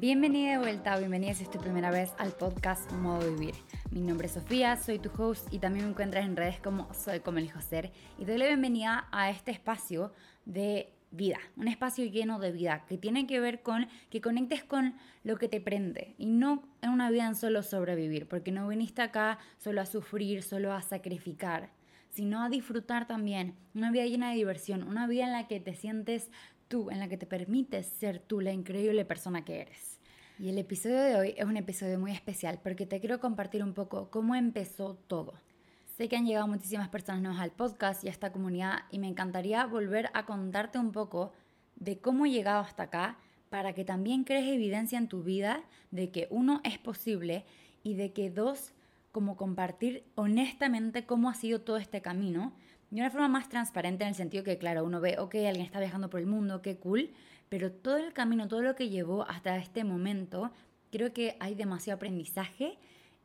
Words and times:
Bienvenida 0.00 0.52
de 0.52 0.58
vuelta 0.58 0.96
o 0.96 0.98
bienvenida 0.98 1.34
si 1.34 1.44
es 1.44 1.50
tu 1.50 1.58
primera 1.58 1.90
vez 1.90 2.14
al 2.16 2.32
podcast 2.32 2.90
Modo 2.92 3.30
Vivir. 3.30 3.54
Mi 3.90 4.00
nombre 4.00 4.26
es 4.26 4.32
Sofía, 4.32 4.76
soy 4.76 4.98
tu 4.98 5.10
host 5.16 5.52
y 5.52 5.58
también 5.58 5.84
me 5.84 5.90
encuentras 5.90 6.24
en 6.24 6.34
redes 6.34 6.58
como 6.60 6.92
Soy 6.94 7.20
como 7.20 7.38
elijo 7.38 7.60
ser 7.60 7.92
y 8.18 8.24
doy 8.24 8.38
la 8.38 8.46
bienvenida 8.46 9.06
a 9.12 9.28
este 9.30 9.50
espacio 9.50 10.10
de 10.46 10.94
vida, 11.10 11.38
un 11.56 11.68
espacio 11.68 12.06
lleno 12.06 12.38
de 12.38 12.52
vida 12.52 12.86
que 12.88 12.96
tiene 12.96 13.26
que 13.26 13.38
ver 13.38 13.62
con 13.62 13.86
que 14.08 14.22
conectes 14.22 14.64
con 14.64 14.96
lo 15.24 15.36
que 15.36 15.48
te 15.48 15.60
prende 15.60 16.14
y 16.16 16.24
no 16.24 16.64
en 16.80 16.88
una 16.88 17.10
vida 17.10 17.26
en 17.26 17.36
solo 17.36 17.62
sobrevivir, 17.62 18.26
porque 18.26 18.50
no 18.50 18.66
viniste 18.66 19.02
acá 19.02 19.38
solo 19.58 19.82
a 19.82 19.86
sufrir, 19.86 20.42
solo 20.42 20.72
a 20.72 20.80
sacrificar, 20.80 21.68
sino 22.08 22.42
a 22.42 22.48
disfrutar 22.48 23.06
también, 23.06 23.56
una 23.74 23.90
vida 23.90 24.06
llena 24.06 24.30
de 24.30 24.36
diversión, 24.36 24.82
una 24.82 25.06
vida 25.06 25.24
en 25.24 25.32
la 25.32 25.48
que 25.48 25.60
te 25.60 25.74
sientes 25.74 26.30
en 26.72 26.98
la 26.98 27.08
que 27.08 27.18
te 27.18 27.26
permites 27.26 27.86
ser 27.86 28.18
tú, 28.18 28.40
la 28.40 28.52
increíble 28.52 29.04
persona 29.04 29.44
que 29.44 29.60
eres. 29.60 30.00
Y 30.38 30.48
el 30.48 30.56
episodio 30.56 31.02
de 31.02 31.16
hoy 31.16 31.34
es 31.36 31.44
un 31.44 31.58
episodio 31.58 31.98
muy 31.98 32.12
especial 32.12 32.60
porque 32.62 32.86
te 32.86 32.98
quiero 32.98 33.20
compartir 33.20 33.62
un 33.62 33.74
poco 33.74 34.10
cómo 34.10 34.34
empezó 34.34 34.94
todo. 35.06 35.34
Sé 35.96 36.08
que 36.08 36.16
han 36.16 36.24
llegado 36.24 36.48
muchísimas 36.48 36.88
personas 36.88 37.20
nuevas 37.20 37.40
al 37.40 37.50
podcast 37.50 38.02
y 38.02 38.08
a 38.08 38.10
esta 38.10 38.32
comunidad 38.32 38.84
y 38.90 38.98
me 38.98 39.08
encantaría 39.08 39.66
volver 39.66 40.08
a 40.14 40.24
contarte 40.24 40.78
un 40.78 40.92
poco 40.92 41.32
de 41.76 41.98
cómo 41.98 42.24
he 42.24 42.30
llegado 42.30 42.60
hasta 42.60 42.84
acá 42.84 43.18
para 43.50 43.74
que 43.74 43.84
también 43.84 44.24
crees 44.24 44.48
evidencia 44.48 44.96
en 44.96 45.08
tu 45.08 45.22
vida 45.22 45.62
de 45.90 46.10
que 46.10 46.26
uno 46.30 46.62
es 46.64 46.78
posible 46.78 47.44
y 47.82 47.96
de 47.96 48.14
que 48.14 48.30
dos, 48.30 48.72
como 49.12 49.36
compartir 49.36 50.04
honestamente 50.14 51.04
cómo 51.04 51.28
ha 51.28 51.34
sido 51.34 51.60
todo 51.60 51.76
este 51.76 52.00
camino 52.00 52.54
de 52.92 53.00
una 53.00 53.10
forma 53.10 53.28
más 53.28 53.48
transparente 53.48 54.04
en 54.04 54.10
el 54.10 54.14
sentido 54.14 54.44
que, 54.44 54.58
claro, 54.58 54.84
uno 54.84 55.00
ve, 55.00 55.16
ok, 55.18 55.34
alguien 55.36 55.64
está 55.64 55.80
viajando 55.80 56.10
por 56.10 56.20
el 56.20 56.26
mundo, 56.26 56.60
qué 56.60 56.76
cool, 56.76 57.10
pero 57.48 57.72
todo 57.72 57.96
el 57.96 58.12
camino, 58.12 58.48
todo 58.48 58.60
lo 58.60 58.76
que 58.76 58.90
llevó 58.90 59.26
hasta 59.26 59.56
este 59.56 59.82
momento, 59.82 60.52
creo 60.90 61.10
que 61.14 61.34
hay 61.40 61.54
demasiado 61.54 61.96
aprendizaje 61.96 62.76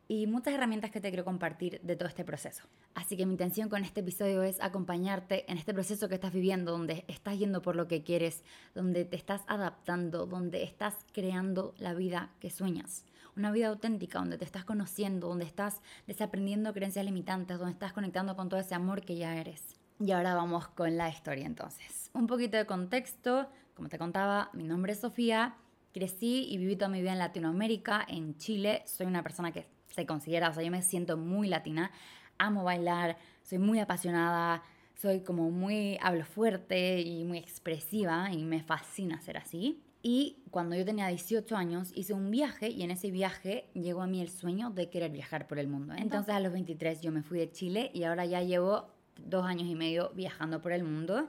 y 0.08 0.26
muchas 0.26 0.54
herramientas 0.54 0.90
que 0.90 1.02
te 1.02 1.10
quiero 1.10 1.26
compartir 1.26 1.82
de 1.82 1.96
todo 1.96 2.08
este 2.08 2.24
proceso. 2.24 2.64
Así 2.94 3.14
que 3.14 3.26
mi 3.26 3.32
intención 3.32 3.68
con 3.68 3.84
este 3.84 4.00
episodio 4.00 4.42
es 4.42 4.58
acompañarte 4.62 5.44
en 5.52 5.58
este 5.58 5.74
proceso 5.74 6.08
que 6.08 6.14
estás 6.14 6.32
viviendo, 6.32 6.72
donde 6.72 7.04
estás 7.06 7.38
yendo 7.38 7.60
por 7.60 7.76
lo 7.76 7.88
que 7.88 8.02
quieres, 8.02 8.44
donde 8.74 9.04
te 9.04 9.16
estás 9.16 9.42
adaptando, 9.48 10.24
donde 10.24 10.62
estás 10.62 10.94
creando 11.12 11.74
la 11.76 11.92
vida 11.92 12.30
que 12.40 12.48
sueñas. 12.48 13.04
Una 13.38 13.52
vida 13.52 13.68
auténtica, 13.68 14.18
donde 14.18 14.36
te 14.36 14.44
estás 14.44 14.64
conociendo, 14.64 15.28
donde 15.28 15.44
estás 15.44 15.80
desaprendiendo 16.08 16.74
creencias 16.74 17.04
limitantes, 17.04 17.56
donde 17.56 17.74
estás 17.74 17.92
conectando 17.92 18.34
con 18.34 18.48
todo 18.48 18.58
ese 18.58 18.74
amor 18.74 19.02
que 19.02 19.14
ya 19.14 19.36
eres. 19.36 19.76
Y 20.00 20.10
ahora 20.10 20.34
vamos 20.34 20.66
con 20.66 20.96
la 20.96 21.08
historia 21.08 21.46
entonces. 21.46 22.10
Un 22.14 22.26
poquito 22.26 22.56
de 22.56 22.66
contexto, 22.66 23.48
como 23.76 23.88
te 23.88 23.96
contaba, 23.96 24.50
mi 24.54 24.64
nombre 24.64 24.92
es 24.92 24.98
Sofía, 24.98 25.54
crecí 25.94 26.48
y 26.50 26.58
viví 26.58 26.74
toda 26.74 26.88
mi 26.88 27.00
vida 27.00 27.12
en 27.12 27.20
Latinoamérica, 27.20 28.04
en 28.08 28.36
Chile, 28.38 28.82
soy 28.86 29.06
una 29.06 29.22
persona 29.22 29.52
que 29.52 29.68
se 29.86 30.04
considera, 30.04 30.50
o 30.50 30.52
sea, 30.52 30.64
yo 30.64 30.72
me 30.72 30.82
siento 30.82 31.16
muy 31.16 31.46
latina, 31.46 31.92
amo 32.38 32.64
bailar, 32.64 33.18
soy 33.44 33.58
muy 33.58 33.78
apasionada, 33.78 34.64
soy 34.96 35.20
como 35.20 35.52
muy, 35.52 35.96
hablo 36.02 36.24
fuerte 36.24 37.02
y 37.02 37.22
muy 37.22 37.38
expresiva 37.38 38.32
y 38.32 38.42
me 38.42 38.64
fascina 38.64 39.20
ser 39.20 39.36
así. 39.36 39.80
Y 40.10 40.38
cuando 40.50 40.74
yo 40.74 40.86
tenía 40.86 41.08
18 41.08 41.54
años 41.54 41.92
hice 41.94 42.14
un 42.14 42.30
viaje 42.30 42.70
y 42.70 42.82
en 42.82 42.90
ese 42.90 43.10
viaje 43.10 43.68
llegó 43.74 44.00
a 44.00 44.06
mí 44.06 44.22
el 44.22 44.30
sueño 44.30 44.70
de 44.70 44.88
querer 44.88 45.10
viajar 45.10 45.46
por 45.46 45.58
el 45.58 45.68
mundo. 45.68 45.92
Entonces 45.98 46.34
a 46.34 46.40
los 46.40 46.50
23 46.50 47.02
yo 47.02 47.12
me 47.12 47.22
fui 47.22 47.38
de 47.38 47.52
Chile 47.52 47.90
y 47.92 48.04
ahora 48.04 48.24
ya 48.24 48.40
llevo 48.40 48.88
dos 49.22 49.44
años 49.44 49.68
y 49.68 49.74
medio 49.74 50.10
viajando 50.14 50.62
por 50.62 50.72
el 50.72 50.82
mundo. 50.82 51.28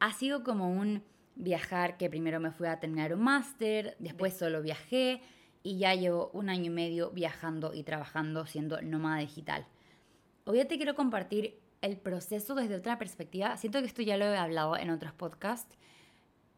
Ha 0.00 0.12
sido 0.12 0.42
como 0.42 0.68
un 0.68 1.04
viajar 1.36 1.98
que 1.98 2.10
primero 2.10 2.40
me 2.40 2.50
fui 2.50 2.66
a 2.66 2.80
terminar 2.80 3.14
un 3.14 3.20
máster, 3.20 3.94
después 4.00 4.34
solo 4.34 4.60
viajé, 4.60 5.20
y 5.62 5.78
ya 5.78 5.94
llevo 5.94 6.32
un 6.32 6.48
año 6.48 6.64
y 6.64 6.70
medio 6.70 7.12
viajando 7.12 7.74
y 7.74 7.84
trabajando 7.84 8.44
siendo 8.44 8.82
nómada 8.82 9.20
digital. 9.20 9.68
Hoy 10.46 10.64
te 10.64 10.78
quiero 10.78 10.96
compartir 10.96 11.60
el 11.80 11.96
proceso 11.96 12.56
desde 12.56 12.74
otra 12.74 12.98
perspectiva. 12.98 13.56
Siento 13.56 13.78
que 13.78 13.86
esto 13.86 14.02
ya 14.02 14.16
lo 14.16 14.24
he 14.24 14.36
hablado 14.36 14.76
en 14.76 14.90
otros 14.90 15.12
podcasts. 15.12 15.76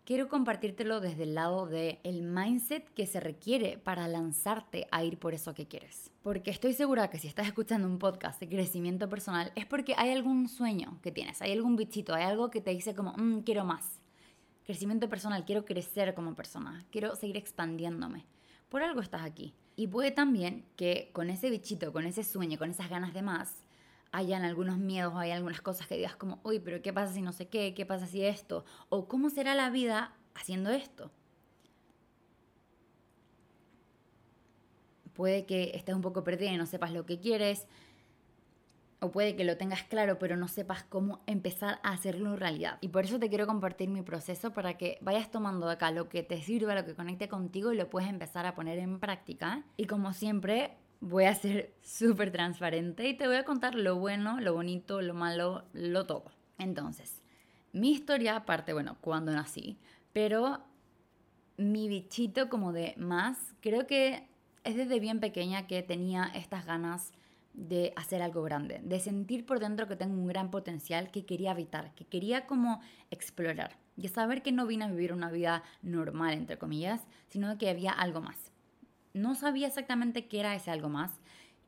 Quiero 0.09 0.31
compartírtelo 0.31 1.01
desde 1.01 1.25
el 1.25 1.35
lado 1.35 1.67
del 1.67 1.99
el 2.03 2.23
mindset 2.23 2.89
que 2.95 3.05
se 3.05 3.21
requiere 3.21 3.77
para 3.77 4.09
lanzarte 4.09 4.89
a 4.91 5.05
ir 5.05 5.19
por 5.19 5.35
eso 5.35 5.53
que 5.53 5.69
quieres. 5.69 6.11
Porque 6.23 6.51
estoy 6.51 6.73
segura 6.73 7.11
que 7.11 7.19
si 7.19 7.29
estás 7.29 7.47
escuchando 7.47 7.87
un 7.87 7.99
podcast 7.99 8.41
de 8.41 8.49
crecimiento 8.49 9.11
personal 9.11 9.53
es 9.55 9.67
porque 9.67 9.93
hay 9.99 10.13
algún 10.13 10.49
sueño 10.49 10.99
que 11.03 11.13
tienes, 11.13 11.43
hay 11.43 11.53
algún 11.53 11.77
bichito, 11.77 12.15
hay 12.15 12.25
algo 12.25 12.49
que 12.49 12.63
te 12.63 12.71
dice 12.71 12.95
como, 12.95 13.13
mm, 13.19 13.41
quiero 13.41 13.67
más. 13.67 14.01
Crecimiento 14.65 15.11
personal, 15.11 15.45
quiero 15.45 15.67
crecer 15.67 16.15
como 16.15 16.35
persona, 16.35 16.87
quiero 16.91 17.15
seguir 17.15 17.37
expandiéndome 17.37 18.25
por 18.71 18.83
algo 18.83 19.03
estás 19.03 19.21
aquí. 19.21 19.53
Y 19.77 19.89
puede 19.89 20.11
también 20.11 20.65
que 20.77 21.11
con 21.13 21.29
ese 21.29 21.51
bichito, 21.51 21.93
con 21.93 22.07
ese 22.07 22.25
sueño, 22.25 22.57
con 22.57 22.71
esas 22.71 22.89
ganas 22.89 23.13
de 23.13 23.21
más, 23.21 23.63
hayan 24.13 24.45
algunos 24.45 24.79
miedos 24.79 25.15
o 25.15 25.19
hay 25.19 25.31
algunas 25.31 25.61
cosas 25.61 25.87
que 25.87 25.97
digas 25.97 26.17
como, 26.17 26.41
uy, 26.43 26.61
pero 26.61 26.83
¿qué 26.83 26.93
pasa 26.93 27.13
si 27.13 27.23
no 27.23 27.33
sé 27.33 27.49
qué? 27.49 27.75
¿Qué 27.75 27.87
pasa 27.87 28.07
si 28.07 28.25
esto? 28.25 28.65
O 28.89 29.09
¿cómo 29.09 29.31
será 29.31 29.55
la 29.55 29.71
vida 29.71 30.13
haciendo 30.35 30.71
esto? 30.71 31.11
Puede 35.15 35.47
que 35.47 35.73
estés 35.75 35.95
un 35.95 36.03
poco 36.03 36.23
perdida 36.23 36.53
y 36.53 36.57
no 36.57 36.67
sepas 36.67 36.93
lo 36.93 37.05
que 37.05 37.19
quieres, 37.19 37.67
o 39.01 39.11
puede 39.13 39.37
que 39.37 39.45
lo 39.45 39.57
tengas 39.57 39.85
claro, 39.85 40.19
pero 40.19 40.37
no 40.37 40.49
sepas 40.49 40.83
cómo 40.85 41.21
empezar 41.27 41.79
a 41.83 41.93
hacerlo 41.93 42.37
realidad. 42.37 42.79
Y 42.81 42.89
por 42.89 43.05
eso 43.05 43.19
te 43.19 43.29
quiero 43.29 43.47
compartir 43.47 43.89
mi 43.89 44.03
proceso 44.03 44.53
para 44.53 44.77
que 44.77 44.99
vayas 45.01 45.31
tomando 45.31 45.67
de 45.67 45.75
acá 45.75 45.91
lo 45.93 46.09
que 46.09 46.23
te 46.23 46.41
sirva, 46.43 46.75
lo 46.75 46.85
que 46.85 46.95
conecte 46.95 47.29
contigo 47.29 47.73
y 47.73 47.77
lo 47.77 47.91
puedes 47.91 48.09
empezar 48.09 48.47
a 48.47 48.55
poner 48.55 48.79
en 48.79 48.99
práctica. 48.99 49.65
Y 49.77 49.87
como 49.87 50.13
siempre, 50.13 50.77
voy 51.01 51.25
a 51.25 51.35
ser 51.35 51.75
súper 51.83 52.31
transparente 52.31 53.09
y 53.09 53.17
te 53.17 53.27
voy 53.27 53.37
a 53.37 53.45
contar 53.45 53.75
lo 53.75 53.97
bueno, 53.97 54.41
lo 54.41 54.55
bonito, 54.55 55.01
lo 55.01 55.15
malo, 55.15 55.65
lo 55.73 56.07
todo. 56.07 56.25
Entonces, 56.59 57.23
mi 57.73 57.93
historia 57.93 58.45
parte, 58.45 58.73
bueno, 58.73 58.97
cuando 59.01 59.33
nací, 59.33 59.79
pero 60.13 60.61
mi 61.57 61.89
bichito 61.89 62.49
como 62.49 62.73
de 62.73 62.95
más, 62.97 63.55
creo 63.61 63.87
que 63.87 64.29
es 64.65 64.77
desde 64.77 65.01
bien 65.01 65.21
pequeña 65.21 65.67
que 65.67 65.83
tenía 65.83 66.31
estas 66.35 66.67
ganas 66.67 67.13
de 67.55 67.93
hacer 67.97 68.23
algo 68.23 68.43
grande, 68.43 68.81
de 68.85 69.01
sentir 69.01 69.45
por 69.45 69.59
dentro 69.59 69.89
que 69.89 69.97
tengo 69.97 70.15
un 70.15 70.29
gran 70.29 70.51
potencial 70.51 71.11
que 71.11 71.27
quería 71.27 71.51
habitar, 71.51 71.93
que 71.95 72.05
quería 72.05 72.47
como 72.47 72.81
explorar 73.11 73.77
y 73.97 74.07
saber 74.09 74.43
que 74.43 74.53
no 74.53 74.67
vine 74.67 74.85
a 74.85 74.89
vivir 74.89 75.13
una 75.13 75.31
vida 75.31 75.65
normal, 75.83 76.35
entre 76.35 76.57
comillas, 76.57 77.03
sino 77.29 77.59
que 77.59 77.69
había 77.69 77.91
algo 77.91 78.21
más. 78.21 78.48
No 79.13 79.35
sabía 79.35 79.67
exactamente 79.67 80.27
qué 80.27 80.41
era 80.41 80.55
ese 80.55 80.71
algo 80.71 80.89
más. 80.89 81.21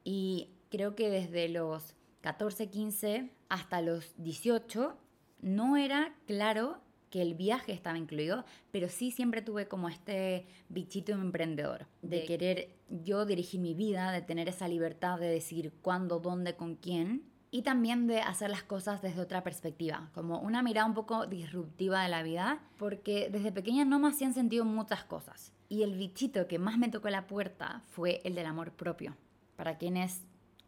Y 0.05 0.51
creo 0.71 0.95
que 0.95 1.11
desde 1.11 1.49
los 1.49 1.95
14, 2.21 2.69
15 2.71 3.31
hasta 3.49 3.81
los 3.81 4.15
18 4.19 4.97
no 5.41 5.77
era 5.77 6.15
claro 6.27 6.81
que 7.11 7.23
el 7.23 7.35
viaje 7.35 7.73
estaba 7.73 7.99
incluido, 7.99 8.45
pero 8.71 8.89
sí 8.89 9.11
siempre 9.11 9.43
tuve 9.43 9.67
como 9.67 9.89
este 9.89 10.47
bichito 10.69 11.13
emprendedor, 11.13 11.87
de 12.03 12.25
querer 12.25 12.77
yo 12.89 13.27
dirigir 13.27 13.61
mi 13.61 13.75
vida, 13.75 14.13
de 14.13 14.23
tener 14.23 14.49
esa 14.49 14.69
libertad 14.69 15.19
de 15.19 15.29
decidir 15.29 15.73
cuándo, 15.83 16.21
dónde, 16.21 16.55
con 16.55 16.77
quién, 16.77 17.25
y 17.51 17.63
también 17.63 18.07
de 18.07 18.21
hacer 18.21 18.51
las 18.51 18.63
cosas 18.63 19.03
desde 19.03 19.21
otra 19.21 19.43
perspectiva, 19.43 20.11
como 20.15 20.39
una 20.39 20.63
mirada 20.63 20.87
un 20.87 20.95
poco 20.95 21.27
disruptiva 21.27 22.03
de 22.03 22.09
la 22.09 22.23
vida, 22.23 22.61
porque 22.79 23.29
desde 23.31 23.53
pequeña 23.53 23.85
no 23.85 23.99
me 23.99 24.09
hacían 24.09 24.35
sentido 24.35 24.65
muchas 24.65 25.05
cosas. 25.05 25.53
Y 25.69 25.83
el 25.83 25.97
bichito 25.97 26.47
que 26.47 26.59
más 26.59 26.79
me 26.79 26.89
tocó 26.89 27.11
la 27.11 27.27
puerta 27.27 27.83
fue 27.91 28.21
el 28.25 28.35
del 28.35 28.47
amor 28.47 28.73
propio. 28.73 29.17
Para 29.57 29.79
quienes 29.79 30.23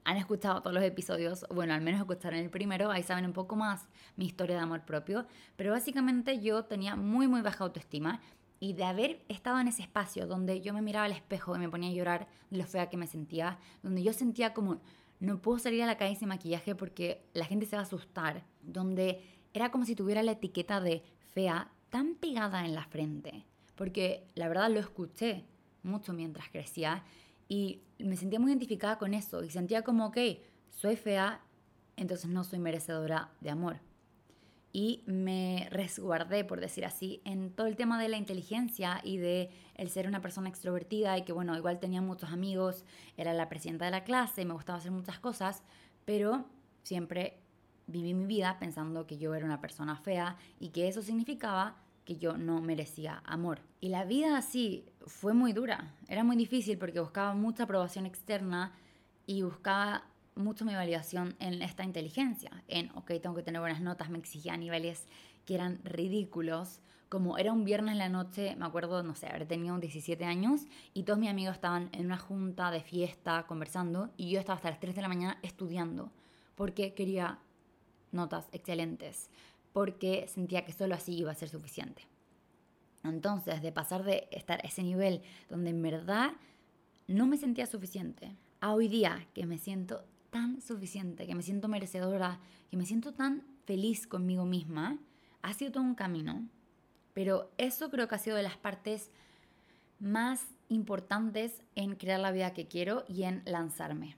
han 0.04 0.16
escuchado 0.16 0.60
todos 0.60 0.74
los 0.74 0.82
episodios, 0.82 1.46
bueno, 1.50 1.74
al 1.74 1.80
menos 1.80 2.00
escucharon 2.00 2.40
el 2.40 2.50
primero, 2.50 2.90
ahí 2.90 3.04
saben 3.04 3.26
un 3.26 3.32
poco 3.32 3.54
más 3.54 3.88
mi 4.16 4.26
historia 4.26 4.56
de 4.56 4.62
amor 4.62 4.84
propio, 4.84 5.26
pero 5.56 5.70
básicamente 5.70 6.40
yo 6.40 6.64
tenía 6.64 6.96
muy, 6.96 7.28
muy 7.28 7.42
baja 7.42 7.62
autoestima 7.64 8.20
y 8.58 8.74
de 8.74 8.84
haber 8.84 9.24
estado 9.28 9.58
en 9.58 9.68
ese 9.68 9.82
espacio 9.82 10.26
donde 10.26 10.60
yo 10.60 10.72
me 10.72 10.82
miraba 10.82 11.06
al 11.06 11.12
espejo 11.12 11.54
y 11.56 11.58
me 11.58 11.68
ponía 11.68 11.90
a 11.90 11.92
llorar 11.92 12.28
de 12.50 12.58
lo 12.58 12.64
fea 12.64 12.88
que 12.88 12.96
me 12.96 13.08
sentía, 13.08 13.58
donde 13.82 14.02
yo 14.02 14.12
sentía 14.12 14.54
como 14.54 14.80
no 15.22 15.40
puedo 15.40 15.60
salir 15.60 15.84
a 15.84 15.86
la 15.86 15.96
calle 15.96 16.16
sin 16.16 16.28
maquillaje 16.28 16.74
porque 16.74 17.24
la 17.32 17.44
gente 17.44 17.64
se 17.64 17.76
va 17.76 17.82
a 17.82 17.84
asustar, 17.84 18.42
donde 18.60 19.22
era 19.54 19.70
como 19.70 19.84
si 19.84 19.94
tuviera 19.94 20.20
la 20.24 20.32
etiqueta 20.32 20.80
de 20.80 21.04
fea 21.32 21.70
tan 21.90 22.16
pegada 22.16 22.66
en 22.66 22.74
la 22.74 22.84
frente, 22.84 23.44
porque 23.76 24.26
la 24.34 24.48
verdad 24.48 24.68
lo 24.68 24.80
escuché 24.80 25.44
mucho 25.84 26.12
mientras 26.12 26.48
crecía 26.48 27.04
y 27.48 27.82
me 28.00 28.16
sentía 28.16 28.40
muy 28.40 28.50
identificada 28.50 28.98
con 28.98 29.14
eso. 29.14 29.44
Y 29.44 29.50
sentía 29.50 29.82
como, 29.82 30.06
ok, 30.06 30.18
soy 30.70 30.96
fea, 30.96 31.40
entonces 31.96 32.28
no 32.28 32.42
soy 32.42 32.58
merecedora 32.58 33.30
de 33.40 33.50
amor. 33.50 33.76
Y 34.72 35.02
me 35.06 35.68
resguardé, 35.70 36.44
por 36.44 36.60
decir 36.60 36.86
así, 36.86 37.20
en 37.24 37.52
todo 37.52 37.66
el 37.66 37.76
tema 37.76 38.00
de 38.00 38.08
la 38.08 38.16
inteligencia 38.16 39.00
y 39.04 39.18
de 39.18 39.50
el 39.74 39.90
ser 39.90 40.06
una 40.06 40.22
persona 40.22 40.48
extrovertida 40.48 41.18
y 41.18 41.22
que, 41.22 41.32
bueno, 41.32 41.56
igual 41.56 41.78
tenía 41.78 42.00
muchos 42.00 42.30
amigos, 42.30 42.84
era 43.16 43.34
la 43.34 43.48
presidenta 43.50 43.84
de 43.84 43.90
la 43.90 44.04
clase, 44.04 44.44
me 44.44 44.54
gustaba 44.54 44.78
hacer 44.78 44.90
muchas 44.90 45.18
cosas, 45.18 45.62
pero 46.06 46.46
siempre 46.82 47.38
viví 47.86 48.14
mi 48.14 48.26
vida 48.26 48.56
pensando 48.58 49.06
que 49.06 49.18
yo 49.18 49.34
era 49.34 49.44
una 49.44 49.60
persona 49.60 49.96
fea 49.96 50.36
y 50.58 50.70
que 50.70 50.88
eso 50.88 51.02
significaba 51.02 51.76
que 52.04 52.16
yo 52.16 52.36
no 52.36 52.60
merecía 52.60 53.22
amor. 53.24 53.60
Y 53.80 53.88
la 53.88 54.04
vida 54.04 54.36
así 54.36 54.86
fue 55.06 55.34
muy 55.34 55.52
dura, 55.52 55.94
era 56.08 56.24
muy 56.24 56.36
difícil 56.36 56.78
porque 56.78 57.00
buscaba 57.00 57.34
mucha 57.34 57.64
aprobación 57.64 58.06
externa 58.06 58.72
y 59.26 59.42
buscaba 59.42 60.04
mucho 60.34 60.64
mi 60.64 60.74
validación 60.74 61.36
en 61.38 61.62
esta 61.62 61.84
inteligencia, 61.84 62.62
en, 62.68 62.90
ok, 62.94 63.12
tengo 63.22 63.34
que 63.34 63.42
tener 63.42 63.60
buenas 63.60 63.80
notas, 63.80 64.10
me 64.10 64.18
exigía 64.18 64.56
niveles 64.56 65.06
que 65.44 65.54
eran 65.54 65.80
ridículos, 65.84 66.80
como 67.08 67.36
era 67.36 67.52
un 67.52 67.64
viernes 67.64 67.92
en 67.92 67.98
la 67.98 68.08
noche, 68.08 68.56
me 68.56 68.64
acuerdo, 68.64 69.02
no 69.02 69.14
sé, 69.14 69.26
haber 69.26 69.46
tenido 69.46 69.76
17 69.78 70.24
años 70.24 70.62
y 70.94 71.02
todos 71.02 71.18
mis 71.18 71.28
amigos 71.28 71.56
estaban 71.56 71.90
en 71.92 72.06
una 72.06 72.16
junta 72.16 72.70
de 72.70 72.80
fiesta 72.80 73.44
conversando 73.46 74.10
y 74.16 74.30
yo 74.30 74.40
estaba 74.40 74.56
hasta 74.56 74.70
las 74.70 74.80
3 74.80 74.94
de 74.94 75.02
la 75.02 75.08
mañana 75.08 75.38
estudiando 75.42 76.10
porque 76.54 76.94
quería 76.94 77.38
notas 78.12 78.48
excelentes, 78.52 79.30
porque 79.72 80.26
sentía 80.28 80.64
que 80.64 80.72
solo 80.72 80.94
así 80.94 81.14
iba 81.14 81.30
a 81.30 81.34
ser 81.34 81.48
suficiente. 81.48 82.06
Entonces, 83.04 83.62
de 83.62 83.72
pasar 83.72 84.04
de 84.04 84.28
estar 84.30 84.60
a 84.60 84.68
ese 84.68 84.82
nivel 84.82 85.22
donde 85.50 85.70
en 85.70 85.82
verdad 85.82 86.32
no 87.08 87.26
me 87.26 87.36
sentía 87.36 87.66
suficiente, 87.66 88.36
a 88.60 88.74
hoy 88.74 88.88
día 88.88 89.26
que 89.34 89.44
me 89.44 89.58
siento 89.58 90.04
tan 90.32 90.60
suficiente, 90.60 91.28
que 91.28 91.36
me 91.36 91.42
siento 91.44 91.68
merecedora, 91.68 92.40
que 92.70 92.76
me 92.76 92.86
siento 92.86 93.12
tan 93.12 93.44
feliz 93.66 94.08
conmigo 94.08 94.44
misma, 94.44 94.98
ha 95.42 95.52
sido 95.54 95.70
todo 95.70 95.84
un 95.84 95.94
camino 95.94 96.48
pero 97.12 97.50
eso 97.58 97.90
creo 97.90 98.08
que 98.08 98.14
ha 98.14 98.18
sido 98.18 98.36
de 98.36 98.42
las 98.42 98.56
partes 98.56 99.10
más 99.98 100.46
importantes 100.68 101.62
en 101.74 101.94
crear 101.96 102.20
la 102.20 102.32
vida 102.32 102.54
que 102.54 102.66
quiero 102.66 103.04
y 103.08 103.24
en 103.24 103.42
lanzarme. 103.44 104.16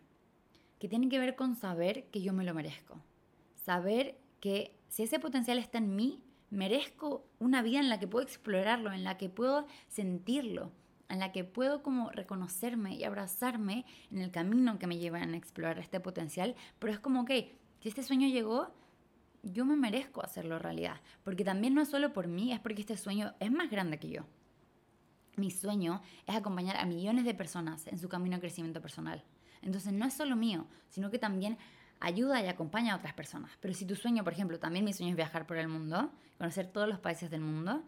Que 0.78 0.88
tiene 0.88 1.08
que 1.08 1.18
ver 1.18 1.34
con 1.34 1.56
saber 1.56 2.06
que 2.10 2.22
yo 2.22 2.32
me 2.32 2.44
lo 2.44 2.54
merezco. 2.54 3.00
Saber 3.56 4.18
que 4.40 4.76
si 4.88 5.02
ese 5.02 5.18
potencial 5.18 5.58
está 5.58 5.78
en 5.78 5.96
mí, 5.96 6.22
merezco 6.50 7.26
una 7.38 7.62
vida 7.62 7.80
en 7.80 7.88
la 7.88 7.98
que 7.98 8.06
puedo 8.06 8.24
explorarlo, 8.24 8.92
en 8.92 9.02
la 9.02 9.16
que 9.18 9.28
puedo 9.28 9.66
sentirlo, 9.88 10.70
en 11.14 11.20
la 11.20 11.32
que 11.32 11.44
puedo 11.44 11.82
como 11.82 12.10
reconocerme 12.10 12.94
y 12.94 13.04
abrazarme 13.04 13.86
en 14.10 14.18
el 14.18 14.30
camino 14.30 14.78
que 14.78 14.86
me 14.86 14.98
lleva 14.98 15.18
a 15.18 15.36
explorar 15.36 15.78
este 15.78 16.00
potencial. 16.00 16.54
Pero 16.78 16.92
es 16.92 16.98
como, 16.98 17.24
que 17.24 17.56
si 17.80 17.88
este 17.88 18.02
sueño 18.02 18.28
llegó, 18.28 18.74
yo 19.42 19.64
me 19.64 19.76
merezco 19.76 20.22
hacerlo 20.22 20.58
realidad. 20.58 21.00
Porque 21.22 21.44
también 21.44 21.74
no 21.74 21.80
es 21.80 21.88
solo 21.88 22.12
por 22.12 22.28
mí, 22.28 22.52
es 22.52 22.60
porque 22.60 22.82
este 22.82 22.96
sueño 22.96 23.34
es 23.40 23.50
más 23.50 23.70
grande 23.70 23.98
que 23.98 24.10
yo. 24.10 24.22
Mi 25.36 25.50
sueño 25.50 26.00
es 26.26 26.36
acompañar 26.36 26.76
a 26.76 26.84
millones 26.84 27.24
de 27.24 27.34
personas 27.34 27.86
en 27.86 27.98
su 27.98 28.08
camino 28.08 28.36
de 28.36 28.40
crecimiento 28.40 28.80
personal. 28.80 29.24
Entonces 29.62 29.92
no 29.92 30.04
es 30.04 30.14
solo 30.14 30.36
mío, 30.36 30.66
sino 30.88 31.10
que 31.10 31.18
también 31.18 31.58
ayuda 32.00 32.42
y 32.42 32.46
acompaña 32.46 32.92
a 32.92 32.96
otras 32.96 33.14
personas. 33.14 33.50
Pero 33.60 33.74
si 33.74 33.86
tu 33.86 33.96
sueño, 33.96 34.24
por 34.24 34.32
ejemplo, 34.32 34.58
también 34.58 34.84
mi 34.84 34.92
sueño 34.92 35.10
es 35.10 35.16
viajar 35.16 35.46
por 35.46 35.56
el 35.56 35.68
mundo, 35.68 36.10
conocer 36.38 36.66
todos 36.66 36.88
los 36.88 36.98
países 36.98 37.30
del 37.30 37.40
mundo, 37.40 37.82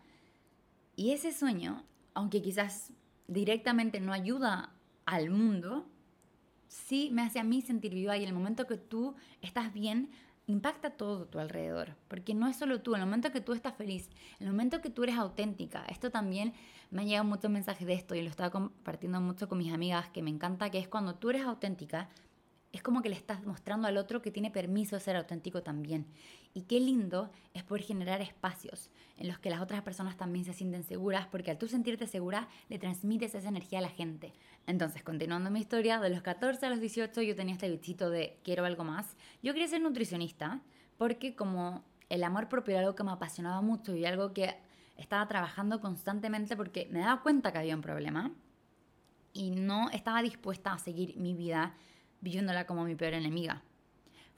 y 0.97 1.13
ese 1.13 1.33
sueño, 1.33 1.85
aunque 2.15 2.41
quizás 2.41 2.93
directamente 3.29 4.01
no 4.01 4.13
ayuda 4.13 4.71
al 5.05 5.31
mundo, 5.31 5.87
sí 6.69 7.11
me 7.13 7.23
hace 7.23 7.39
a 7.39 7.45
mí 7.45 7.63
sentir 7.63 7.95
viva 7.95 8.17
y 8.17 8.25
el 8.25 8.33
momento 8.33 8.67
que 8.67 8.77
tú 8.77 9.15
estás 9.41 9.73
bien, 9.73 10.11
impacta 10.47 10.91
todo 10.91 11.27
tu 11.27 11.39
alrededor, 11.39 11.97
porque 12.09 12.35
no 12.35 12.47
es 12.47 12.57
solo 12.57 12.81
tú, 12.81 12.95
el 12.95 13.01
momento 13.01 13.33
que 13.33 13.41
tú 13.41 13.53
estás 13.53 13.75
feliz, 13.75 14.09
el 14.39 14.47
momento 14.47 14.81
que 14.81 14.91
tú 14.91 15.03
eres 15.03 15.17
auténtica, 15.17 15.85
esto 15.89 16.11
también 16.11 16.55
me 16.91 17.03
han 17.03 17.09
llegado 17.09 17.25
muchos 17.25 17.51
mensajes 17.51 17.87
de 17.87 17.95
esto 17.95 18.15
y 18.15 18.23
lo 18.23 18.31
estaba 18.31 18.51
compartiendo 18.51 19.21
mucho 19.21 19.49
con 19.49 19.59
mis 19.59 19.73
amigas, 19.73 20.09
que 20.11 20.23
me 20.23 20.31
encanta, 20.31 20.71
que 20.71 20.79
es 20.79 20.87
cuando 20.87 21.17
tú 21.17 21.31
eres 21.31 21.43
auténtica, 21.43 22.09
es 22.73 22.83
como 22.83 23.03
que 23.03 23.09
le 23.09 23.17
estás 23.17 23.45
mostrando 23.45 23.89
al 23.89 23.97
otro 23.97 24.23
que 24.23 24.31
tiene 24.31 24.51
permiso 24.51 24.97
de 24.97 25.01
ser 25.01 25.17
auténtico 25.17 25.63
también. 25.63 26.07
Y 26.57 26.63
qué 26.63 26.81
lindo 26.81 27.31
es 27.53 27.65
poder 27.65 27.85
generar 27.85 28.23
espacios 28.23 28.91
en 29.19 29.29
los 29.29 29.39
que 29.39 29.51
las 29.51 29.61
otras 29.61 29.83
personas 29.83 30.17
también 30.17 30.47
se 30.47 30.55
sienten 30.55 30.85
seguras, 30.85 31.27
porque 31.27 31.51
al 31.51 31.59
tú 31.59 31.69
sentirte 31.69 32.07
segura, 32.07 32.49
le 32.71 32.79
transmites 32.79 33.35
esa 33.35 33.51
energía 33.51 33.81
a 33.81 33.83
la 33.83 33.91
gente. 33.91 34.33
Entonces, 34.67 35.03
continuando 35.03 35.51
mi 35.51 35.61
historia, 35.61 36.01
de 36.01 36.09
los 36.09 36.23
14 36.23 36.65
a 36.65 36.71
los 36.71 36.81
18 36.81 37.21
yo 37.21 37.37
tenía 37.37 37.53
este 37.53 37.69
bichito 37.69 38.09
de 38.09 38.41
quiero 38.43 38.65
algo 38.65 38.85
más. 38.85 39.19
Yo 39.43 39.53
quería 39.53 39.69
ser 39.69 39.83
nutricionista, 39.83 40.63
porque 40.97 41.37
como 41.37 41.85
el 42.09 42.25
amor 42.25 42.49
propio 42.49 42.73
era 42.73 42.81
algo 42.81 42.95
que 42.95 43.05
me 43.05 43.13
apasionaba 43.13 43.61
mucho 43.61 43.95
y 43.95 44.07
algo 44.07 44.33
que 44.33 44.57
estaba 44.97 45.29
trabajando 45.29 45.83
constantemente 45.83 46.57
porque 46.57 46.89
me 46.91 47.01
daba 47.01 47.21
cuenta 47.21 47.53
que 47.53 47.59
había 47.59 47.77
un 47.77 47.83
problema 47.83 48.33
y 49.35 49.51
no 49.51 49.91
estaba 49.91 50.23
dispuesta 50.23 50.73
a 50.73 50.79
seguir 50.79 51.19
mi 51.19 51.35
vida 51.35 51.75
viéndola 52.23 52.67
como 52.67 52.85
mi 52.85 52.95
peor 52.95 53.13
enemiga. 53.13 53.63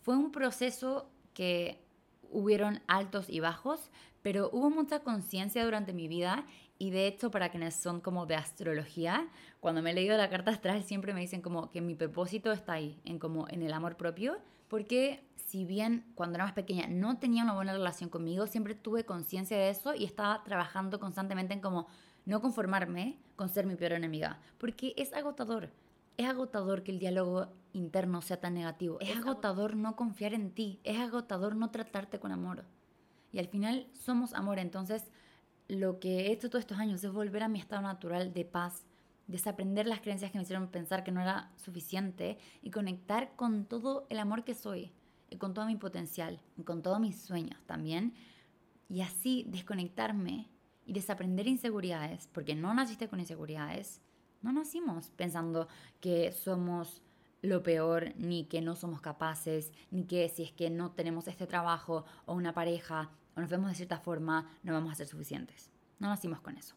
Fue 0.00 0.16
un 0.16 0.32
proceso 0.32 1.12
que 1.32 1.86
hubieron 2.30 2.80
altos 2.86 3.28
y 3.28 3.40
bajos, 3.40 3.90
pero 4.22 4.50
hubo 4.52 4.70
mucha 4.70 5.00
conciencia 5.00 5.64
durante 5.64 5.92
mi 5.92 6.08
vida 6.08 6.44
y 6.78 6.90
de 6.90 7.06
hecho 7.06 7.30
para 7.30 7.50
quienes 7.50 7.74
son 7.74 8.00
como 8.00 8.26
de 8.26 8.36
astrología, 8.36 9.28
cuando 9.60 9.82
me 9.82 9.90
he 9.90 9.94
leído 9.94 10.16
la 10.16 10.30
carta 10.30 10.50
astral 10.50 10.82
siempre 10.84 11.12
me 11.14 11.20
dicen 11.20 11.42
como 11.42 11.70
que 11.70 11.80
mi 11.80 11.94
propósito 11.94 12.52
está 12.52 12.74
ahí, 12.74 13.00
en 13.04 13.18
como 13.18 13.48
en 13.48 13.62
el 13.62 13.72
amor 13.72 13.96
propio, 13.96 14.38
porque 14.68 15.24
si 15.36 15.64
bien 15.64 16.04
cuando 16.14 16.36
era 16.36 16.44
más 16.44 16.52
pequeña 16.52 16.86
no 16.88 17.18
tenía 17.18 17.42
una 17.42 17.54
buena 17.54 17.72
relación 17.72 18.10
conmigo, 18.10 18.46
siempre 18.46 18.74
tuve 18.74 19.04
conciencia 19.04 19.56
de 19.56 19.70
eso 19.70 19.94
y 19.94 20.04
estaba 20.04 20.42
trabajando 20.44 21.00
constantemente 21.00 21.54
en 21.54 21.60
como 21.60 21.86
no 22.26 22.40
conformarme 22.42 23.18
con 23.36 23.48
ser 23.48 23.66
mi 23.66 23.74
peor 23.74 23.92
enemiga, 23.92 24.38
porque 24.58 24.92
es 24.96 25.12
agotador. 25.14 25.70
Es 26.18 26.26
agotador 26.26 26.82
que 26.82 26.90
el 26.90 26.98
diálogo 26.98 27.46
interno 27.72 28.22
sea 28.22 28.40
tan 28.40 28.54
negativo. 28.54 28.98
Es, 29.00 29.16
agotador 29.16 29.76
no 29.76 29.94
confiar 29.94 30.34
en 30.34 30.50
ti. 30.50 30.80
Es 30.82 30.98
agotador 30.98 31.54
no 31.54 31.70
tratarte 31.70 32.18
con 32.18 32.32
amor. 32.32 32.64
Y 33.32 33.38
al 33.38 33.46
final 33.46 33.86
somos 33.92 34.34
amor. 34.34 34.58
Entonces, 34.58 35.04
lo 35.68 36.00
que 36.00 36.26
he 36.26 36.32
hecho 36.32 36.50
todos 36.50 36.64
estos 36.64 36.80
años 36.80 37.04
es 37.04 37.12
volver 37.12 37.44
a 37.44 37.48
mi 37.48 37.60
estado 37.60 37.82
natural 37.82 38.34
de 38.34 38.44
paz, 38.44 38.84
desaprender 39.28 39.86
las 39.86 40.00
creencias 40.00 40.32
que 40.32 40.38
me 40.38 40.42
hicieron 40.42 40.66
pensar 40.66 41.04
que 41.04 41.12
no 41.12 41.20
era 41.20 41.52
suficiente 41.56 42.38
y 42.62 42.72
conectar 42.72 43.36
con 43.36 43.64
todo 43.64 44.08
el 44.10 44.18
amor 44.18 44.42
que 44.42 44.54
soy, 44.54 44.90
y 45.30 45.36
con 45.36 45.54
todo 45.54 45.66
mi 45.66 45.76
potencial, 45.76 46.40
y 46.56 46.64
con 46.64 46.82
todos 46.82 46.98
mis 46.98 47.20
sueños 47.20 47.62
también. 47.66 48.12
Y 48.88 49.02
así 49.02 49.44
desconectarme 49.46 50.48
y 50.84 50.94
desaprender 50.94 51.46
inseguridades, 51.46 52.28
porque 52.32 52.56
no 52.56 52.74
naciste 52.74 53.08
con 53.08 53.20
inseguridades, 53.20 54.00
no 54.42 54.52
nacimos 54.52 55.10
pensando 55.10 55.68
que 56.00 56.32
somos 56.32 57.02
lo 57.42 57.62
peor, 57.62 58.14
ni 58.16 58.44
que 58.44 58.60
no 58.60 58.74
somos 58.74 59.00
capaces, 59.00 59.72
ni 59.90 60.04
que 60.04 60.28
si 60.28 60.42
es 60.42 60.52
que 60.52 60.70
no 60.70 60.90
tenemos 60.90 61.28
este 61.28 61.46
trabajo 61.46 62.04
o 62.26 62.34
una 62.34 62.52
pareja 62.52 63.10
o 63.36 63.40
nos 63.40 63.50
vemos 63.50 63.68
de 63.68 63.76
cierta 63.76 63.98
forma, 63.98 64.50
no 64.62 64.72
vamos 64.72 64.92
a 64.92 64.96
ser 64.96 65.06
suficientes. 65.06 65.70
No 66.00 66.08
nacimos 66.08 66.40
con 66.40 66.56
eso, 66.56 66.74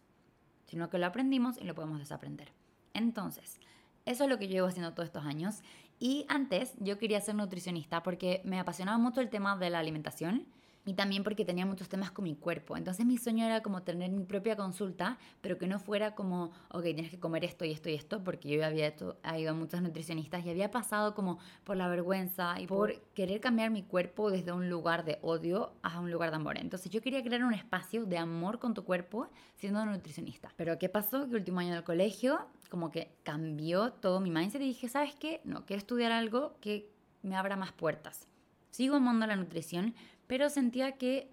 sino 0.65 0.89
que 0.89 0.97
lo 0.97 1.07
aprendimos 1.07 1.57
y 1.57 1.63
lo 1.63 1.75
podemos 1.75 1.99
desaprender. 1.99 2.51
Entonces, 2.94 3.59
eso 4.06 4.23
es 4.23 4.30
lo 4.30 4.37
que 4.37 4.47
yo 4.47 4.53
llevo 4.53 4.68
haciendo 4.68 4.94
todos 4.94 5.07
estos 5.07 5.25
años. 5.25 5.61
Y 5.99 6.25
antes 6.30 6.73
yo 6.80 6.97
quería 6.97 7.21
ser 7.21 7.35
nutricionista 7.35 8.03
porque 8.03 8.41
me 8.44 8.59
apasionaba 8.59 8.97
mucho 8.97 9.21
el 9.21 9.30
tema 9.30 9.56
de 9.57 9.69
la 9.69 9.80
alimentación 9.80 10.47
y 10.85 10.94
también 10.94 11.23
porque 11.23 11.45
tenía 11.45 11.66
muchos 11.66 11.90
temas 11.90 12.11
con 12.11 12.23
mi 12.23 12.35
cuerpo. 12.35 12.76
Entonces 12.76 13.06
mi 13.06 13.18
sueño 13.18 13.45
era 13.45 13.61
como 13.61 13.83
tener 13.83 14.11
mi 14.11 14.23
propia 14.23 14.56
consulta, 14.56 15.18
pero 15.42 15.57
que 15.57 15.68
no 15.68 15.80
fuera 15.80 16.16
como, 16.16 16.52
ok, 16.71 16.83
tienes 16.83 17.11
que 17.11 17.19
comer 17.19 17.45
esto 17.45 17.66
y 17.66 17.71
esto 17.71 17.90
y 17.90 17.94
esto, 17.94 18.23
porque 18.23 18.50
yo 18.50 18.66
había 18.66 18.94
ido 19.38 19.52
a 19.52 19.54
muchos 19.54 19.81
nutricionistas 19.81 20.45
y 20.45 20.50
había 20.50 20.71
pasado 20.71 21.14
como 21.14 21.40
por 21.64 21.78
la 21.78 21.88
vergüenza 21.88 22.59
y 22.59 22.68
por 22.68 23.00
querer 23.14 23.40
cambiar 23.40 23.69
mi 23.69 23.83
cuerpo 23.83 24.31
desde 24.31 24.52
un 24.52 24.69
lugar 24.69 25.06
de 25.06 25.19
odio 25.21 25.73
a 25.83 26.00
un 26.00 26.11
lugar 26.11 26.31
de 26.31 26.38
amor. 26.38 26.57
Entonces 26.57 26.92
yo 26.92 27.02
quería 27.02 27.23
crear 27.23 27.44
un 27.44 27.54
espacio 27.54 28.06
de 28.06 28.18
amor 28.18 28.59
con 28.59 28.73
tu 28.73 28.83
cuerpo 28.83 29.30
siendo 29.56 29.85
nutricionista. 29.85 30.52
Pero 30.56 30.80
¿qué 30.80 30.90
pasó? 30.90 31.26
Que 31.26 31.31
el 31.31 31.35
último 31.35 31.59
año 31.59 31.73
del 31.73 31.83
colegio 31.83 32.40
como 32.69 32.90
que 32.90 33.14
cambió 33.23 33.92
todo 33.92 34.21
mi 34.21 34.31
mindset 34.31 34.61
y 34.61 34.68
dije, 34.68 34.88
¿sabes 34.88 35.14
qué? 35.16 35.42
No, 35.44 35.66
quiero 35.66 35.80
estudiar 35.80 36.14
algo 36.14 36.56
que 36.61 36.90
me 37.21 37.35
abra 37.35 37.57
más 37.57 37.73
puertas. 37.73 38.28
Sigo 38.69 38.95
amando 38.95 39.28
la 39.28 39.35
nutrición, 39.35 39.94
pero 40.31 40.50
sentía 40.50 40.94
que 40.94 41.30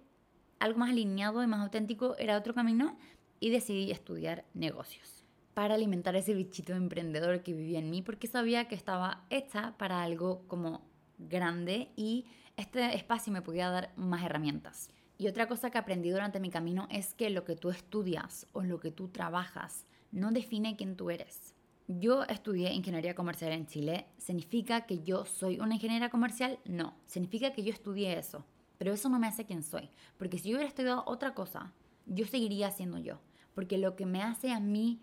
algo 0.59 0.79
más 0.79 0.89
alineado 0.89 1.41
y 1.41 1.47
más 1.47 1.61
auténtico 1.61 2.17
era 2.17 2.37
otro 2.37 2.53
camino 2.53 2.97
y 3.39 3.49
decidí 3.49 3.91
estudiar 3.91 4.43
negocios 4.53 5.23
para 5.53 5.75
alimentar 5.75 6.17
ese 6.17 6.33
bichito 6.33 6.73
emprendedor 6.73 7.41
que 7.41 7.53
vivía 7.53 7.79
en 7.79 7.89
mí 7.89 8.01
porque 8.01 8.27
sabía 8.27 8.67
que 8.67 8.75
estaba 8.75 9.23
hecha 9.29 9.77
para 9.77 10.03
algo 10.03 10.45
como 10.49 10.81
grande 11.17 11.93
y 11.95 12.25
este 12.57 12.93
espacio 12.93 13.31
me 13.31 13.41
podía 13.41 13.69
dar 13.69 13.93
más 13.95 14.21
herramientas. 14.21 14.89
Y 15.17 15.29
otra 15.29 15.47
cosa 15.47 15.69
que 15.69 15.77
aprendí 15.77 16.09
durante 16.09 16.41
mi 16.41 16.49
camino 16.49 16.85
es 16.91 17.13
que 17.13 17.29
lo 17.29 17.45
que 17.45 17.55
tú 17.55 17.69
estudias 17.69 18.47
o 18.51 18.63
lo 18.63 18.81
que 18.81 18.91
tú 18.91 19.07
trabajas 19.07 19.85
no 20.11 20.33
define 20.33 20.75
quién 20.75 20.97
tú 20.97 21.09
eres. 21.09 21.55
Yo 21.87 22.23
estudié 22.25 22.73
ingeniería 22.73 23.15
comercial 23.15 23.53
en 23.53 23.65
Chile. 23.65 24.07
¿Significa 24.17 24.81
que 24.81 24.99
yo 25.03 25.23
soy 25.23 25.57
una 25.61 25.75
ingeniera 25.75 26.09
comercial? 26.09 26.59
No. 26.65 26.97
Significa 27.05 27.53
que 27.53 27.63
yo 27.63 27.71
estudié 27.71 28.19
eso. 28.19 28.45
Pero 28.79 28.93
eso 28.93 29.09
no 29.09 29.19
me 29.19 29.27
hace 29.27 29.45
quien 29.45 29.61
soy. 29.61 29.89
Porque 30.17 30.39
si 30.39 30.49
yo 30.49 30.55
hubiera 30.55 30.69
estudiado 30.69 31.03
otra 31.05 31.35
cosa, 31.35 31.71
yo 32.07 32.25
seguiría 32.25 32.71
siendo 32.71 32.97
yo. 32.97 33.19
Porque 33.53 33.77
lo 33.77 33.95
que 33.95 34.07
me 34.07 34.23
hace 34.23 34.51
a 34.51 34.59
mí 34.59 34.99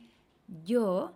yo 0.65 1.15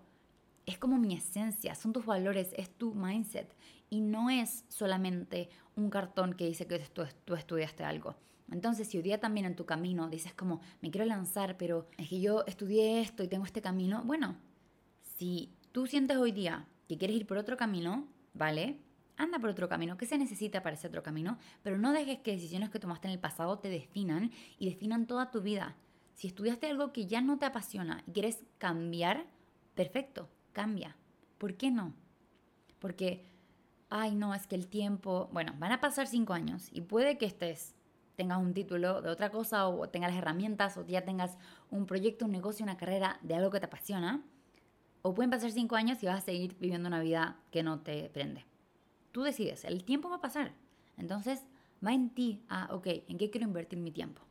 es 0.66 0.78
como 0.78 0.98
mi 0.98 1.14
esencia, 1.14 1.74
son 1.74 1.92
tus 1.92 2.06
valores, 2.06 2.54
es 2.56 2.70
tu 2.70 2.94
mindset. 2.94 3.52
Y 3.88 4.00
no 4.00 4.30
es 4.30 4.64
solamente 4.68 5.48
un 5.74 5.90
cartón 5.90 6.34
que 6.34 6.46
dice 6.46 6.66
que 6.66 6.78
tú, 6.78 7.02
tú 7.24 7.34
estudiaste 7.34 7.82
algo. 7.82 8.14
Entonces, 8.52 8.88
si 8.88 8.98
hoy 8.98 9.02
día 9.02 9.18
también 9.18 9.46
en 9.46 9.56
tu 9.56 9.64
camino 9.64 10.08
dices 10.08 10.34
como, 10.34 10.60
me 10.80 10.90
quiero 10.90 11.06
lanzar, 11.06 11.56
pero 11.56 11.88
es 11.96 12.08
que 12.08 12.20
yo 12.20 12.44
estudié 12.46 13.00
esto 13.00 13.22
y 13.22 13.28
tengo 13.28 13.46
este 13.46 13.62
camino, 13.62 14.02
bueno, 14.04 14.36
si 15.16 15.50
tú 15.72 15.86
sientes 15.86 16.16
hoy 16.18 16.32
día 16.32 16.66
que 16.88 16.98
quieres 16.98 17.16
ir 17.16 17.26
por 17.26 17.38
otro 17.38 17.56
camino, 17.56 18.06
¿vale? 18.34 18.78
Anda 19.20 19.38
por 19.38 19.50
otro 19.50 19.68
camino, 19.68 19.98
¿qué 19.98 20.06
se 20.06 20.16
necesita 20.16 20.62
para 20.62 20.76
ese 20.76 20.86
otro 20.86 21.02
camino? 21.02 21.36
Pero 21.62 21.76
no 21.76 21.92
dejes 21.92 22.20
que 22.20 22.32
decisiones 22.32 22.70
que 22.70 22.78
tomaste 22.78 23.06
en 23.06 23.12
el 23.12 23.20
pasado 23.20 23.58
te 23.58 23.68
definan 23.68 24.30
y 24.58 24.70
definan 24.70 25.06
toda 25.06 25.30
tu 25.30 25.42
vida. 25.42 25.76
Si 26.14 26.26
estudiaste 26.26 26.70
algo 26.70 26.94
que 26.94 27.06
ya 27.06 27.20
no 27.20 27.38
te 27.38 27.44
apasiona 27.44 28.02
y 28.06 28.12
quieres 28.12 28.42
cambiar, 28.56 29.26
perfecto, 29.74 30.30
cambia. 30.54 30.96
¿Por 31.36 31.58
qué 31.58 31.70
no? 31.70 31.92
Porque, 32.78 33.26
ay, 33.90 34.14
no, 34.14 34.32
es 34.32 34.46
que 34.46 34.56
el 34.56 34.68
tiempo, 34.68 35.28
bueno, 35.34 35.54
van 35.58 35.72
a 35.72 35.82
pasar 35.82 36.06
cinco 36.06 36.32
años 36.32 36.70
y 36.72 36.80
puede 36.80 37.18
que 37.18 37.26
estés, 37.26 37.74
tengas 38.16 38.38
un 38.38 38.54
título 38.54 39.02
de 39.02 39.10
otra 39.10 39.28
cosa 39.28 39.68
o 39.68 39.86
tengas 39.90 40.12
las 40.12 40.18
herramientas 40.18 40.78
o 40.78 40.86
ya 40.86 41.04
tengas 41.04 41.36
un 41.68 41.84
proyecto, 41.84 42.24
un 42.24 42.32
negocio, 42.32 42.62
una 42.62 42.78
carrera 42.78 43.18
de 43.20 43.34
algo 43.34 43.50
que 43.50 43.60
te 43.60 43.66
apasiona. 43.66 44.22
O 45.02 45.12
pueden 45.12 45.30
pasar 45.30 45.50
cinco 45.50 45.76
años 45.76 46.02
y 46.02 46.06
vas 46.06 46.20
a 46.20 46.24
seguir 46.24 46.56
viviendo 46.58 46.88
una 46.88 47.00
vida 47.00 47.36
que 47.50 47.62
no 47.62 47.80
te 47.80 48.08
prende. 48.08 48.49
Tú 49.12 49.22
decides, 49.22 49.64
el 49.64 49.84
tiempo 49.84 50.08
va 50.08 50.16
a 50.16 50.20
pasar. 50.20 50.52
Entonces, 50.96 51.42
va 51.84 51.92
en 51.92 52.10
ti 52.10 52.42
a, 52.48 52.72
ok, 52.74 52.86
¿en 53.08 53.18
qué 53.18 53.30
quiero 53.30 53.46
invertir 53.46 53.78
mi 53.78 53.90
tiempo? 53.90 54.22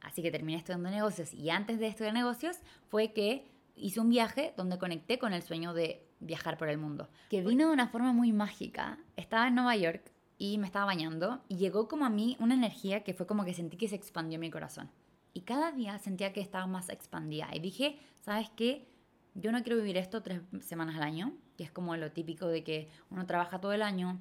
Así 0.00 0.22
que 0.22 0.30
terminé 0.30 0.58
estudiando 0.58 0.90
negocios 0.90 1.34
y 1.34 1.50
antes 1.50 1.78
de 1.78 1.86
estudiar 1.86 2.14
negocios 2.14 2.56
fue 2.88 3.12
que 3.12 3.46
hice 3.76 4.00
un 4.00 4.08
viaje 4.08 4.54
donde 4.56 4.78
conecté 4.78 5.18
con 5.18 5.32
el 5.32 5.42
sueño 5.42 5.74
de 5.74 6.06
viajar 6.20 6.58
por 6.58 6.68
el 6.68 6.78
mundo, 6.78 7.08
que 7.28 7.42
vino 7.42 7.66
de 7.66 7.72
una 7.72 7.88
forma 7.88 8.12
muy 8.12 8.32
mágica. 8.32 8.98
Estaba 9.16 9.48
en 9.48 9.54
Nueva 9.54 9.76
York 9.76 10.10
y 10.38 10.58
me 10.58 10.66
estaba 10.66 10.86
bañando 10.86 11.42
y 11.48 11.56
llegó 11.56 11.88
como 11.88 12.04
a 12.04 12.10
mí 12.10 12.36
una 12.40 12.54
energía 12.54 13.04
que 13.04 13.14
fue 13.14 13.26
como 13.26 13.44
que 13.44 13.54
sentí 13.54 13.76
que 13.76 13.88
se 13.88 13.96
expandió 13.96 14.38
mi 14.38 14.50
corazón. 14.50 14.90
Y 15.32 15.42
cada 15.42 15.70
día 15.72 15.98
sentía 15.98 16.32
que 16.32 16.40
estaba 16.40 16.66
más 16.66 16.88
expandida 16.88 17.48
y 17.52 17.60
dije, 17.60 17.98
¿sabes 18.20 18.50
qué? 18.50 18.88
Yo 19.34 19.52
no 19.52 19.62
quiero 19.62 19.78
vivir 19.78 19.96
esto 19.96 20.22
tres 20.22 20.40
semanas 20.60 20.96
al 20.96 21.02
año, 21.02 21.34
que 21.60 21.64
es 21.64 21.70
como 21.70 21.94
lo 21.94 22.10
típico 22.10 22.46
de 22.46 22.64
que 22.64 22.88
uno 23.10 23.26
trabaja 23.26 23.60
todo 23.60 23.74
el 23.74 23.82
año 23.82 24.18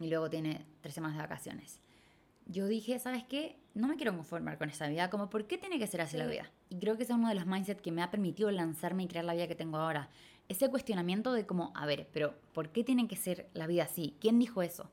y 0.00 0.08
luego 0.08 0.30
tiene 0.30 0.64
tres 0.80 0.94
semanas 0.94 1.18
de 1.18 1.22
vacaciones. 1.24 1.82
Yo 2.46 2.68
dije, 2.68 2.98
¿sabes 2.98 3.22
qué? 3.24 3.58
no 3.74 3.86
me 3.86 3.96
quiero 3.96 4.16
conformar 4.16 4.56
con 4.56 4.70
esa 4.70 4.88
vida, 4.88 5.10
como 5.10 5.28
por 5.28 5.46
qué 5.46 5.58
tiene 5.58 5.78
que 5.78 5.86
ser 5.86 6.00
así 6.00 6.16
la 6.16 6.24
vida. 6.24 6.50
Y 6.70 6.78
creo 6.78 6.96
que 6.96 7.02
ese 7.02 7.12
es 7.12 7.18
uno 7.18 7.28
de 7.28 7.34
los 7.34 7.44
mindsets 7.44 7.82
que 7.82 7.92
me 7.92 8.02
ha 8.02 8.10
permitido 8.10 8.50
lanzarme 8.50 9.02
y 9.02 9.08
crear 9.08 9.26
la 9.26 9.34
vida 9.34 9.46
que 9.46 9.54
tengo 9.54 9.76
ahora. 9.76 10.08
Ese 10.48 10.70
cuestionamiento 10.70 11.34
de 11.34 11.44
como, 11.44 11.70
a 11.74 11.84
ver, 11.84 12.08
pero 12.10 12.34
¿por 12.54 12.70
qué 12.70 12.82
tiene 12.82 13.06
que 13.06 13.16
ser 13.16 13.50
la 13.52 13.66
vida 13.66 13.84
así? 13.84 14.16
¿Quién 14.20 14.38
dijo 14.38 14.62
eso? 14.62 14.90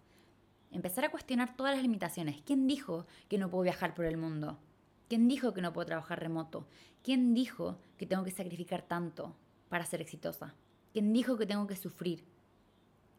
Empezar 0.73 1.05
a 1.05 1.09
cuestionar 1.09 1.55
todas 1.55 1.73
las 1.73 1.83
limitaciones. 1.83 2.41
¿Quién 2.45 2.67
dijo 2.67 3.07
que 3.29 3.37
no 3.37 3.49
puedo 3.49 3.63
viajar 3.63 3.93
por 3.93 4.03
el 4.03 4.17
mundo? 4.17 4.59
¿Quién 5.07 5.29
dijo 5.29 5.53
que 5.53 5.61
no 5.61 5.71
puedo 5.71 5.85
trabajar 5.85 6.19
remoto? 6.19 6.67
¿Quién 7.01 7.33
dijo 7.33 7.79
que 7.97 8.05
tengo 8.05 8.25
que 8.25 8.31
sacrificar 8.31 8.81
tanto 8.81 9.33
para 9.69 9.85
ser 9.85 10.01
exitosa? 10.01 10.53
¿Quién 10.95 11.11
dijo 11.11 11.35
que 11.35 11.45
tengo 11.45 11.67
que 11.67 11.75
sufrir? 11.75 12.23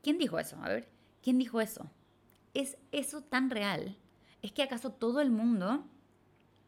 ¿Quién 0.03 0.17
dijo 0.17 0.39
eso? 0.39 0.57
A 0.63 0.69
ver, 0.71 0.89
¿quién 1.21 1.37
dijo 1.37 1.61
eso? 1.61 1.91
¿Es 2.55 2.79
eso 2.91 3.21
tan 3.21 3.51
real? 3.51 3.99
¿Es 4.41 4.51
que 4.53 4.63
acaso 4.63 4.93
todo 4.93 5.21
el 5.21 5.31
mundo 5.31 5.85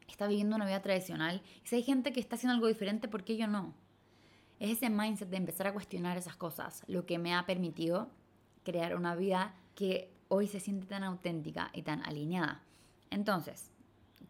está 0.06 0.26
viviendo 0.26 0.54
una 0.56 0.66
vida 0.66 0.82
tradicional? 0.82 1.40
Y 1.64 1.66
si 1.66 1.76
hay 1.76 1.82
gente 1.82 2.12
que 2.12 2.20
está 2.20 2.36
haciendo 2.36 2.52
algo 2.52 2.66
diferente, 2.66 3.08
¿por 3.08 3.24
qué 3.24 3.38
yo 3.38 3.46
no? 3.46 3.72
Es 4.58 4.68
ese 4.72 4.90
mindset 4.90 5.30
de 5.30 5.38
empezar 5.38 5.66
a 5.66 5.72
cuestionar 5.72 6.18
esas 6.18 6.36
cosas 6.36 6.82
lo 6.88 7.06
que 7.06 7.16
me 7.16 7.34
ha 7.34 7.46
permitido 7.46 8.10
crear 8.62 8.94
una 8.94 9.14
vida 9.14 9.54
que 9.74 10.12
hoy 10.28 10.46
se 10.46 10.60
siente 10.60 10.88
tan 10.88 11.04
auténtica 11.04 11.70
y 11.72 11.84
tan 11.84 12.04
alineada. 12.04 12.64
Entonces, 13.08 13.70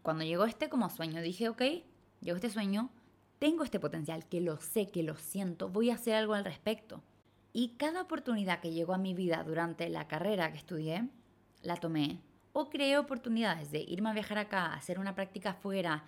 cuando 0.01 0.23
llegó 0.23 0.45
este 0.45 0.69
como 0.69 0.89
sueño, 0.89 1.21
dije, 1.21 1.49
ok, 1.49 1.61
llegó 2.21 2.37
este 2.37 2.49
sueño, 2.49 2.89
tengo 3.39 3.63
este 3.63 3.79
potencial, 3.79 4.25
que 4.27 4.41
lo 4.41 4.57
sé, 4.57 4.89
que 4.89 5.03
lo 5.03 5.15
siento, 5.15 5.69
voy 5.69 5.89
a 5.89 5.95
hacer 5.95 6.13
algo 6.13 6.33
al 6.33 6.45
respecto. 6.45 7.01
Y 7.53 7.75
cada 7.77 8.01
oportunidad 8.01 8.59
que 8.59 8.71
llegó 8.71 8.93
a 8.93 8.97
mi 8.99 9.13
vida 9.13 9.43
durante 9.43 9.89
la 9.89 10.07
carrera 10.07 10.51
que 10.51 10.57
estudié, 10.57 11.09
la 11.63 11.77
tomé 11.77 12.19
o 12.53 12.69
creé 12.69 12.97
oportunidades 12.97 13.71
de 13.71 13.79
irme 13.79 14.09
a 14.09 14.13
viajar 14.13 14.37
acá, 14.37 14.73
hacer 14.73 14.99
una 14.99 15.15
práctica 15.15 15.51
afuera. 15.51 16.03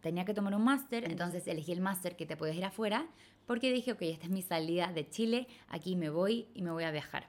Tenía 0.00 0.24
que 0.24 0.34
tomar 0.34 0.54
un 0.54 0.64
máster, 0.64 1.04
entonces 1.10 1.46
elegí 1.46 1.72
el 1.72 1.80
máster 1.80 2.16
que 2.16 2.26
te 2.26 2.36
puedes 2.36 2.56
ir 2.56 2.64
afuera, 2.64 3.06
porque 3.46 3.72
dije, 3.72 3.92
ok, 3.92 4.02
esta 4.02 4.26
es 4.26 4.30
mi 4.30 4.42
salida 4.42 4.92
de 4.92 5.08
Chile, 5.08 5.46
aquí 5.68 5.96
me 5.96 6.10
voy 6.10 6.48
y 6.54 6.62
me 6.62 6.70
voy 6.70 6.84
a 6.84 6.90
viajar. 6.90 7.28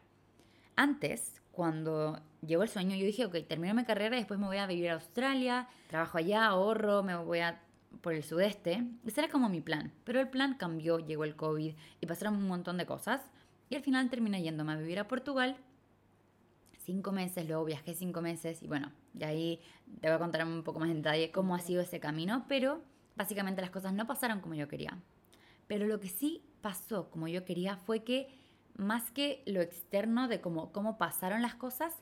Antes, 0.75 1.41
cuando 1.51 2.19
llegó 2.45 2.63
el 2.63 2.69
sueño, 2.69 2.95
yo 2.95 3.05
dije, 3.05 3.25
ok, 3.25 3.35
termino 3.47 3.73
mi 3.73 3.85
carrera 3.85 4.15
y 4.15 4.19
después 4.19 4.39
me 4.39 4.47
voy 4.47 4.57
a 4.57 4.67
vivir 4.67 4.89
a 4.89 4.95
Australia, 4.95 5.69
trabajo 5.87 6.17
allá, 6.17 6.45
ahorro, 6.47 7.03
me 7.03 7.15
voy 7.15 7.39
a 7.39 7.61
por 8.01 8.13
el 8.13 8.23
sudeste. 8.23 8.83
Ese 9.05 9.21
era 9.21 9.31
como 9.31 9.49
mi 9.49 9.61
plan. 9.61 9.91
Pero 10.03 10.19
el 10.19 10.29
plan 10.29 10.55
cambió, 10.55 10.99
llegó 10.99 11.23
el 11.23 11.35
COVID 11.35 11.73
y 12.01 12.05
pasaron 12.05 12.35
un 12.35 12.47
montón 12.47 12.77
de 12.77 12.85
cosas. 12.85 13.21
Y 13.69 13.75
al 13.75 13.81
final 13.81 14.09
terminé 14.09 14.41
yéndome 14.41 14.73
a 14.73 14.77
vivir 14.77 14.99
a 14.99 15.07
Portugal 15.07 15.57
cinco 16.85 17.11
meses, 17.11 17.47
luego 17.47 17.65
viajé 17.65 17.95
cinco 17.95 18.21
meses 18.21 18.61
y 18.61 18.67
bueno, 18.67 18.91
de 19.13 19.25
ahí 19.25 19.59
te 19.99 20.07
voy 20.07 20.15
a 20.15 20.19
contar 20.19 20.45
un 20.45 20.63
poco 20.63 20.79
más 20.79 20.89
en 20.89 20.97
detalle 20.97 21.31
cómo 21.31 21.55
ha 21.55 21.59
sido 21.59 21.81
ese 21.81 21.99
camino, 21.99 22.45
pero 22.47 22.81
básicamente 23.15 23.61
las 23.61 23.71
cosas 23.71 23.93
no 23.93 24.05
pasaron 24.05 24.39
como 24.39 24.53
yo 24.53 24.67
quería. 24.67 24.97
Pero 25.67 25.87
lo 25.87 25.99
que 25.99 26.09
sí 26.09 26.43
pasó 26.61 27.09
como 27.09 27.27
yo 27.27 27.43
quería 27.43 27.75
fue 27.75 28.03
que 28.03 28.29
más 28.77 29.09
que 29.11 29.41
lo 29.47 29.61
externo 29.61 30.27
de 30.27 30.41
cómo, 30.41 30.71
cómo 30.71 30.97
pasaron 30.97 31.41
las 31.41 31.55
cosas, 31.55 31.93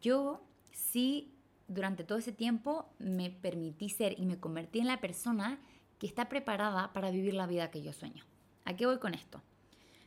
yo 0.00 0.42
sí 0.70 1.34
durante 1.68 2.02
todo 2.02 2.18
ese 2.18 2.32
tiempo 2.32 2.90
me 2.98 3.30
permití 3.30 3.90
ser 3.90 4.18
y 4.18 4.26
me 4.26 4.40
convertí 4.40 4.80
en 4.80 4.86
la 4.86 5.00
persona 5.00 5.58
que 5.98 6.06
está 6.06 6.28
preparada 6.28 6.92
para 6.92 7.10
vivir 7.10 7.34
la 7.34 7.46
vida 7.46 7.70
que 7.70 7.82
yo 7.82 7.92
sueño. 7.92 8.24
¿A 8.64 8.74
qué 8.74 8.86
voy 8.86 8.98
con 8.98 9.14
esto? 9.14 9.42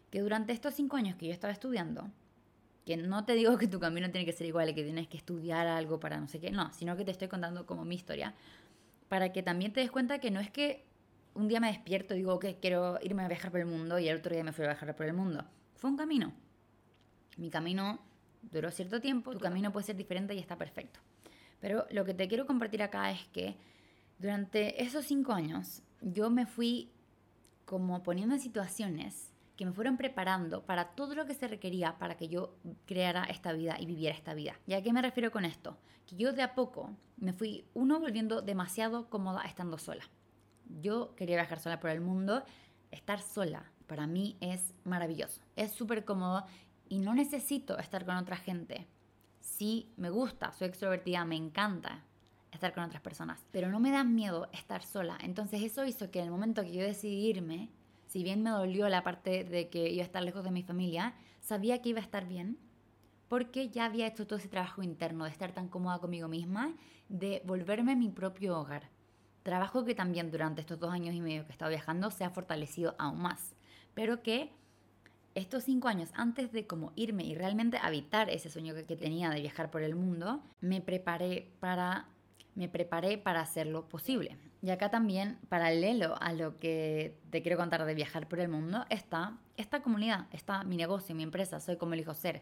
Que 0.10 0.22
durante 0.22 0.54
estos 0.54 0.74
cinco 0.74 0.98
años 0.98 1.16
que 1.16 1.28
yo 1.28 1.32
estaba 1.32 1.54
estudiando, 1.54 2.10
que 2.86 2.98
no 2.98 3.26
te 3.26 3.34
digo 3.34 3.58
que 3.58 3.68
tu 3.68 3.80
camino 3.80 4.10
tiene 4.12 4.26
que 4.26 4.34
ser 4.34 4.48
igual 4.48 4.74
que 4.74 4.84
tienes 4.84 5.08
que 5.08 5.18
estudiar 5.18 5.68
algo 5.68 6.00
para 6.00 6.20
no 6.20 6.28
sé 6.28 6.40
qué, 6.40 6.52
no, 6.52 6.74
sino 6.74 6.98
que 6.98 7.06
te 7.06 7.12
estoy 7.12 7.28
contando 7.28 7.66
como 7.66 7.86
mi 7.86 7.96
historia, 7.96 8.34
para 9.08 9.32
que 9.32 9.44
también 9.44 9.72
te 9.72 9.82
des 9.82 9.92
cuenta 9.92 10.20
que 10.20 10.32
no 10.32 10.40
es 10.40 10.50
que 10.50 10.84
un 11.34 11.48
día 11.48 11.60
me 11.60 11.68
despierto 11.68 12.14
y 12.14 12.18
digo 12.18 12.40
que 12.40 12.58
quiero 12.58 13.00
irme 13.02 13.24
a 13.24 13.28
viajar 13.28 13.52
por 13.52 13.60
el 13.60 13.68
mundo 13.68 14.00
y 14.00 14.08
el 14.08 14.18
otro 14.18 14.34
día 14.34 14.44
me 14.44 14.52
fui 14.52 14.66
a 14.66 14.70
viajar 14.70 14.96
por 14.96 15.06
el 15.06 15.14
mundo. 15.14 15.46
Fue 15.76 15.90
un 15.90 15.98
camino. 15.98 16.34
Mi 17.38 17.50
camino 17.50 18.00
duró 18.42 18.72
cierto 18.72 19.00
tiempo, 19.00 19.32
tu 19.32 19.40
camino 19.40 19.72
puede 19.72 19.86
ser 19.86 19.96
diferente 19.96 20.34
y 20.34 20.40
está 20.40 20.58
perfecto. 20.58 21.00
Pero 21.62 21.86
lo 21.92 22.04
que 22.04 22.14
te 22.14 22.28
quiero 22.28 22.46
compartir 22.46 22.84
acá 22.84 23.12
es 23.12 23.26
que 23.28 23.56
durante 24.20 24.84
esos 24.84 25.06
cinco 25.06 25.32
años 25.32 25.82
yo 26.02 26.30
me 26.30 26.46
fui 26.46 26.92
como 27.66 28.04
poniendo 28.04 28.36
en 28.36 28.42
situaciones 28.42 29.32
que 29.56 29.66
me 29.66 29.74
fueron 29.74 29.96
preparando 29.96 30.66
para 30.66 30.90
todo 30.96 31.14
lo 31.14 31.26
que 31.26 31.36
se 31.36 31.48
requería 31.48 31.98
para 32.00 32.18
que 32.18 32.28
yo 32.28 32.56
creara 32.88 33.26
esta 33.26 33.54
vida 33.54 33.78
y 33.80 33.86
viviera 33.86 34.16
esta 34.16 34.34
vida. 34.34 34.60
¿Y 34.66 34.74
a 34.74 34.82
qué 34.82 34.92
me 34.92 35.02
refiero 35.02 35.32
con 35.32 35.46
esto? 35.46 35.78
Que 36.08 36.16
yo 36.16 36.34
de 36.34 36.42
a 36.42 36.56
poco 36.56 36.90
me 37.18 37.32
fui, 37.32 37.66
uno, 37.76 38.00
volviendo 38.00 38.42
demasiado 38.42 39.08
cómoda 39.10 39.44
estando 39.44 39.78
sola. 39.78 40.04
Yo 40.82 41.14
quería 41.16 41.36
viajar 41.36 41.60
sola 41.60 41.80
por 41.80 41.92
el 41.92 42.02
mundo. 42.02 42.44
Estar 42.90 43.22
sola 43.22 43.72
para 43.86 44.08
mí 44.08 44.36
es 44.42 44.74
maravilloso. 44.84 45.42
Es 45.56 45.72
súper 45.72 46.06
cómodo 46.06 46.46
y 46.90 47.00
no 47.00 47.14
necesito 47.14 47.78
estar 47.78 48.06
con 48.06 48.16
otra 48.18 48.38
gente. 48.38 48.88
Sí, 49.42 49.92
me 49.98 50.10
gusta, 50.10 50.54
soy 50.54 50.68
extrovertida, 50.68 51.26
me 51.26 51.36
encanta 51.36 52.04
estar 52.52 52.74
con 52.74 52.84
otras 52.84 53.02
personas, 53.02 53.46
pero 53.52 53.70
no 53.70 53.80
me 53.80 53.92
da 53.92 54.04
miedo 54.04 54.48
estar 54.54 54.84
sola. 54.84 55.18
Entonces 55.22 55.62
eso 55.64 55.84
hizo 55.86 56.12
que 56.12 56.20
en 56.20 56.26
el 56.26 56.32
momento 56.32 56.64
que 56.64 56.74
yo 56.74 56.84
decidí 56.84 57.28
irme, 57.28 57.70
si 58.08 58.24
bien 58.24 58.44
me 58.44 58.52
dolió 58.52 58.88
la 58.88 59.04
parte 59.04 59.44
de 59.44 59.70
que 59.70 59.90
iba 59.90 60.04
a 60.04 60.06
estar 60.06 60.24
lejos 60.24 60.44
de 60.44 60.52
mi 60.52 60.64
familia, 60.64 61.16
sabía 61.40 61.82
que 61.82 61.90
iba 61.90 62.00
a 62.00 62.04
estar 62.04 62.28
bien 62.28 62.58
porque 63.28 63.70
ya 63.70 63.86
había 63.86 64.08
hecho 64.08 64.28
todo 64.28 64.38
ese 64.38 64.50
trabajo 64.50 64.84
interno 64.84 65.24
de 65.24 65.32
estar 65.32 65.54
tan 65.54 65.70
cómoda 65.70 66.00
conmigo 66.00 66.28
misma, 66.28 66.76
de 67.08 67.42
volverme 67.46 67.96
mi 67.96 68.10
propio 68.10 68.60
hogar. 68.60 68.90
Trabajo 69.44 69.86
que 69.86 69.96
también 69.96 70.30
durante 70.30 70.60
estos 70.60 70.80
dos 70.80 70.92
años 70.92 71.16
y 71.16 71.22
medio 71.22 71.44
que 71.44 71.50
he 71.50 71.54
estado 71.54 71.70
viajando 71.70 72.12
se 72.12 72.26
ha 72.26 72.30
fortalecido 72.30 72.94
aún 73.00 73.22
más, 73.22 73.56
pero 73.94 74.22
que 74.22 74.52
estos 75.36 75.64
cinco 75.64 75.88
años 75.88 76.10
antes 76.14 76.52
de 76.52 76.68
como 76.68 76.92
irme 76.96 77.24
y 77.24 77.36
realmente 77.36 77.78
habitar 77.78 78.30
ese 78.30 78.50
sueño 78.50 78.74
que, 78.74 78.84
tenía 78.96 79.30
de 79.30 79.42
viajar 79.42 79.72
por 79.72 79.82
el 79.82 79.96
mundo, 79.96 80.42
me 80.60 80.82
preparé 80.82 81.52
para 81.60 82.08
me 82.54 82.68
preparé 82.68 83.18
para 83.18 83.40
hacerlo 83.40 83.88
posible. 83.88 84.38
Y 84.62 84.72
acá 84.72 84.92
también, 84.92 85.40
paralelo 85.48 86.22
a 86.22 86.34
lo 86.34 86.60
que 86.60 87.18
te 87.30 87.42
quiero 87.42 87.58
contar 87.58 87.86
de 87.86 87.96
viajar 87.96 88.28
por 88.28 88.42
el 88.42 88.50
mundo, 88.50 88.86
está 88.90 89.38
esta 89.56 89.82
comunidad, 89.82 90.28
está 90.32 90.66
mi 90.66 90.76
negocio, 90.76 91.16
mi 91.16 91.24
empresa, 91.24 91.62
Soy 91.62 91.78
como 91.78 91.94
elijo 91.94 92.14
ser. 92.14 92.42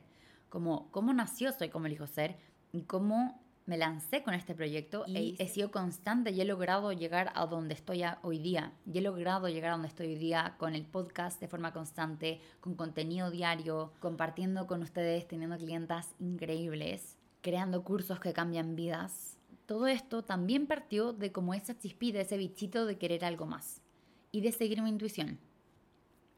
Como, 0.49 0.89
cómo 0.89 1.13
nació 1.13 1.51
Soy 1.51 1.69
como 1.69 1.85
elijo 1.85 2.07
ser 2.07 2.37
y 2.71 2.81
cómo 2.83 3.39
me 3.69 3.77
lancé 3.77 4.23
con 4.23 4.33
este 4.33 4.55
proyecto 4.55 5.05
y 5.07 5.35
he 5.37 5.47
sido 5.47 5.69
constante 5.69 6.31
y 6.31 6.41
he 6.41 6.45
logrado 6.45 6.91
llegar 6.91 7.31
a 7.35 7.45
donde 7.45 7.75
estoy 7.75 8.03
hoy 8.23 8.39
día. 8.39 8.73
Y 8.91 8.97
he 8.97 9.01
logrado 9.01 9.47
llegar 9.47 9.69
a 9.69 9.73
donde 9.73 9.87
estoy 9.87 10.07
hoy 10.07 10.15
día 10.15 10.55
con 10.57 10.73
el 10.73 10.85
podcast 10.85 11.39
de 11.39 11.47
forma 11.47 11.71
constante, 11.71 12.41
con 12.59 12.73
contenido 12.73 13.29
diario, 13.29 13.93
compartiendo 13.99 14.65
con 14.65 14.81
ustedes, 14.81 15.27
teniendo 15.27 15.57
clientas 15.57 16.15
increíbles, 16.19 17.15
creando 17.41 17.83
cursos 17.83 18.19
que 18.19 18.33
cambian 18.33 18.75
vidas 18.75 19.37
todo 19.69 19.85
esto 19.85 20.23
también 20.23 20.65
partió 20.65 21.13
de 21.13 21.31
como 21.31 21.53
esa 21.53 21.77
chispita, 21.77 22.19
ese 22.19 22.37
bichito 22.37 22.87
de 22.87 22.97
querer 22.97 23.23
algo 23.23 23.45
más 23.45 23.83
y 24.31 24.41
de 24.41 24.51
seguir 24.51 24.81
mi 24.81 24.89
intuición. 24.89 25.37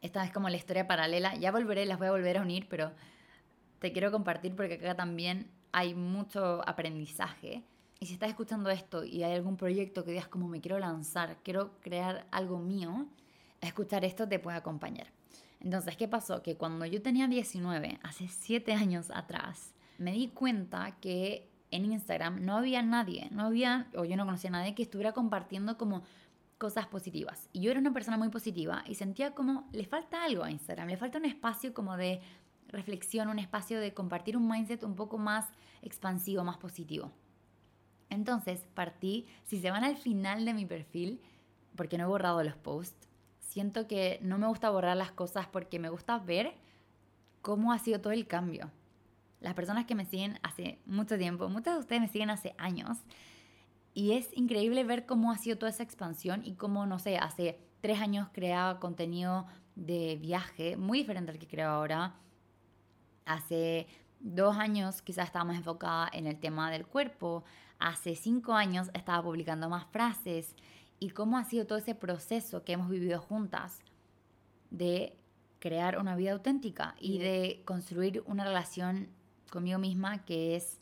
Esta 0.01 0.25
es 0.25 0.33
como 0.33 0.49
la 0.49 0.57
historia 0.57 0.85
paralela, 0.85 1.37
ya 1.37 1.49
volveré, 1.53 1.85
las 1.85 1.97
voy 1.97 2.09
a 2.09 2.11
volver 2.11 2.39
a 2.39 2.41
unir, 2.41 2.67
pero 2.69 2.91
te 3.79 3.93
quiero 3.93 4.11
compartir 4.11 4.53
porque 4.53 4.73
acá 4.73 4.95
también 4.95 5.47
hay 5.71 5.93
mucho 5.95 6.67
aprendizaje. 6.67 7.63
Y 7.99 8.07
si 8.07 8.13
estás 8.13 8.29
escuchando 8.29 8.69
esto 8.69 9.03
y 9.03 9.23
hay 9.23 9.33
algún 9.33 9.57
proyecto 9.57 10.03
que 10.03 10.11
digas 10.11 10.27
como 10.27 10.47
me 10.47 10.59
quiero 10.59 10.79
lanzar, 10.79 11.37
quiero 11.43 11.79
crear 11.81 12.25
algo 12.31 12.59
mío, 12.59 13.07
escuchar 13.61 14.03
esto 14.03 14.27
te 14.27 14.39
puede 14.39 14.57
acompañar. 14.57 15.07
Entonces, 15.59 15.95
¿qué 15.95 16.07
pasó? 16.07 16.41
Que 16.41 16.57
cuando 16.57 16.85
yo 16.85 17.01
tenía 17.01 17.27
19, 17.27 17.99
hace 18.01 18.27
7 18.27 18.73
años 18.73 19.11
atrás, 19.13 19.75
me 19.99 20.11
di 20.11 20.29
cuenta 20.29 20.97
que 20.99 21.47
en 21.69 21.85
Instagram 21.85 22.43
no 22.43 22.57
había 22.57 22.81
nadie, 22.81 23.29
no 23.31 23.45
había, 23.45 23.87
o 23.95 24.03
yo 24.03 24.17
no 24.17 24.25
conocía 24.25 24.49
a 24.49 24.53
nadie 24.53 24.73
que 24.73 24.81
estuviera 24.81 25.13
compartiendo 25.13 25.77
como 25.77 26.01
cosas 26.57 26.87
positivas. 26.87 27.49
Y 27.53 27.61
yo 27.61 27.71
era 27.71 27.79
una 27.79 27.93
persona 27.93 28.17
muy 28.17 28.29
positiva 28.29 28.83
y 28.87 28.95
sentía 28.95 29.33
como 29.33 29.67
le 29.71 29.85
falta 29.85 30.23
algo 30.23 30.43
a 30.43 30.51
Instagram, 30.51 30.89
le 30.89 30.97
falta 30.97 31.17
un 31.17 31.25
espacio 31.25 31.73
como 31.73 31.95
de 31.97 32.21
reflexión, 32.71 33.29
un 33.29 33.39
espacio 33.39 33.79
de 33.79 33.93
compartir 33.93 34.37
un 34.37 34.47
mindset 34.47 34.83
un 34.83 34.95
poco 34.95 35.17
más 35.17 35.45
expansivo, 35.81 36.43
más 36.43 36.57
positivo. 36.57 37.11
Entonces 38.09 38.65
partí, 38.73 39.27
si 39.43 39.59
se 39.59 39.71
van 39.71 39.83
al 39.83 39.97
final 39.97 40.45
de 40.45 40.53
mi 40.53 40.65
perfil, 40.65 41.21
porque 41.75 41.97
no 41.97 42.05
he 42.05 42.07
borrado 42.07 42.43
los 42.43 42.55
posts, 42.55 43.07
siento 43.39 43.87
que 43.87 44.19
no 44.21 44.37
me 44.37 44.47
gusta 44.47 44.69
borrar 44.69 44.97
las 44.97 45.11
cosas 45.11 45.47
porque 45.47 45.79
me 45.79 45.89
gusta 45.89 46.17
ver 46.19 46.53
cómo 47.41 47.71
ha 47.71 47.79
sido 47.79 48.01
todo 48.01 48.13
el 48.13 48.27
cambio 48.27 48.71
las 49.41 49.55
personas 49.55 49.85
que 49.85 49.95
me 49.95 50.05
siguen 50.05 50.39
hace 50.43 50.79
mucho 50.85 51.17
tiempo, 51.17 51.49
muchos 51.49 51.73
de 51.73 51.79
ustedes 51.79 52.01
me 52.01 52.07
siguen 52.07 52.29
hace 52.29 52.53
años, 52.57 52.99
y 53.93 54.13
es 54.13 54.29
increíble 54.37 54.83
ver 54.85 55.05
cómo 55.05 55.31
ha 55.31 55.37
sido 55.37 55.57
toda 55.57 55.71
esa 55.71 55.83
expansión 55.83 56.43
y 56.45 56.53
cómo, 56.53 56.85
no 56.85 56.97
sé, 56.99 57.17
hace 57.17 57.59
tres 57.81 57.99
años 57.99 58.29
creaba 58.31 58.79
contenido 58.79 59.47
de 59.75 60.17
viaje 60.21 60.77
muy 60.77 60.99
diferente 60.99 61.31
al 61.31 61.39
que 61.39 61.47
creo 61.47 61.69
ahora. 61.69 62.15
Hace 63.25 63.87
dos 64.19 64.57
años 64.57 65.01
quizás 65.01 65.25
estaba 65.25 65.45
más 65.45 65.57
enfocada 65.57 66.09
en 66.13 66.27
el 66.27 66.39
tema 66.39 66.71
del 66.71 66.85
cuerpo. 66.85 67.43
Hace 67.79 68.15
cinco 68.15 68.53
años 68.53 68.89
estaba 68.93 69.23
publicando 69.23 69.69
más 69.69 69.85
frases. 69.87 70.55
Y 70.99 71.09
cómo 71.09 71.37
ha 71.37 71.43
sido 71.43 71.65
todo 71.65 71.79
ese 71.79 71.95
proceso 71.95 72.63
que 72.63 72.73
hemos 72.73 72.89
vivido 72.89 73.19
juntas 73.19 73.79
de 74.69 75.17
crear 75.59 75.97
una 75.99 76.15
vida 76.15 76.33
auténtica 76.33 76.95
y 76.99 77.19
de 77.19 77.61
construir 77.65 78.23
una 78.25 78.43
relación 78.43 79.09
conmigo 79.49 79.79
misma 79.79 80.25
que 80.25 80.55
es, 80.55 80.79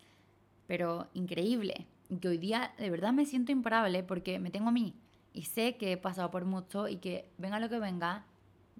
pero 0.67 1.08
increíble. 1.13 1.88
Y 2.10 2.17
que 2.17 2.29
hoy 2.29 2.38
día 2.38 2.74
de 2.77 2.89
verdad 2.89 3.13
me 3.13 3.25
siento 3.25 3.51
imparable 3.51 4.03
porque 4.03 4.39
me 4.39 4.51
tengo 4.51 4.69
a 4.69 4.74
mí. 4.74 4.96
Y 5.34 5.43
sé 5.43 5.77
que 5.77 5.93
he 5.93 5.98
pasado 5.98 6.31
por 6.31 6.46
mucho 6.46 6.88
y 6.88 6.98
que 6.98 7.29
venga 7.38 7.60
lo 7.60 7.69
que 7.69 7.79
venga, 7.79 8.25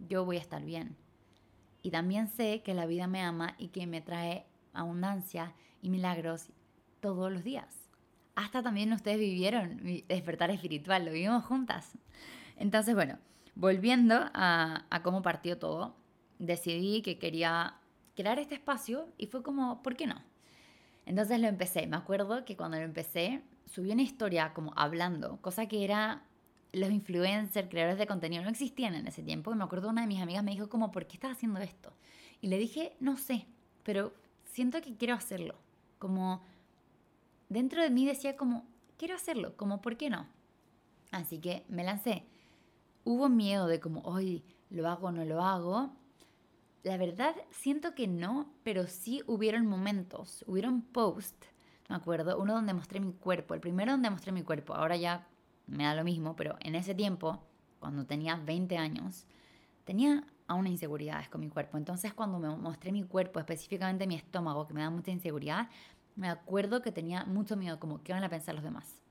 yo 0.08 0.26
voy 0.26 0.38
a 0.38 0.42
estar 0.42 0.64
bien. 0.64 0.96
Y 1.82 1.92
también 1.92 2.28
sé 2.28 2.62
que 2.62 2.74
la 2.74 2.86
vida 2.86 3.08
me 3.08 3.22
ama 3.22 3.56
y 3.58 3.70
que 3.70 3.88
me 3.88 4.02
trae 4.02 4.46
abundancia 4.74 5.54
y 5.82 5.90
milagros 5.90 6.50
todos 7.00 7.32
los 7.32 7.44
días. 7.44 7.90
Hasta 8.36 8.64
también 8.64 8.94
ustedes 8.94 9.20
vivieron 9.20 9.82
mi 9.84 10.02
despertar 10.08 10.52
espiritual, 10.52 11.06
lo 11.06 11.12
vivimos 11.12 11.44
juntas. 11.46 11.92
Entonces, 12.58 12.96
bueno, 12.96 13.18
volviendo 13.56 14.16
a, 14.34 14.86
a 14.90 15.04
cómo 15.04 15.22
partió 15.22 15.58
todo, 15.58 15.96
decidí 16.38 17.02
que 17.02 17.18
quería 17.18 17.76
crear 18.16 18.40
este 18.40 18.56
espacio 18.56 19.08
y 19.18 19.28
fue 19.28 19.44
como, 19.44 19.82
¿por 19.82 19.96
qué 19.96 20.08
no? 20.08 20.22
Entonces 21.06 21.40
lo 21.40 21.48
empecé. 21.48 21.88
Me 21.88 21.98
acuerdo 21.98 22.46
que 22.46 22.56
cuando 22.56 22.78
lo 22.78 22.84
empecé, 22.84 23.42
subí 23.66 23.92
una 23.92 24.02
historia 24.02 24.54
como 24.54 24.74
hablando, 24.76 25.38
cosa 25.42 25.68
que 25.68 25.84
era 25.84 26.24
los 26.72 26.92
influencers, 26.92 27.70
creadores 27.70 27.98
de 27.98 28.08
contenido, 28.08 28.44
no 28.44 28.50
existían 28.50 28.96
en 28.96 29.08
ese 29.08 29.24
tiempo. 29.24 29.52
Y 29.52 29.56
me 29.56 29.64
acuerdo 29.64 29.90
una 29.90 30.02
de 30.02 30.08
mis 30.08 30.22
amigas 30.22 30.44
me 30.44 30.52
dijo 30.52 30.70
como, 30.70 30.92
¿por 30.92 31.08
qué 31.08 31.16
estás 31.16 31.32
haciendo 31.32 31.60
esto? 31.60 31.94
Y 32.42 32.48
le 32.48 32.58
dije, 32.58 32.96
no 33.00 33.18
sé, 33.18 33.48
pero 33.84 34.14
siento 34.46 34.82
que 34.82 34.96
quiero 34.96 35.16
hacerlo. 35.16 35.56
Como 35.98 36.42
dentro 37.50 37.82
de 37.82 37.90
mí 37.90 38.06
decía 38.06 38.36
como, 38.36 38.66
quiero 38.98 39.16
hacerlo, 39.16 39.56
como, 39.58 39.82
¿por 39.82 39.98
qué 39.98 40.10
no? 40.10 40.28
Así 41.12 41.40
que 41.40 41.66
me 41.70 41.84
lancé. 41.84 42.26
Hubo 43.04 43.30
miedo 43.30 43.68
de 43.68 43.80
como, 43.80 44.02
hoy 44.02 44.44
lo 44.70 44.88
hago 44.88 45.08
o 45.08 45.12
no 45.12 45.26
lo 45.26 45.42
hago, 45.42 45.92
la 46.84 46.98
verdad 46.98 47.36
siento 47.52 47.94
que 47.94 48.08
no, 48.08 48.50
pero 48.64 48.88
sí 48.88 49.22
hubieron 49.28 49.66
momentos, 49.66 50.44
hubieron 50.48 50.82
posts, 50.82 51.48
me 51.90 51.96
acuerdo, 51.96 52.40
uno 52.40 52.54
donde 52.54 52.74
mostré 52.74 53.00
mi 53.00 53.12
cuerpo, 53.14 53.54
el 53.54 53.60
primero 53.60 53.92
donde 53.92 54.10
mostré 54.10 54.32
mi 54.32 54.44
cuerpo, 54.44 54.76
ahora 54.76 54.96
ya 54.96 55.28
me 55.70 55.84
da 55.84 55.96
lo 55.96 56.04
mismo, 56.04 56.36
pero 56.36 56.56
en 56.60 56.76
ese 56.76 56.96
tiempo, 56.96 57.44
cuando 57.80 58.06
tenía 58.06 58.36
20 58.36 58.78
años, 58.78 59.26
tenía 59.86 60.26
aún 60.48 60.68
inseguridades 60.68 61.30
con 61.30 61.42
mi 61.42 61.50
cuerpo. 61.50 61.78
Entonces 61.78 62.14
cuando 62.14 62.40
me 62.40 62.50
mostré 62.50 62.92
mi 62.92 63.04
cuerpo, 63.04 63.40
específicamente 63.40 64.08
mi 64.08 64.16
estómago, 64.16 64.68
que 64.68 64.74
me 64.74 64.82
da 64.82 64.90
mucha 64.90 65.12
inseguridad, 65.12 65.70
me 66.16 66.30
acuerdo 66.30 66.82
que 66.82 66.92
tenía 66.92 67.24
mucho 67.26 67.56
miedo, 67.56 67.80
como 67.80 68.04
qué 68.04 68.14
van 68.14 68.24
a 68.24 68.30
pensar 68.30 68.56
los 68.56 68.64
demás. 68.64 69.02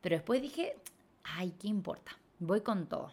Pero 0.00 0.16
después 0.16 0.42
dije, 0.42 0.76
ay, 1.24 1.54
¿qué 1.58 1.68
importa? 1.68 2.12
Voy 2.38 2.60
con 2.60 2.86
todo. 2.86 3.12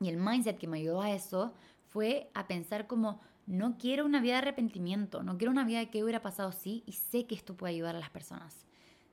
Y 0.00 0.08
el 0.08 0.16
mindset 0.16 0.58
que 0.58 0.66
me 0.66 0.78
ayudó 0.78 1.02
a 1.02 1.10
eso 1.10 1.52
fue 1.90 2.30
a 2.34 2.46
pensar 2.46 2.86
como, 2.86 3.20
no 3.46 3.76
quiero 3.76 4.04
una 4.04 4.20
vida 4.20 4.34
de 4.34 4.38
arrepentimiento, 4.38 5.22
no 5.22 5.36
quiero 5.36 5.50
una 5.50 5.64
vida 5.64 5.80
de 5.80 5.90
que 5.90 6.02
hubiera 6.02 6.22
pasado 6.22 6.48
así 6.48 6.82
y 6.86 6.92
sé 6.92 7.26
que 7.26 7.34
esto 7.34 7.54
puede 7.54 7.74
ayudar 7.74 7.96
a 7.96 8.00
las 8.00 8.10
personas. 8.10 8.66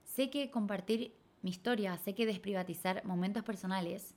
Sé 0.04 0.30
que 0.30 0.50
compartir 0.50 1.14
mi 1.42 1.50
historia, 1.52 1.98
sé 1.98 2.16
que 2.16 2.26
desprivatizar 2.26 3.04
momentos 3.06 3.44
personales 3.44 4.16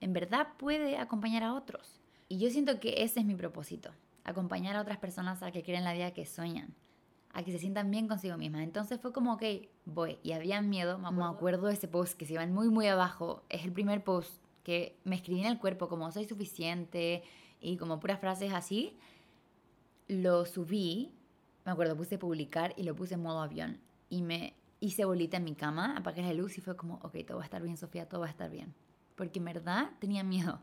en 0.00 0.12
verdad 0.12 0.48
puede 0.58 0.98
acompañar 0.98 1.42
a 1.42 1.54
otros. 1.54 2.00
Y 2.28 2.38
yo 2.38 2.50
siento 2.50 2.80
que 2.80 3.02
ese 3.02 3.20
es 3.20 3.26
mi 3.26 3.34
propósito, 3.34 3.90
acompañar 4.24 4.76
a 4.76 4.80
otras 4.80 4.98
personas 4.98 5.42
a 5.42 5.52
que 5.52 5.62
creen 5.62 5.84
la 5.84 5.92
vida 5.92 6.12
que 6.12 6.26
sueñan, 6.26 6.74
a 7.32 7.42
que 7.42 7.52
se 7.52 7.58
sientan 7.58 7.90
bien 7.90 8.08
consigo 8.08 8.36
mismas. 8.36 8.62
Entonces 8.62 9.00
fue 9.00 9.12
como, 9.12 9.34
ok, 9.34 9.42
voy. 9.84 10.18
Y 10.22 10.32
había 10.32 10.60
miedo, 10.62 10.98
me 10.98 11.24
acuerdo 11.24 11.68
de 11.68 11.74
ese 11.74 11.88
post 11.88 12.14
que 12.14 12.26
se 12.26 12.34
iban 12.34 12.52
muy, 12.52 12.68
muy 12.68 12.86
abajo. 12.86 13.44
Es 13.48 13.64
el 13.64 13.72
primer 13.72 14.02
post 14.02 14.32
que 14.62 14.98
me 15.04 15.16
escribí 15.16 15.40
en 15.40 15.46
el 15.46 15.58
cuerpo 15.58 15.88
como 15.88 16.10
soy 16.10 16.24
suficiente, 16.24 17.22
y 17.64 17.78
como 17.78 17.98
puras 17.98 18.20
frases 18.20 18.52
así, 18.52 18.94
lo 20.06 20.44
subí, 20.44 21.14
me 21.64 21.72
acuerdo, 21.72 21.96
puse 21.96 22.18
publicar 22.18 22.74
y 22.76 22.82
lo 22.82 22.94
puse 22.94 23.14
en 23.14 23.22
modo 23.22 23.40
avión. 23.40 23.80
Y 24.10 24.20
me 24.20 24.52
hice 24.84 25.04
bolita 25.04 25.38
en 25.38 25.44
mi 25.44 25.54
cama, 25.54 25.96
apagué 25.96 26.22
la 26.22 26.32
luz 26.32 26.58
y 26.58 26.60
fue 26.60 26.76
como, 26.76 26.96
ok, 26.96 27.16
todo 27.26 27.38
va 27.38 27.44
a 27.44 27.46
estar 27.46 27.62
bien, 27.62 27.76
Sofía, 27.76 28.08
todo 28.08 28.20
va 28.20 28.26
a 28.26 28.30
estar 28.30 28.50
bien. 28.50 28.74
Porque 29.14 29.38
en 29.38 29.46
verdad 29.46 29.90
tenía 29.98 30.22
miedo. 30.22 30.60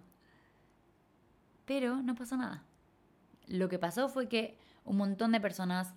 Pero 1.66 2.02
no 2.04 2.16
pasó 2.16 2.38
nada. 2.38 2.64
Lo 3.48 3.68
que 3.68 3.80
pasó 3.80 4.10
fue 4.10 4.28
que 4.28 4.58
un 4.84 4.98
montón 4.98 5.32
de 5.32 5.42
personas 5.42 5.94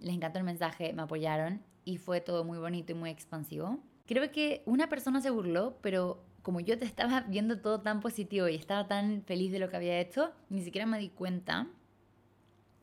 les 0.00 0.14
encantó 0.14 0.38
el 0.38 0.44
mensaje, 0.44 0.92
me 0.92 1.02
apoyaron 1.02 1.62
y 1.84 1.98
fue 1.98 2.20
todo 2.20 2.44
muy 2.44 2.58
bonito 2.58 2.92
y 2.92 2.94
muy 2.96 3.10
expansivo. 3.10 3.78
Creo 4.06 4.30
que 4.32 4.62
una 4.66 4.88
persona 4.88 5.20
se 5.20 5.30
burló, 5.30 5.78
pero 5.80 6.24
como 6.42 6.60
yo 6.60 6.78
te 6.78 6.84
estaba 6.84 7.20
viendo 7.28 7.60
todo 7.60 7.80
tan 7.80 8.00
positivo 8.00 8.48
y 8.48 8.56
estaba 8.56 8.88
tan 8.88 9.22
feliz 9.22 9.52
de 9.52 9.58
lo 9.60 9.68
que 9.68 9.76
había 9.76 10.00
hecho, 10.00 10.32
ni 10.48 10.62
siquiera 10.62 10.86
me 10.86 10.98
di 10.98 11.10
cuenta. 11.10 11.68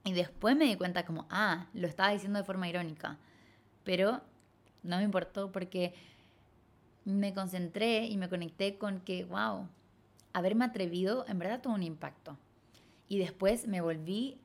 Y 0.05 0.13
después 0.13 0.55
me 0.55 0.65
di 0.65 0.75
cuenta 0.75 1.05
como, 1.05 1.27
ah, 1.29 1.67
lo 1.73 1.87
estaba 1.87 2.11
diciendo 2.11 2.39
de 2.39 2.45
forma 2.45 2.69
irónica. 2.69 3.17
Pero 3.83 4.21
no 4.85 4.97
me 4.97 5.03
importó 5.03 5.51
porque 5.51 5.93
me 7.03 7.33
concentré 7.33 8.05
y 8.05 8.17
me 8.17 8.29
conecté 8.29 8.77
con 8.77 8.99
que, 8.99 9.25
wow, 9.25 9.67
haberme 10.33 10.65
atrevido 10.65 11.25
en 11.27 11.39
verdad 11.39 11.61
tuvo 11.61 11.75
un 11.75 11.83
impacto. 11.83 12.37
Y 13.07 13.19
después 13.19 13.67
me 13.67 13.81
volví, 13.81 14.37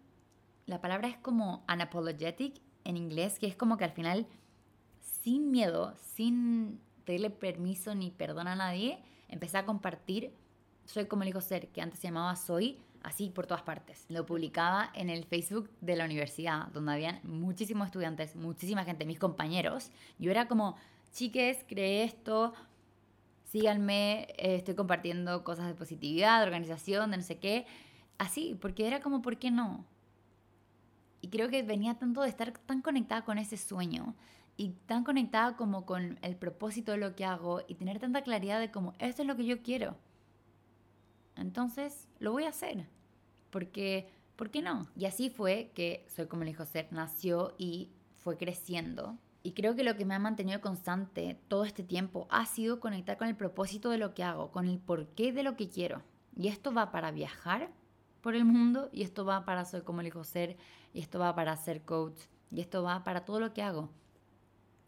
la 0.67 0.81
palabra 0.81 1.09
es 1.09 1.17
como 1.17 1.65
unapologetic 1.73 2.61
en 2.85 2.97
inglés, 2.97 3.39
que 3.39 3.47
es 3.47 3.57
como 3.57 3.77
que 3.77 3.85
al 3.85 3.93
final, 3.93 4.27
sin 5.01 5.51
miedo, 5.51 5.95
sin 6.15 6.81
pedirle 7.05 7.31
permiso 7.31 7.95
ni 7.95 8.11
perdón 8.11 8.49
a 8.49 8.57
nadie, 8.57 8.99
empecé 9.29 9.59
a 9.59 9.67
compartir 9.67 10.33
Soy 10.91 11.07
como 11.07 11.23
el 11.23 11.29
hijo 11.29 11.41
ser, 11.41 11.69
que 11.69 11.81
antes 11.81 12.01
se 12.01 12.09
llamaba 12.09 12.35
Soy, 12.35 12.79
así 13.03 13.31
por 13.31 13.47
todas 13.47 13.63
partes. 13.63 14.05
Lo 14.09 14.27
publicaba 14.27 14.91
en 14.95 15.11
el 15.11 15.25
Facebook 15.25 15.71
de 15.81 15.97
la 15.97 16.05
universidad, 16.05 16.69
donde 16.69 16.93
habían 16.93 17.21
muchísimos 17.23 17.87
estudiantes, 17.87 18.37
muchísima 18.37 18.85
gente, 18.85 19.05
mis 19.05 19.19
compañeros. 19.19 19.91
Yo 20.19 20.31
era 20.31 20.49
como, 20.49 20.77
chiques, 21.13 21.65
creé 21.69 22.05
esto, 22.05 22.53
síganme, 23.45 24.29
eh, 24.39 24.57
estoy 24.57 24.75
compartiendo 24.75 25.45
cosas 25.45 25.67
de 25.67 25.75
positividad, 25.75 26.41
de 26.41 26.47
organización, 26.47 27.11
de 27.11 27.17
no 27.17 27.23
sé 27.23 27.39
qué. 27.39 27.67
Así, 28.19 28.57
porque 28.61 28.87
era 28.87 29.01
como, 29.01 29.23
¿por 29.23 29.39
qué 29.39 29.51
no? 29.51 29.85
Y 31.23 31.29
creo 31.29 31.49
que 31.49 31.63
venía 31.63 31.95
tanto 31.95 32.23
de 32.23 32.29
estar 32.29 32.53
tan 32.53 32.83
conectada 32.83 33.25
con 33.25 33.39
ese 33.39 33.57
sueño 33.57 34.15
y 34.57 34.71
tan 34.87 35.05
conectada 35.05 35.57
como 35.57 35.87
con 35.87 36.19
el 36.23 36.37
propósito 36.37 36.93
de 36.93 36.99
lo 36.99 37.15
que 37.15 37.25
hago 37.25 37.63
y 37.67 37.75
tener 37.77 37.99
tanta 37.99 38.23
claridad 38.23 38.61
de 38.61 38.71
como 38.71 38.95
esto 38.99 39.23
es 39.23 39.29
lo 39.29 39.37
que 39.37 39.47
yo 39.47 39.63
quiero. 39.63 39.97
Entonces 41.41 42.07
lo 42.19 42.33
voy 42.33 42.45
a 42.45 42.51
hacer. 42.51 42.87
Porque, 43.51 44.09
¿por 44.37 44.51
qué 44.51 44.63
no? 44.63 44.87
Y 44.97 45.07
así 45.07 45.31
fue 45.31 45.73
que 45.75 46.07
Soy 46.15 46.27
como 46.27 46.43
el 46.43 46.51
hijo 46.51 46.65
ser 46.65 46.89
nació 46.93 47.55
y 47.59 47.91
fue 48.17 48.37
creciendo. 48.37 49.19
Y 49.43 49.53
creo 49.53 49.75
que 49.75 49.85
lo 49.85 49.97
que 49.97 50.05
me 50.05 50.15
ha 50.15 50.19
mantenido 50.19 50.61
constante 50.61 51.41
todo 51.49 51.65
este 51.65 51.83
tiempo 51.83 52.29
ha 52.31 52.45
sido 52.45 52.79
conectar 52.79 53.17
con 53.17 53.27
el 53.27 53.37
propósito 53.37 53.89
de 53.89 53.97
lo 53.97 54.15
que 54.15 54.23
hago, 54.23 54.53
con 54.53 54.69
el 54.69 54.79
porqué 54.79 55.33
de 55.33 55.43
lo 55.43 55.57
que 55.57 55.69
quiero. 55.69 56.03
Y 56.37 56.49
esto 56.49 56.73
va 56.73 56.93
para 56.93 57.11
viajar 57.11 57.71
por 58.21 58.35
el 58.35 58.45
mundo, 58.45 58.91
y 58.93 59.03
esto 59.03 59.25
va 59.25 59.47
para 59.47 59.65
soy 59.65 59.81
como 59.81 60.03
elijo 60.03 60.25
ser, 60.25 60.59
y 60.93 61.01
esto 61.01 61.19
va 61.19 61.35
para 61.35 61.57
ser 61.57 61.83
coach, 61.83 62.21
y 62.51 62.61
esto 62.61 62.83
va 62.83 63.03
para 63.03 63.25
todo 63.25 63.41
lo 63.41 63.55
que 63.55 63.63
hago. 63.63 63.89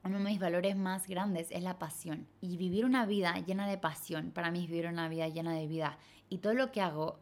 Uno 0.05 0.19
de 0.19 0.25
mis 0.25 0.41
valores 0.41 0.77
más 0.77 1.07
grandes 1.07 1.51
es 1.51 1.63
la 1.63 1.79
pasión. 1.79 2.27
Y 2.41 2.57
vivir 2.57 2.85
una 2.85 3.07
vida 3.07 3.35
llena 3.39 3.69
de 3.69 3.79
pasión, 3.79 4.33
para 4.33 4.51
mí 4.51 4.65
es 4.65 4.69
vivir 4.69 4.87
una 4.87 5.09
vida 5.09 5.29
llena 5.29 5.55
de 5.55 5.67
vida. 5.67 5.99
Y 6.29 6.39
todo 6.39 6.55
lo 6.55 6.73
que 6.73 6.81
hago 6.81 7.21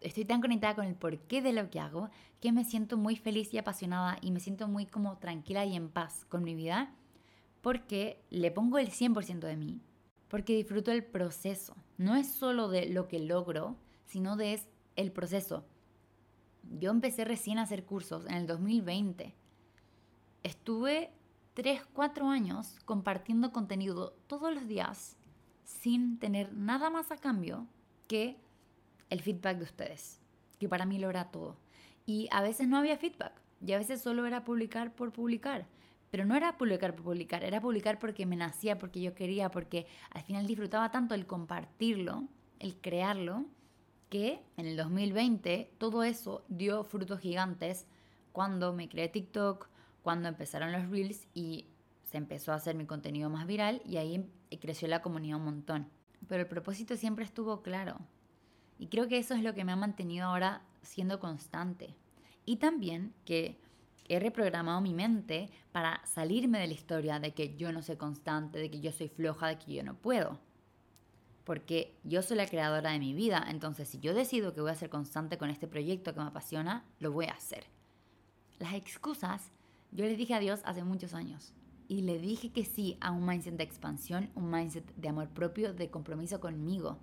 estoy 0.00 0.24
tan 0.24 0.40
conectada 0.40 0.74
con 0.74 0.84
el 0.84 0.96
porqué 0.96 1.42
de 1.42 1.52
lo 1.52 1.70
que 1.70 1.80
hago 1.80 2.10
que 2.40 2.52
me 2.52 2.64
siento 2.64 2.96
muy 2.96 3.16
feliz 3.16 3.54
y 3.54 3.58
apasionada 3.58 4.18
y 4.20 4.32
me 4.32 4.40
siento 4.40 4.66
muy 4.66 4.86
como 4.86 5.18
tranquila 5.18 5.64
y 5.64 5.76
en 5.76 5.88
paz 5.88 6.24
con 6.28 6.42
mi 6.42 6.54
vida 6.54 6.92
porque 7.62 8.20
le 8.30 8.50
pongo 8.50 8.78
el 8.78 8.90
100% 8.90 9.38
de 9.38 9.56
mí, 9.56 9.80
porque 10.28 10.56
disfruto 10.56 10.90
el 10.90 11.04
proceso. 11.04 11.76
No 11.96 12.16
es 12.16 12.30
solo 12.30 12.68
de 12.68 12.86
lo 12.86 13.06
que 13.06 13.20
logro, 13.20 13.76
sino 14.04 14.36
de 14.36 14.54
es 14.54 14.68
el 14.96 15.12
proceso. 15.12 15.64
Yo 16.78 16.90
empecé 16.90 17.24
recién 17.24 17.58
a 17.58 17.62
hacer 17.62 17.84
cursos 17.84 18.26
en 18.26 18.34
el 18.34 18.46
2020. 18.46 19.34
Estuve 20.42 21.12
3, 21.54 21.82
4 21.92 22.28
años 22.28 22.78
compartiendo 22.84 23.52
contenido 23.52 24.14
todos 24.26 24.54
los 24.54 24.66
días 24.66 25.16
sin 25.64 26.18
tener 26.18 26.52
nada 26.54 26.88
más 26.90 27.10
a 27.10 27.18
cambio 27.18 27.66
que 28.08 28.38
el 29.10 29.20
feedback 29.20 29.58
de 29.58 29.64
ustedes, 29.64 30.20
que 30.58 30.68
para 30.68 30.86
mí 30.86 30.98
lo 30.98 31.10
era 31.10 31.30
todo. 31.30 31.58
Y 32.06 32.28
a 32.32 32.40
veces 32.40 32.68
no 32.68 32.78
había 32.78 32.96
feedback, 32.96 33.32
y 33.64 33.72
a 33.72 33.78
veces 33.78 34.00
solo 34.00 34.26
era 34.26 34.44
publicar 34.44 34.94
por 34.94 35.12
publicar. 35.12 35.66
Pero 36.10 36.24
no 36.24 36.34
era 36.34 36.56
publicar 36.58 36.94
por 36.94 37.04
publicar, 37.04 37.44
era 37.44 37.60
publicar 37.60 37.98
porque 37.98 38.26
me 38.26 38.36
nacía, 38.36 38.78
porque 38.78 39.00
yo 39.00 39.14
quería, 39.14 39.50
porque 39.50 39.86
al 40.10 40.22
final 40.22 40.46
disfrutaba 40.46 40.90
tanto 40.90 41.14
el 41.14 41.26
compartirlo, 41.26 42.24
el 42.58 42.76
crearlo, 42.76 43.46
que 44.08 44.42
en 44.58 44.66
el 44.66 44.76
2020 44.76 45.72
todo 45.78 46.02
eso 46.02 46.44
dio 46.48 46.84
frutos 46.84 47.20
gigantes 47.20 47.86
cuando 48.32 48.74
me 48.74 48.88
creé 48.88 49.08
TikTok, 49.08 49.68
cuando 50.02 50.28
empezaron 50.28 50.72
los 50.72 50.88
reels 50.88 51.28
y 51.34 51.66
se 52.02 52.18
empezó 52.18 52.52
a 52.52 52.56
hacer 52.56 52.74
mi 52.74 52.86
contenido 52.86 53.30
más 53.30 53.46
viral 53.46 53.82
y 53.84 53.96
ahí 53.96 54.30
creció 54.60 54.88
la 54.88 55.02
comunidad 55.02 55.38
un 55.38 55.44
montón. 55.44 55.88
Pero 56.28 56.42
el 56.42 56.48
propósito 56.48 56.96
siempre 56.96 57.24
estuvo 57.24 57.62
claro, 57.62 57.98
y 58.82 58.88
creo 58.88 59.06
que 59.06 59.18
eso 59.18 59.34
es 59.34 59.44
lo 59.44 59.54
que 59.54 59.64
me 59.64 59.70
ha 59.70 59.76
mantenido 59.76 60.26
ahora 60.26 60.62
siendo 60.82 61.20
constante. 61.20 61.94
Y 62.44 62.56
también 62.56 63.14
que 63.24 63.60
he 64.08 64.18
reprogramado 64.18 64.80
mi 64.80 64.92
mente 64.92 65.50
para 65.70 66.04
salirme 66.04 66.58
de 66.58 66.66
la 66.66 66.72
historia 66.72 67.20
de 67.20 67.32
que 67.32 67.54
yo 67.56 67.70
no 67.70 67.80
soy 67.82 67.96
constante, 67.96 68.58
de 68.58 68.72
que 68.72 68.80
yo 68.80 68.90
soy 68.90 69.06
floja, 69.06 69.46
de 69.46 69.58
que 69.58 69.74
yo 69.74 69.84
no 69.84 69.94
puedo. 69.94 70.40
Porque 71.44 71.96
yo 72.02 72.22
soy 72.22 72.36
la 72.36 72.48
creadora 72.48 72.90
de 72.90 72.98
mi 72.98 73.14
vida, 73.14 73.46
entonces 73.48 73.88
si 73.88 74.00
yo 74.00 74.14
decido 74.14 74.52
que 74.52 74.60
voy 74.60 74.72
a 74.72 74.74
ser 74.74 74.90
constante 74.90 75.38
con 75.38 75.48
este 75.48 75.68
proyecto 75.68 76.12
que 76.12 76.18
me 76.18 76.26
apasiona, 76.26 76.84
lo 76.98 77.12
voy 77.12 77.26
a 77.26 77.34
hacer. 77.34 77.66
Las 78.58 78.74
excusas, 78.74 79.52
yo 79.92 80.04
le 80.06 80.16
dije 80.16 80.34
a 80.34 80.40
Dios 80.40 80.60
hace 80.64 80.84
muchos 80.84 81.14
años 81.14 81.52
y 81.86 82.00
le 82.00 82.18
dije 82.18 82.50
que 82.50 82.64
sí 82.64 82.96
a 83.00 83.10
un 83.10 83.26
mindset 83.26 83.56
de 83.56 83.64
expansión, 83.64 84.30
un 84.34 84.50
mindset 84.50 84.94
de 84.96 85.08
amor 85.08 85.28
propio, 85.28 85.74
de 85.74 85.90
compromiso 85.90 86.40
conmigo. 86.40 86.98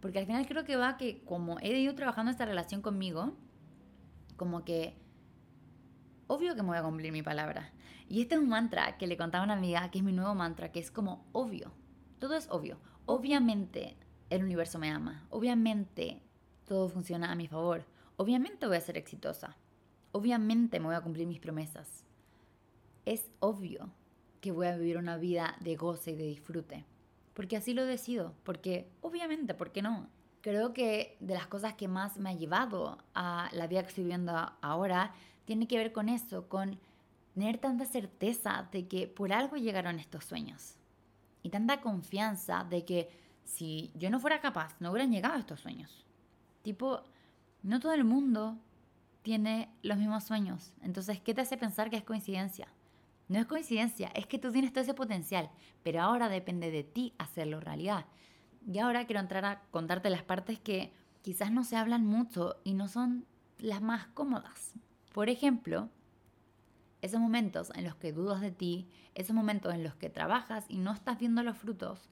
Porque 0.00 0.18
al 0.18 0.26
final 0.26 0.46
creo 0.46 0.64
que 0.64 0.76
va 0.76 0.96
que 0.96 1.22
como 1.24 1.58
he 1.60 1.78
ido 1.78 1.94
trabajando 1.94 2.30
esta 2.30 2.46
relación 2.46 2.80
conmigo, 2.80 3.34
como 4.36 4.64
que 4.64 4.96
obvio 6.26 6.54
que 6.54 6.62
me 6.62 6.68
voy 6.68 6.78
a 6.78 6.82
cumplir 6.82 7.12
mi 7.12 7.22
palabra. 7.22 7.72
Y 8.08 8.22
este 8.22 8.36
es 8.36 8.40
un 8.40 8.48
mantra 8.48 8.96
que 8.96 9.06
le 9.06 9.18
contaba 9.18 9.42
a 9.42 9.44
una 9.44 9.54
amiga, 9.54 9.90
que 9.90 9.98
es 9.98 10.04
mi 10.04 10.12
nuevo 10.12 10.34
mantra, 10.34 10.72
que 10.72 10.80
es 10.80 10.90
como 10.90 11.26
obvio. 11.32 11.72
Todo 12.18 12.34
es 12.34 12.48
obvio. 12.50 12.78
Obviamente 13.04 13.98
el 14.30 14.42
universo 14.44 14.78
me 14.78 14.90
ama. 14.90 15.26
Obviamente 15.28 16.22
todo 16.64 16.88
funciona 16.88 17.30
a 17.30 17.34
mi 17.34 17.48
favor. 17.48 17.84
Obviamente 18.16 18.66
voy 18.66 18.78
a 18.78 18.80
ser 18.80 18.96
exitosa. 18.96 19.58
Obviamente 20.12 20.80
me 20.80 20.86
voy 20.86 20.94
a 20.94 21.02
cumplir 21.02 21.26
mis 21.26 21.40
promesas. 21.40 22.06
Es 23.04 23.30
obvio 23.40 23.90
que 24.40 24.52
voy 24.52 24.66
a 24.66 24.76
vivir 24.76 24.96
una 24.96 25.16
vida 25.16 25.56
de 25.60 25.76
goce 25.76 26.12
y 26.12 26.16
de 26.16 26.26
disfrute 26.26 26.84
porque 27.40 27.56
así 27.56 27.72
lo 27.72 27.86
decido, 27.86 28.34
porque 28.44 28.90
obviamente, 29.00 29.54
¿por 29.54 29.72
qué 29.72 29.80
no? 29.80 30.08
Creo 30.42 30.74
que 30.74 31.16
de 31.20 31.32
las 31.32 31.46
cosas 31.46 31.72
que 31.72 31.88
más 31.88 32.18
me 32.18 32.28
ha 32.28 32.34
llevado 32.34 32.98
a 33.14 33.48
la 33.52 33.66
vida 33.66 33.82
que 33.82 33.88
estoy 33.88 34.04
viviendo 34.04 34.32
ahora 34.60 35.14
tiene 35.46 35.66
que 35.66 35.78
ver 35.78 35.90
con 35.92 36.10
eso, 36.10 36.50
con 36.50 36.78
tener 37.32 37.56
tanta 37.56 37.86
certeza 37.86 38.68
de 38.72 38.88
que 38.88 39.06
por 39.06 39.32
algo 39.32 39.56
llegaron 39.56 39.98
estos 39.98 40.26
sueños 40.26 40.76
y 41.42 41.48
tanta 41.48 41.80
confianza 41.80 42.66
de 42.68 42.84
que 42.84 43.08
si 43.44 43.90
yo 43.94 44.10
no 44.10 44.20
fuera 44.20 44.42
capaz, 44.42 44.76
no 44.78 44.90
hubieran 44.90 45.10
llegado 45.10 45.38
estos 45.38 45.60
sueños. 45.60 46.04
Tipo, 46.62 47.04
no 47.62 47.80
todo 47.80 47.94
el 47.94 48.04
mundo 48.04 48.58
tiene 49.22 49.70
los 49.82 49.96
mismos 49.96 50.24
sueños. 50.24 50.74
Entonces, 50.82 51.20
¿qué 51.20 51.32
te 51.32 51.40
hace 51.40 51.56
pensar 51.56 51.88
que 51.88 51.96
es 51.96 52.04
coincidencia? 52.04 52.68
No 53.30 53.38
es 53.38 53.46
coincidencia, 53.46 54.08
es 54.16 54.26
que 54.26 54.40
tú 54.40 54.50
tienes 54.50 54.72
todo 54.72 54.82
ese 54.82 54.92
potencial, 54.92 55.50
pero 55.84 56.02
ahora 56.02 56.28
depende 56.28 56.72
de 56.72 56.82
ti 56.82 57.14
hacerlo 57.16 57.60
realidad. 57.60 58.06
Y 58.66 58.80
ahora 58.80 59.06
quiero 59.06 59.20
entrar 59.20 59.44
a 59.44 59.60
contarte 59.70 60.10
las 60.10 60.24
partes 60.24 60.58
que 60.58 60.92
quizás 61.22 61.52
no 61.52 61.62
se 61.62 61.76
hablan 61.76 62.04
mucho 62.04 62.56
y 62.64 62.74
no 62.74 62.88
son 62.88 63.26
las 63.58 63.82
más 63.82 64.08
cómodas. 64.08 64.72
Por 65.12 65.28
ejemplo, 65.28 65.90
esos 67.02 67.20
momentos 67.20 67.70
en 67.76 67.84
los 67.84 67.94
que 67.94 68.12
dudas 68.12 68.40
de 68.40 68.50
ti, 68.50 68.88
esos 69.14 69.36
momentos 69.36 69.72
en 69.74 69.84
los 69.84 69.94
que 69.94 70.10
trabajas 70.10 70.64
y 70.68 70.78
no 70.78 70.92
estás 70.92 71.20
viendo 71.20 71.44
los 71.44 71.56
frutos, 71.56 72.10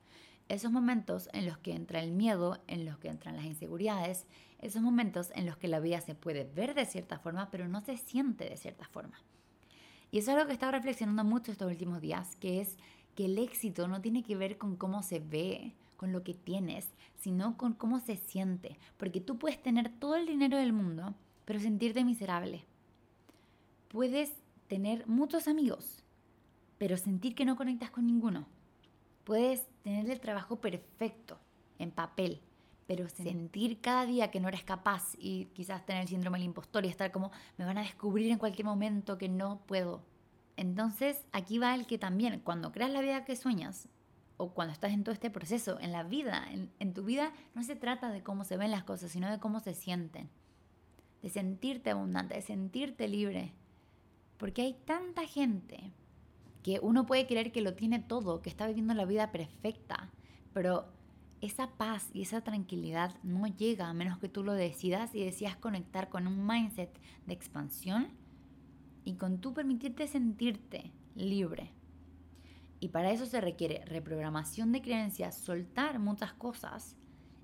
esos 0.48 0.70
momentos 0.70 1.28
en 1.32 1.46
los 1.46 1.58
que 1.58 1.74
entra 1.74 2.00
el 2.00 2.12
miedo, 2.12 2.62
en 2.68 2.84
los 2.84 2.96
que 2.98 3.08
entran 3.08 3.34
las 3.34 3.44
inseguridades, 3.44 4.28
esos 4.60 4.82
momentos 4.82 5.32
en 5.34 5.46
los 5.46 5.56
que 5.56 5.66
la 5.66 5.80
vida 5.80 6.00
se 6.00 6.14
puede 6.14 6.44
ver 6.44 6.74
de 6.74 6.86
cierta 6.86 7.18
forma, 7.18 7.50
pero 7.50 7.66
no 7.66 7.80
se 7.80 7.96
siente 7.96 8.48
de 8.48 8.56
cierta 8.56 8.86
forma. 8.86 9.18
Y 10.10 10.18
eso 10.18 10.30
es 10.30 10.36
algo 10.36 10.46
que 10.46 10.52
he 10.52 10.54
estado 10.54 10.72
reflexionando 10.72 11.24
mucho 11.24 11.52
estos 11.52 11.70
últimos 11.70 12.00
días, 12.00 12.36
que 12.36 12.60
es 12.60 12.76
que 13.14 13.26
el 13.26 13.38
éxito 13.38 13.88
no 13.88 14.00
tiene 14.00 14.22
que 14.22 14.36
ver 14.36 14.58
con 14.58 14.76
cómo 14.76 15.02
se 15.02 15.20
ve, 15.20 15.74
con 15.96 16.12
lo 16.12 16.22
que 16.22 16.34
tienes, 16.34 16.88
sino 17.16 17.56
con 17.56 17.74
cómo 17.74 18.00
se 18.00 18.16
siente. 18.16 18.78
Porque 18.96 19.20
tú 19.20 19.38
puedes 19.38 19.60
tener 19.62 19.90
todo 19.90 20.16
el 20.16 20.26
dinero 20.26 20.56
del 20.56 20.72
mundo, 20.72 21.14
pero 21.44 21.60
sentirte 21.60 22.04
miserable. 22.04 22.64
Puedes 23.88 24.32
tener 24.68 25.06
muchos 25.06 25.48
amigos, 25.48 26.04
pero 26.78 26.96
sentir 26.96 27.34
que 27.34 27.44
no 27.44 27.56
conectas 27.56 27.90
con 27.90 28.06
ninguno. 28.06 28.46
Puedes 29.24 29.66
tener 29.82 30.08
el 30.08 30.20
trabajo 30.20 30.60
perfecto 30.60 31.38
en 31.78 31.90
papel, 31.90 32.40
pero 32.88 33.06
sentir 33.06 33.82
cada 33.82 34.06
día 34.06 34.30
que 34.30 34.40
no 34.40 34.48
eres 34.48 34.64
capaz 34.64 35.12
y 35.18 35.44
quizás 35.52 35.84
tener 35.84 36.02
el 36.02 36.08
síndrome 36.08 36.38
del 36.38 36.46
impostor 36.46 36.86
y 36.86 36.88
estar 36.88 37.12
como 37.12 37.30
me 37.58 37.66
van 37.66 37.76
a 37.76 37.82
descubrir 37.82 38.32
en 38.32 38.38
cualquier 38.38 38.64
momento 38.64 39.18
que 39.18 39.28
no 39.28 39.60
puedo. 39.66 40.02
Entonces 40.56 41.26
aquí 41.32 41.58
va 41.58 41.74
el 41.74 41.86
que 41.86 41.98
también 41.98 42.40
cuando 42.40 42.72
creas 42.72 42.90
la 42.90 43.02
vida 43.02 43.26
que 43.26 43.36
sueñas 43.36 43.90
o 44.38 44.54
cuando 44.54 44.72
estás 44.72 44.92
en 44.92 45.04
todo 45.04 45.12
este 45.12 45.28
proceso, 45.28 45.78
en 45.80 45.92
la 45.92 46.02
vida, 46.02 46.46
en, 46.50 46.72
en 46.78 46.94
tu 46.94 47.04
vida 47.04 47.34
no 47.54 47.62
se 47.62 47.76
trata 47.76 48.10
de 48.10 48.22
cómo 48.22 48.44
se 48.44 48.56
ven 48.56 48.70
las 48.70 48.84
cosas, 48.84 49.12
sino 49.12 49.30
de 49.30 49.38
cómo 49.38 49.60
se 49.60 49.74
sienten. 49.74 50.30
De 51.20 51.28
sentirte 51.28 51.90
abundante, 51.90 52.36
de 52.36 52.42
sentirte 52.42 53.06
libre. 53.06 53.52
Porque 54.38 54.62
hay 54.62 54.72
tanta 54.72 55.26
gente 55.26 55.92
que 56.62 56.80
uno 56.80 57.04
puede 57.04 57.26
creer 57.26 57.52
que 57.52 57.60
lo 57.60 57.74
tiene 57.74 57.98
todo, 57.98 58.40
que 58.40 58.48
está 58.48 58.66
viviendo 58.66 58.94
la 58.94 59.04
vida 59.04 59.30
perfecta, 59.30 60.10
pero 60.54 60.86
esa 61.40 61.68
paz 61.76 62.10
y 62.12 62.22
esa 62.22 62.40
tranquilidad 62.40 63.14
no 63.22 63.46
llega 63.46 63.88
a 63.88 63.94
menos 63.94 64.18
que 64.18 64.28
tú 64.28 64.42
lo 64.42 64.52
decidas 64.52 65.14
y 65.14 65.24
decidas 65.24 65.56
conectar 65.56 66.08
con 66.08 66.26
un 66.26 66.46
mindset 66.46 66.90
de 67.26 67.34
expansión 67.34 68.08
y 69.04 69.14
con 69.14 69.40
tú 69.40 69.54
permitirte 69.54 70.06
sentirte 70.06 70.92
libre. 71.14 71.72
Y 72.80 72.88
para 72.88 73.10
eso 73.10 73.26
se 73.26 73.40
requiere 73.40 73.84
reprogramación 73.86 74.72
de 74.72 74.82
creencias, 74.82 75.36
soltar 75.36 75.98
muchas 75.98 76.32
cosas 76.32 76.96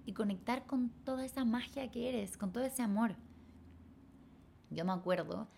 y 0.07 0.13
conectar 0.13 0.67
con 0.67 0.91
toda 1.05 1.25
esa 1.25 1.45
magia 1.45 1.91
que 1.91 2.09
eres, 2.09 2.37
con 2.37 2.53
todo 2.53 2.65
ese 2.65 2.83
amor. 2.83 3.17
Yo 4.71 4.85
me 4.85 4.93
acuerdo 4.93 5.49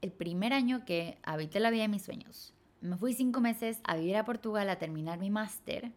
el 0.00 0.12
primer 0.12 0.52
año 0.52 0.84
que 0.84 1.18
habité 1.22 1.60
la 1.60 1.70
vida 1.70 1.82
de 1.82 1.88
mis 1.88 2.02
sueños. 2.02 2.54
Me 2.80 2.96
fui 2.96 3.12
cinco 3.12 3.40
meses 3.40 3.80
a 3.84 3.96
vivir 3.96 4.16
a 4.16 4.24
Portugal 4.24 4.70
a 4.70 4.78
terminar 4.78 5.18
mi 5.18 5.30
máster 5.30 5.92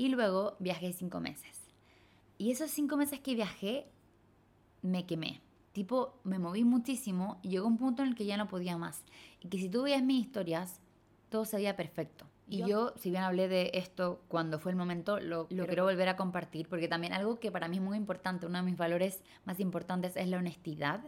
y 0.00 0.08
luego 0.08 0.56
viajé 0.60 0.94
cinco 0.94 1.20
meses. 1.20 1.60
Y 2.38 2.52
esos 2.52 2.70
cinco 2.70 2.96
meses 2.96 3.20
que 3.20 3.34
viajé, 3.34 3.84
me 4.80 5.04
quemé. 5.04 5.42
Tipo, 5.72 6.18
me 6.24 6.38
moví 6.38 6.64
muchísimo 6.64 7.38
y 7.42 7.50
llegó 7.50 7.66
un 7.66 7.76
punto 7.76 8.02
en 8.02 8.08
el 8.08 8.14
que 8.14 8.24
ya 8.24 8.38
no 8.38 8.48
podía 8.48 8.78
más. 8.78 9.04
Y 9.42 9.48
que 9.48 9.58
si 9.58 9.68
tú 9.68 9.82
veías 9.82 10.02
mis 10.02 10.24
historias, 10.24 10.80
todo 11.28 11.44
se 11.44 11.58
veía 11.58 11.76
perfecto. 11.76 12.24
Y 12.48 12.64
yo, 12.64 12.94
si 12.96 13.10
bien 13.10 13.24
hablé 13.24 13.46
de 13.46 13.72
esto 13.74 14.24
cuando 14.28 14.58
fue 14.58 14.72
el 14.72 14.76
momento, 14.78 15.20
lo, 15.20 15.46
lo 15.50 15.66
quiero 15.66 15.84
volver 15.84 16.08
a 16.08 16.16
compartir, 16.16 16.66
porque 16.66 16.88
también 16.88 17.12
algo 17.12 17.38
que 17.38 17.52
para 17.52 17.68
mí 17.68 17.76
es 17.76 17.82
muy 17.82 17.98
importante, 17.98 18.46
uno 18.46 18.56
de 18.56 18.64
mis 18.64 18.78
valores 18.78 19.22
más 19.44 19.60
importantes 19.60 20.16
es 20.16 20.28
la 20.28 20.38
honestidad. 20.38 21.04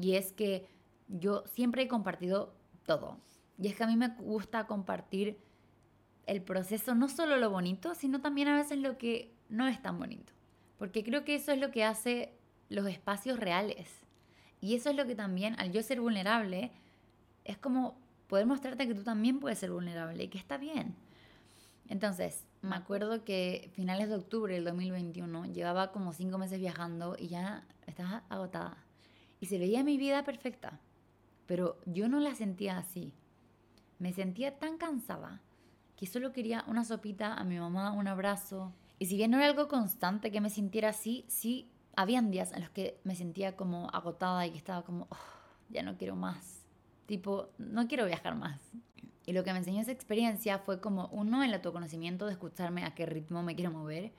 Y 0.00 0.14
es 0.14 0.32
que 0.32 0.68
yo 1.08 1.42
siempre 1.48 1.82
he 1.82 1.88
compartido 1.88 2.54
todo 2.86 3.18
Y 3.58 3.66
es 3.66 3.74
que 3.74 3.82
a 3.82 3.88
mí 3.88 3.96
me 3.96 4.10
gusta 4.20 4.68
compartir 4.68 5.40
el 6.26 6.42
proceso, 6.42 6.94
no 6.94 7.08
solo 7.08 7.36
lo 7.36 7.50
bonito, 7.50 7.94
sino 7.94 8.20
también 8.20 8.48
a 8.48 8.56
veces 8.56 8.78
lo 8.78 8.98
que 8.98 9.32
no 9.48 9.66
es 9.66 9.80
tan 9.82 9.98
bonito. 9.98 10.32
Porque 10.78 11.04
creo 11.04 11.24
que 11.24 11.34
eso 11.34 11.52
es 11.52 11.58
lo 11.58 11.70
que 11.70 11.84
hace 11.84 12.34
los 12.68 12.86
espacios 12.86 13.38
reales. 13.38 13.88
Y 14.60 14.74
eso 14.74 14.90
es 14.90 14.96
lo 14.96 15.06
que 15.06 15.14
también, 15.14 15.54
al 15.58 15.72
yo 15.72 15.82
ser 15.82 16.00
vulnerable, 16.00 16.72
es 17.44 17.58
como 17.58 17.98
poder 18.28 18.46
mostrarte 18.46 18.88
que 18.88 18.94
tú 18.94 19.02
también 19.02 19.40
puedes 19.40 19.58
ser 19.58 19.70
vulnerable 19.70 20.24
y 20.24 20.28
que 20.28 20.38
está 20.38 20.56
bien. 20.56 20.94
Entonces, 21.88 22.46
me 22.62 22.76
acuerdo 22.76 23.24
que 23.24 23.70
finales 23.74 24.08
de 24.08 24.16
octubre 24.16 24.54
del 24.54 24.64
2021 24.64 25.46
llevaba 25.52 25.92
como 25.92 26.14
cinco 26.14 26.38
meses 26.38 26.58
viajando 26.58 27.16
y 27.18 27.28
ya 27.28 27.66
estaba 27.86 28.24
agotada. 28.30 28.78
Y 29.40 29.46
se 29.46 29.58
veía 29.58 29.84
mi 29.84 29.98
vida 29.98 30.24
perfecta, 30.24 30.80
pero 31.46 31.78
yo 31.84 32.08
no 32.08 32.20
la 32.20 32.34
sentía 32.34 32.78
así. 32.78 33.12
Me 33.98 34.14
sentía 34.14 34.58
tan 34.58 34.78
cansada 34.78 35.42
que 35.96 36.06
solo 36.06 36.32
quería 36.32 36.64
una 36.66 36.84
sopita 36.84 37.34
a 37.34 37.44
mi 37.44 37.58
mamá, 37.58 37.92
un 37.92 38.08
abrazo. 38.08 38.72
Y 38.98 39.06
si 39.06 39.16
bien 39.16 39.30
no 39.30 39.38
era 39.38 39.46
algo 39.46 39.68
constante 39.68 40.30
que 40.30 40.40
me 40.40 40.50
sintiera 40.50 40.90
así, 40.90 41.24
sí 41.28 41.70
habían 41.96 42.30
días 42.30 42.52
en 42.52 42.60
los 42.60 42.70
que 42.70 43.00
me 43.04 43.14
sentía 43.14 43.56
como 43.56 43.88
agotada 43.90 44.46
y 44.46 44.50
que 44.50 44.58
estaba 44.58 44.82
como, 44.82 45.06
oh, 45.10 45.16
ya 45.68 45.82
no 45.82 45.96
quiero 45.96 46.16
más. 46.16 46.64
Tipo, 47.06 47.48
no 47.58 47.86
quiero 47.86 48.06
viajar 48.06 48.34
más. 48.34 48.60
Y 49.26 49.32
lo 49.32 49.44
que 49.44 49.52
me 49.52 49.58
enseñó 49.58 49.80
esa 49.80 49.92
experiencia 49.92 50.58
fue 50.58 50.80
como, 50.80 51.08
uno, 51.08 51.42
el 51.42 51.54
autoconocimiento 51.54 52.26
de 52.26 52.32
escucharme 52.32 52.84
a 52.84 52.94
qué 52.94 53.06
ritmo 53.06 53.42
me 53.42 53.54
quiero 53.54 53.70
mover. 53.70 54.12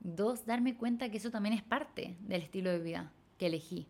Dos, 0.00 0.46
darme 0.46 0.76
cuenta 0.76 1.10
que 1.10 1.16
eso 1.16 1.30
también 1.30 1.54
es 1.54 1.62
parte 1.62 2.16
del 2.20 2.42
estilo 2.42 2.70
de 2.70 2.78
vida 2.78 3.12
que 3.38 3.46
elegí. 3.46 3.88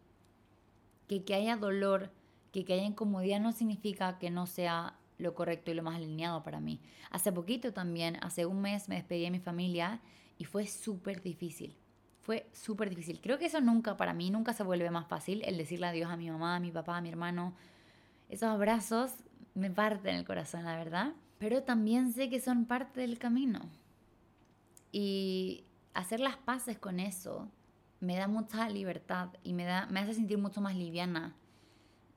Que 1.09 1.25
que 1.25 1.35
haya 1.35 1.57
dolor, 1.57 2.11
que 2.53 2.65
que 2.65 2.75
haya 2.75 2.85
incomodidad 2.85 3.41
no 3.41 3.53
significa 3.53 4.19
que 4.19 4.31
no 4.31 4.47
sea 4.47 4.99
lo 5.23 5.35
correcto 5.35 5.71
y 5.71 5.75
lo 5.75 5.83
más 5.83 5.97
alineado 5.97 6.43
para 6.43 6.61
mí. 6.61 6.81
Hace 7.11 7.33
poquito 7.33 7.73
también, 7.73 8.19
hace 8.23 8.47
un 8.47 8.61
mes 8.61 8.89
me 8.89 8.97
despedí 8.97 9.23
de 9.23 9.31
mi 9.31 9.41
familia 9.41 10.01
y 10.39 10.45
fue 10.45 10.67
súper 10.67 11.23
difícil. 11.23 11.77
Fue 12.21 12.49
súper 12.53 12.89
difícil. 12.91 13.21
Creo 13.21 13.39
que 13.39 13.47
eso 13.47 13.61
nunca, 13.61 13.97
para 13.97 14.15
mí, 14.15 14.31
nunca 14.31 14.53
se 14.53 14.63
vuelve 14.63 14.91
más 14.91 15.09
fácil 15.09 15.43
el 15.45 15.57
decirle 15.57 15.87
adiós 15.87 16.11
a 16.11 16.17
mi 16.17 16.31
mamá, 16.31 16.57
a 16.57 16.61
mi 16.61 16.71
papá, 16.71 16.97
a 16.97 17.01
mi 17.01 17.09
hermano. 17.09 17.55
Esos 18.29 18.49
abrazos 18.49 19.13
me 19.55 19.71
parten 19.71 20.17
el 20.17 20.25
corazón, 20.25 20.65
la 20.65 20.77
verdad. 20.77 21.15
Pero 21.39 21.63
también 21.65 22.13
sé 22.13 22.31
que 22.31 22.41
son 22.41 22.67
parte 22.67 23.01
del 23.01 23.19
camino. 23.19 23.69
Y 24.93 25.65
hacer 25.95 26.21
las 26.21 26.37
paces 26.37 26.79
con 26.79 27.01
eso 27.01 27.51
me 28.01 28.17
da 28.17 28.29
mucha 28.29 28.69
libertad 28.69 29.31
y 29.43 29.53
me, 29.53 29.65
da, 29.65 29.87
me 29.87 30.01
hace 30.01 30.15
sentir 30.15 30.39
mucho 30.39 30.61
más 30.61 30.77
liviana 30.77 31.37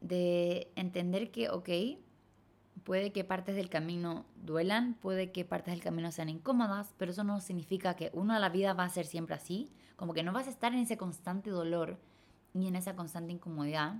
de 0.02 0.72
entender 0.76 1.32
que, 1.32 1.50
ok, 1.50 1.70
puede 2.84 3.12
que 3.12 3.24
partes 3.24 3.56
del 3.56 3.70
camino 3.70 4.26
duelan, 4.36 4.96
puede 4.96 5.32
que 5.32 5.46
partes 5.46 5.74
del 5.74 5.84
camino 5.84 6.12
sean 6.12 6.30
incómodas, 6.30 6.94
pero 6.98 7.12
eso 7.12 7.24
no 7.24 7.40
significa 7.40 7.96
que 7.96 8.12
uno 8.14 8.34
a 8.34 8.40
la 8.40 8.50
vida 8.50 8.74
va 8.74 8.84
a 8.84 8.90
ser 8.90 9.06
siempre 9.06 9.36
así, 9.36 9.72
como 9.96 10.14
que 10.14 10.24
no 10.24 10.34
vas 10.34 10.48
a 10.48 10.52
estar 10.52 10.74
en 10.74 10.80
ese 10.80 10.98
constante 10.98 11.50
dolor 11.50 12.00
ni 12.54 12.68
en 12.68 12.76
esa 12.76 12.96
constante 12.96 13.34
incomodidad, 13.34 13.96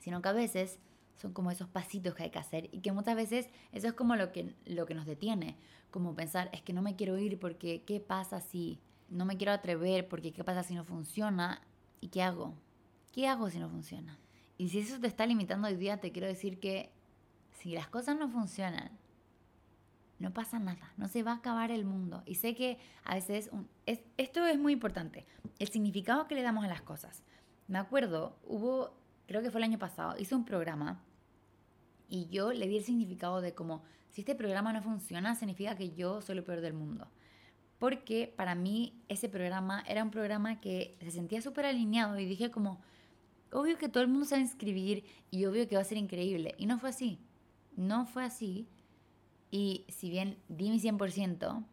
sino 0.00 0.20
que 0.22 0.28
a 0.28 0.32
veces 0.32 0.80
son 1.16 1.32
como 1.32 1.50
esos 1.50 1.68
pasitos 1.68 2.14
que 2.14 2.24
hay 2.24 2.30
que 2.30 2.38
hacer 2.38 2.68
y 2.72 2.80
que 2.80 2.92
muchas 2.92 3.16
veces 3.16 3.48
eso 3.72 3.86
es 3.86 3.92
como 3.94 4.16
lo 4.16 4.32
que, 4.32 4.54
lo 4.66 4.86
que 4.86 4.94
nos 4.94 5.06
detiene, 5.06 5.56
como 5.90 6.14
pensar, 6.14 6.50
es 6.52 6.62
que 6.62 6.72
no 6.72 6.82
me 6.82 6.96
quiero 6.96 7.18
ir 7.18 7.38
porque 7.38 7.82
¿qué 7.84 8.00
pasa 8.00 8.40
si 8.40 8.80
no 9.08 9.24
me 9.24 9.36
quiero 9.36 9.52
atrever? 9.52 10.08
Porque 10.08 10.32
¿qué 10.32 10.42
pasa 10.42 10.62
si 10.62 10.74
no 10.74 10.84
funciona? 10.84 11.62
¿Y 12.00 12.08
qué 12.08 12.22
hago? 12.22 12.54
¿Qué 13.12 13.28
hago 13.28 13.48
si 13.48 13.58
no 13.58 13.70
funciona? 13.70 14.18
Y 14.58 14.68
si 14.68 14.80
eso 14.80 15.00
te 15.00 15.06
está 15.06 15.26
limitando 15.26 15.68
hoy 15.68 15.76
día, 15.76 16.00
te 16.00 16.12
quiero 16.12 16.26
decir 16.26 16.58
que 16.58 16.90
si 17.54 17.72
las 17.72 17.88
cosas 17.88 18.16
no 18.16 18.28
funcionan, 18.28 18.90
no 20.18 20.32
pasa 20.32 20.58
nada, 20.58 20.92
no 20.96 21.08
se 21.08 21.22
va 21.22 21.32
a 21.32 21.36
acabar 21.36 21.70
el 21.70 21.84
mundo. 21.84 22.22
Y 22.26 22.36
sé 22.36 22.54
que 22.54 22.78
a 23.04 23.14
veces 23.14 23.50
esto 24.16 24.46
es 24.46 24.58
muy 24.58 24.72
importante, 24.72 25.26
el 25.58 25.68
significado 25.68 26.28
que 26.28 26.34
le 26.34 26.42
damos 26.42 26.64
a 26.64 26.68
las 26.68 26.82
cosas. 26.82 27.24
Me 27.66 27.78
acuerdo, 27.78 28.36
hubo 28.44 28.94
creo 29.26 29.42
que 29.42 29.50
fue 29.50 29.60
el 29.60 29.64
año 29.64 29.78
pasado, 29.78 30.14
hice 30.18 30.34
un 30.34 30.44
programa 30.44 31.02
y 32.08 32.28
yo 32.28 32.52
le 32.52 32.68
di 32.68 32.76
el 32.76 32.84
significado 32.84 33.40
de 33.40 33.54
como, 33.54 33.82
si 34.10 34.20
este 34.20 34.34
programa 34.34 34.72
no 34.72 34.82
funciona, 34.82 35.34
significa 35.34 35.74
que 35.74 35.94
yo 35.94 36.20
soy 36.20 36.36
lo 36.36 36.44
peor 36.44 36.60
del 36.60 36.74
mundo. 36.74 37.08
Porque 37.78 38.32
para 38.36 38.54
mí 38.54 39.02
ese 39.08 39.28
programa 39.28 39.82
era 39.88 40.02
un 40.02 40.10
programa 40.10 40.60
que 40.60 40.96
se 41.00 41.10
sentía 41.10 41.42
súper 41.42 41.66
alineado 41.66 42.18
y 42.18 42.24
dije 42.24 42.50
como, 42.50 42.80
obvio 43.52 43.76
que 43.78 43.88
todo 43.88 44.02
el 44.02 44.08
mundo 44.08 44.26
sabe 44.26 44.42
inscribir 44.42 45.04
y 45.30 45.44
obvio 45.46 45.66
que 45.66 45.76
va 45.76 45.82
a 45.82 45.84
ser 45.84 45.98
increíble. 45.98 46.54
Y 46.58 46.66
no 46.66 46.78
fue 46.78 46.90
así. 46.90 47.18
No 47.76 48.06
fue 48.06 48.24
así. 48.24 48.68
Y 49.50 49.84
si 49.88 50.10
bien 50.10 50.38
di 50.48 50.70
mi 50.70 50.80
100%, 50.80 51.64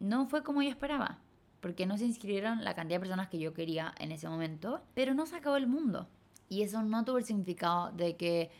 no 0.00 0.26
fue 0.26 0.42
como 0.42 0.62
yo 0.62 0.70
esperaba. 0.70 1.20
Porque 1.60 1.86
no 1.86 1.98
se 1.98 2.06
inscribieron 2.06 2.64
la 2.64 2.74
cantidad 2.74 2.96
de 2.98 3.00
personas 3.00 3.28
que 3.28 3.38
yo 3.38 3.52
quería 3.52 3.94
en 3.98 4.12
ese 4.12 4.28
momento. 4.28 4.82
Pero 4.94 5.14
no 5.14 5.26
se 5.26 5.36
acabó 5.36 5.56
el 5.56 5.66
mundo. 5.66 6.08
Y 6.48 6.62
eso 6.62 6.82
no 6.82 7.04
tuvo 7.04 7.18
el 7.18 7.24
significado 7.24 7.92
de 7.92 8.16
que 8.16 8.50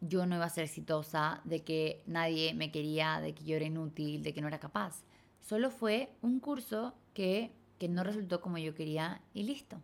yo 0.00 0.26
no 0.26 0.36
iba 0.36 0.44
a 0.44 0.50
ser 0.50 0.64
exitosa, 0.64 1.40
de 1.44 1.62
que 1.64 2.02
nadie 2.06 2.54
me 2.54 2.70
quería, 2.70 3.20
de 3.20 3.34
que 3.34 3.44
yo 3.44 3.56
era 3.56 3.64
inútil, 3.64 4.22
de 4.22 4.32
que 4.32 4.40
no 4.40 4.48
era 4.48 4.60
capaz. 4.60 5.02
Solo 5.40 5.70
fue 5.70 6.12
un 6.22 6.40
curso 6.40 6.94
que, 7.14 7.52
que 7.78 7.88
no 7.88 8.04
resultó 8.04 8.40
como 8.40 8.58
yo 8.58 8.74
quería 8.74 9.22
y 9.32 9.44
listo. 9.44 9.80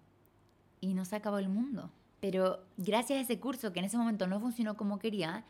Y 0.80 0.94
no 0.94 1.04
se 1.04 1.16
acabó 1.16 1.38
el 1.38 1.48
mundo. 1.48 1.90
Pero 2.20 2.64
gracias 2.76 3.18
a 3.18 3.22
ese 3.22 3.40
curso 3.40 3.72
que 3.72 3.80
en 3.80 3.86
ese 3.86 3.98
momento 3.98 4.26
no 4.26 4.40
funcionó 4.40 4.76
como 4.76 4.98
quería, 4.98 5.44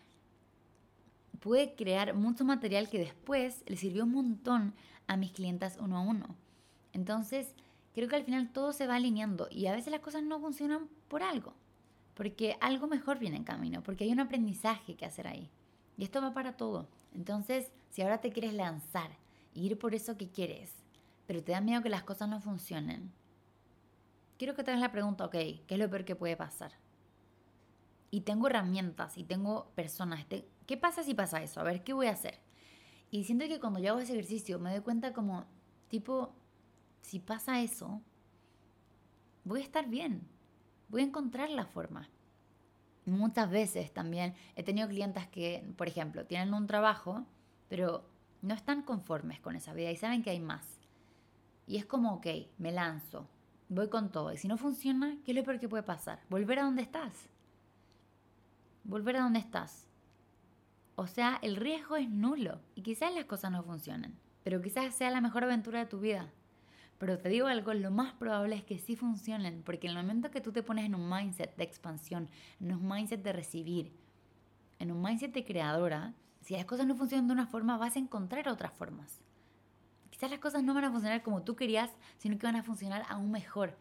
pude 1.41 1.75
crear 1.75 2.15
mucho 2.15 2.45
material 2.45 2.89
que 2.89 2.99
después 2.99 3.63
le 3.67 3.77
sirvió 3.77 4.05
un 4.05 4.13
montón 4.13 4.75
a 5.07 5.17
mis 5.17 5.33
clientas 5.33 5.79
uno 5.81 5.99
a 5.99 6.03
uno. 6.03 6.37
Entonces, 6.93 7.55
creo 7.95 8.09
que 8.09 8.17
al 8.17 8.25
final 8.25 8.53
todo 8.53 8.73
se 8.73 8.87
va 8.87 8.97
alineando 8.97 9.49
y 9.51 9.67
a 9.67 9.73
veces 9.73 9.91
las 9.91 10.01
cosas 10.01 10.23
no 10.23 10.41
funcionan 10.41 10.89
por 11.09 11.23
algo 11.23 11.55
porque 12.15 12.57
algo 12.61 12.87
mejor 12.87 13.19
viene 13.19 13.37
en 13.37 13.45
camino, 13.45 13.83
porque 13.83 14.05
hay 14.05 14.13
un 14.13 14.21
aprendizaje 14.21 14.95
que 14.95 15.05
hacer 15.05 15.27
ahí. 15.27 15.51
Y 15.97 16.05
esto 16.05 16.23
va 16.23 16.33
para 16.33 16.57
todo. 16.57 16.89
Entonces, 17.13 17.71
si 17.91 18.03
ahora 18.03 18.21
te 18.21 18.31
quieres 18.31 18.55
lanzar 18.55 19.11
e 19.55 19.61
ir 19.61 19.79
por 19.79 19.95
eso 19.95 20.17
que 20.17 20.31
quieres, 20.31 20.73
pero 21.27 21.43
te 21.43 21.53
da 21.53 21.61
miedo 21.61 21.83
que 21.83 21.89
las 21.89 22.05
cosas 22.05 22.29
no 22.29 22.41
funcionen, 22.41 23.13
quiero 24.39 24.55
que 24.55 24.63
te 24.63 24.71
hagas 24.71 24.81
la 24.81 24.93
pregunta, 24.93 25.25
ok, 25.25 25.33
¿qué 25.33 25.65
es 25.69 25.79
lo 25.79 25.91
peor 25.91 26.05
que 26.05 26.17
puede 26.17 26.37
pasar? 26.37 26.73
Y 28.11 28.21
tengo 28.21 28.47
herramientas 28.47 29.19
y 29.19 29.25
tengo 29.25 29.71
personas. 29.75 30.25
¿Qué 30.67 30.77
pasa 30.77 31.03
si 31.03 31.15
pasa 31.15 31.43
eso? 31.43 31.61
A 31.61 31.65
ver, 31.65 31.85
¿qué 31.85 31.93
voy 31.93 32.07
a 32.07 32.13
hacer? 32.13 32.41
Y 33.11 33.25
siento 33.25 33.47
que 33.47 33.61
cuando 33.61 33.81
yo 33.81 33.91
hago 33.91 34.01
ese 34.01 34.13
ejercicio 34.13 34.59
me 34.59 34.71
doy 34.71 34.81
cuenta 34.81 35.13
como, 35.13 35.45
tipo, 35.89 36.35
si 37.01 37.21
pasa 37.21 37.61
eso, 37.61 38.01
voy 39.45 39.61
a 39.61 39.65
estar 39.65 39.89
bien 39.89 40.35
voy 40.95 41.03
a 41.03 41.07
encontrar 41.07 41.51
la 41.51 41.67
forma. 41.67 42.09
Muchas 43.05 43.51
veces 43.51 43.93
también 43.93 44.35
he 44.55 44.63
tenido 44.63 44.89
clientes 44.89 45.27
que, 45.27 45.69
por 45.77 45.89
ejemplo, 45.89 46.25
tienen 46.25 46.55
un 46.55 46.69
trabajo, 46.69 47.27
pero 47.69 48.09
no 48.43 48.55
están 48.55 48.83
conformes 48.83 49.41
con 49.41 49.57
esa 49.57 49.75
vida 49.75 49.91
y 49.91 49.97
saben 49.97 50.23
que 50.23 50.31
hay 50.31 50.39
más. 50.39 50.65
Y 51.67 51.79
es 51.79 51.85
como, 51.85 52.15
ok, 52.15 52.27
me 52.59 52.71
lanzo, 52.71 53.29
voy 53.69 53.89
con 53.89 54.13
todo. 54.13 54.33
Y 54.33 54.37
si 54.37 54.47
no 54.47 54.57
funciona, 54.57 55.19
¿qué 55.25 55.33
es 55.33 55.37
lo 55.37 55.43
peor 55.43 55.59
que 55.59 55.69
puede 55.69 55.83
pasar? 55.83 56.21
Volver 56.31 56.61
a 56.61 56.65
donde 56.65 56.83
estás. 56.83 57.29
Volver 58.85 59.17
a 59.17 59.23
donde 59.23 59.41
estás. 59.41 59.89
O 60.97 61.07
sea, 61.07 61.39
el 61.43 61.57
riesgo 61.57 61.97
es 61.97 62.09
nulo 62.09 62.61
y 62.75 62.83
quizás 62.83 63.13
las 63.15 63.25
cosas 63.25 63.51
no 63.51 63.63
funcionen, 63.65 64.17
pero 64.45 64.63
quizás 64.63 64.95
sea 64.95 65.11
la 65.11 65.21
mejor 65.21 65.43
aventura 65.43 65.81
de 65.81 65.87
tu 65.87 65.99
vida. 65.99 66.31
Pero 66.99 67.19
te 67.19 67.29
digo 67.29 67.49
algo, 67.49 67.75
lo 67.75 67.91
más 67.91 68.13
probable 68.13 68.55
es 68.55 68.65
que 68.65 68.79
sí 68.79 68.95
funcionen, 68.95 69.63
porque 69.65 69.89
en 69.89 69.97
el 69.97 70.03
momento 70.03 70.31
que 70.31 70.41
tú 70.41 70.53
te 70.53 70.63
pones 70.63 70.85
en 70.85 70.95
un 70.95 71.11
mindset 71.11 71.57
de 71.57 71.65
expansión, 71.65 72.29
en 72.61 72.73
un 72.73 72.89
mindset 72.89 73.23
de 73.23 73.33
recibir, 73.33 73.93
en 74.79 74.93
un 74.93 75.03
mindset 75.03 75.33
de 75.33 75.45
creadora, 75.45 76.15
si 76.43 76.55
las 76.55 76.65
cosas 76.65 76.87
no 76.87 76.95
funcionan 76.95 77.27
de 77.27 77.33
una 77.33 77.47
forma, 77.47 77.77
vas 77.77 77.97
a 77.97 77.99
encontrar 77.99 78.49
otras 78.49 78.73
formas. 78.73 79.21
Quizás 80.11 80.31
las 80.31 80.39
cosas 80.39 80.63
no 80.63 80.75
van 80.75 80.85
a 80.85 80.93
funcionar 80.93 81.23
como 81.23 81.43
tú 81.43 81.57
querías, 81.57 81.91
sino 82.19 82.39
que 82.39 82.47
van 82.47 82.57
a 82.57 82.63
funcionar 82.63 83.03
aún 83.09 83.33
mejor. 83.33 83.77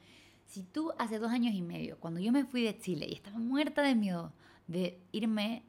Si 0.47 0.63
tú 0.63 0.91
hace 0.97 1.19
dos 1.19 1.31
años 1.31 1.53
y 1.53 1.61
medio, 1.61 1.99
cuando 1.99 2.19
yo 2.19 2.31
me 2.31 2.45
fui 2.45 2.63
de 2.63 2.77
Chile 2.79 3.05
y 3.07 3.13
estaba 3.13 3.37
muerta 3.37 3.83
de 3.83 3.93
miedo 3.93 4.33
de 4.67 4.99
irme 5.11 5.63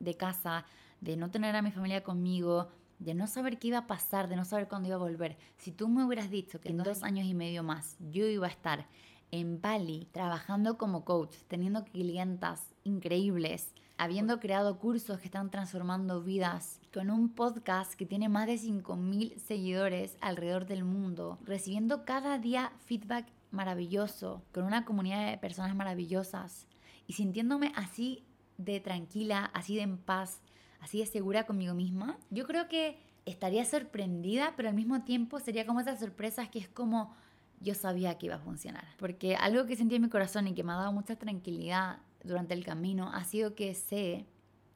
de 0.00 0.16
casa, 0.16 0.64
de 1.00 1.16
no 1.16 1.30
tener 1.30 1.54
a 1.56 1.62
mi 1.62 1.70
familia 1.70 2.02
conmigo, 2.02 2.68
de 2.98 3.14
no 3.14 3.26
saber 3.26 3.58
qué 3.58 3.68
iba 3.68 3.78
a 3.78 3.86
pasar, 3.86 4.28
de 4.28 4.36
no 4.36 4.44
saber 4.44 4.68
cuándo 4.68 4.88
iba 4.88 4.96
a 4.96 5.00
volver. 5.00 5.36
Si 5.58 5.72
tú 5.72 5.88
me 5.88 6.04
hubieras 6.04 6.30
dicho 6.30 6.60
que 6.60 6.70
en 6.70 6.78
dos 6.78 7.02
años 7.02 7.26
y 7.26 7.34
medio 7.34 7.62
más 7.62 7.96
yo 8.00 8.26
iba 8.26 8.46
a 8.46 8.50
estar 8.50 8.86
en 9.30 9.60
Bali 9.60 10.08
trabajando 10.12 10.78
como 10.78 11.04
coach, 11.04 11.36
teniendo 11.48 11.84
clientas 11.84 12.74
increíbles, 12.84 13.74
habiendo 13.98 14.40
creado 14.40 14.78
cursos 14.78 15.18
que 15.18 15.26
están 15.26 15.50
transformando 15.50 16.22
vidas, 16.22 16.80
con 16.92 17.10
un 17.10 17.34
podcast 17.34 17.94
que 17.94 18.06
tiene 18.06 18.28
más 18.28 18.46
de 18.46 18.54
5.000 18.54 19.38
seguidores 19.38 20.16
alrededor 20.20 20.66
del 20.66 20.84
mundo, 20.84 21.38
recibiendo 21.44 22.04
cada 22.04 22.38
día 22.38 22.72
feedback 22.84 23.26
maravilloso, 23.50 24.42
con 24.52 24.64
una 24.64 24.84
comunidad 24.84 25.30
de 25.30 25.38
personas 25.38 25.74
maravillosas 25.74 26.66
y 27.06 27.14
sintiéndome 27.14 27.72
así 27.74 28.24
de 28.58 28.80
tranquila, 28.80 29.50
así 29.54 29.76
de 29.76 29.82
en 29.82 29.98
paz, 29.98 30.40
así 30.80 30.98
de 30.98 31.06
segura 31.06 31.44
conmigo 31.44 31.74
misma, 31.74 32.18
yo 32.30 32.46
creo 32.46 32.68
que 32.68 32.98
estaría 33.24 33.64
sorprendida, 33.64 34.54
pero 34.56 34.68
al 34.68 34.74
mismo 34.74 35.02
tiempo 35.02 35.40
sería 35.40 35.66
como 35.66 35.80
esas 35.80 35.98
sorpresas 36.00 36.48
que 36.48 36.58
es 36.58 36.68
como 36.68 37.14
yo 37.60 37.74
sabía 37.74 38.18
que 38.18 38.26
iba 38.26 38.36
a 38.36 38.40
funcionar. 38.40 38.84
Porque 38.98 39.36
algo 39.36 39.66
que 39.66 39.76
sentí 39.76 39.96
en 39.96 40.02
mi 40.02 40.08
corazón 40.08 40.46
y 40.46 40.54
que 40.54 40.62
me 40.62 40.72
ha 40.72 40.76
dado 40.76 40.92
mucha 40.92 41.16
tranquilidad 41.16 41.98
durante 42.22 42.54
el 42.54 42.64
camino 42.64 43.10
ha 43.12 43.24
sido 43.24 43.54
que 43.54 43.74
sé 43.74 44.26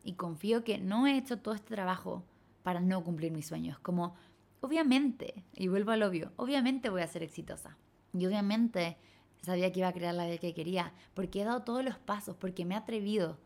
y 0.02 0.14
confío 0.14 0.64
que 0.64 0.78
no 0.78 1.06
he 1.06 1.16
hecho 1.16 1.38
todo 1.38 1.54
este 1.54 1.74
trabajo 1.74 2.24
para 2.62 2.80
no 2.80 3.04
cumplir 3.04 3.32
mis 3.32 3.46
sueños. 3.46 3.78
Como, 3.78 4.14
obviamente, 4.60 5.44
y 5.54 5.68
vuelvo 5.68 5.92
al 5.92 6.02
obvio, 6.02 6.32
obviamente 6.36 6.88
voy 6.88 7.02
a 7.02 7.06
ser 7.06 7.22
exitosa. 7.22 7.76
Y 8.12 8.26
obviamente 8.26 8.96
sabía 9.42 9.70
que 9.72 9.80
iba 9.80 9.88
a 9.88 9.92
crear 9.92 10.14
la 10.14 10.26
vida 10.26 10.38
que 10.38 10.54
quería, 10.54 10.92
porque 11.14 11.42
he 11.42 11.44
dado 11.44 11.62
todos 11.62 11.84
los 11.84 11.98
pasos, 11.98 12.36
porque 12.36 12.64
me 12.64 12.74
he 12.74 12.78
atrevido, 12.78 13.38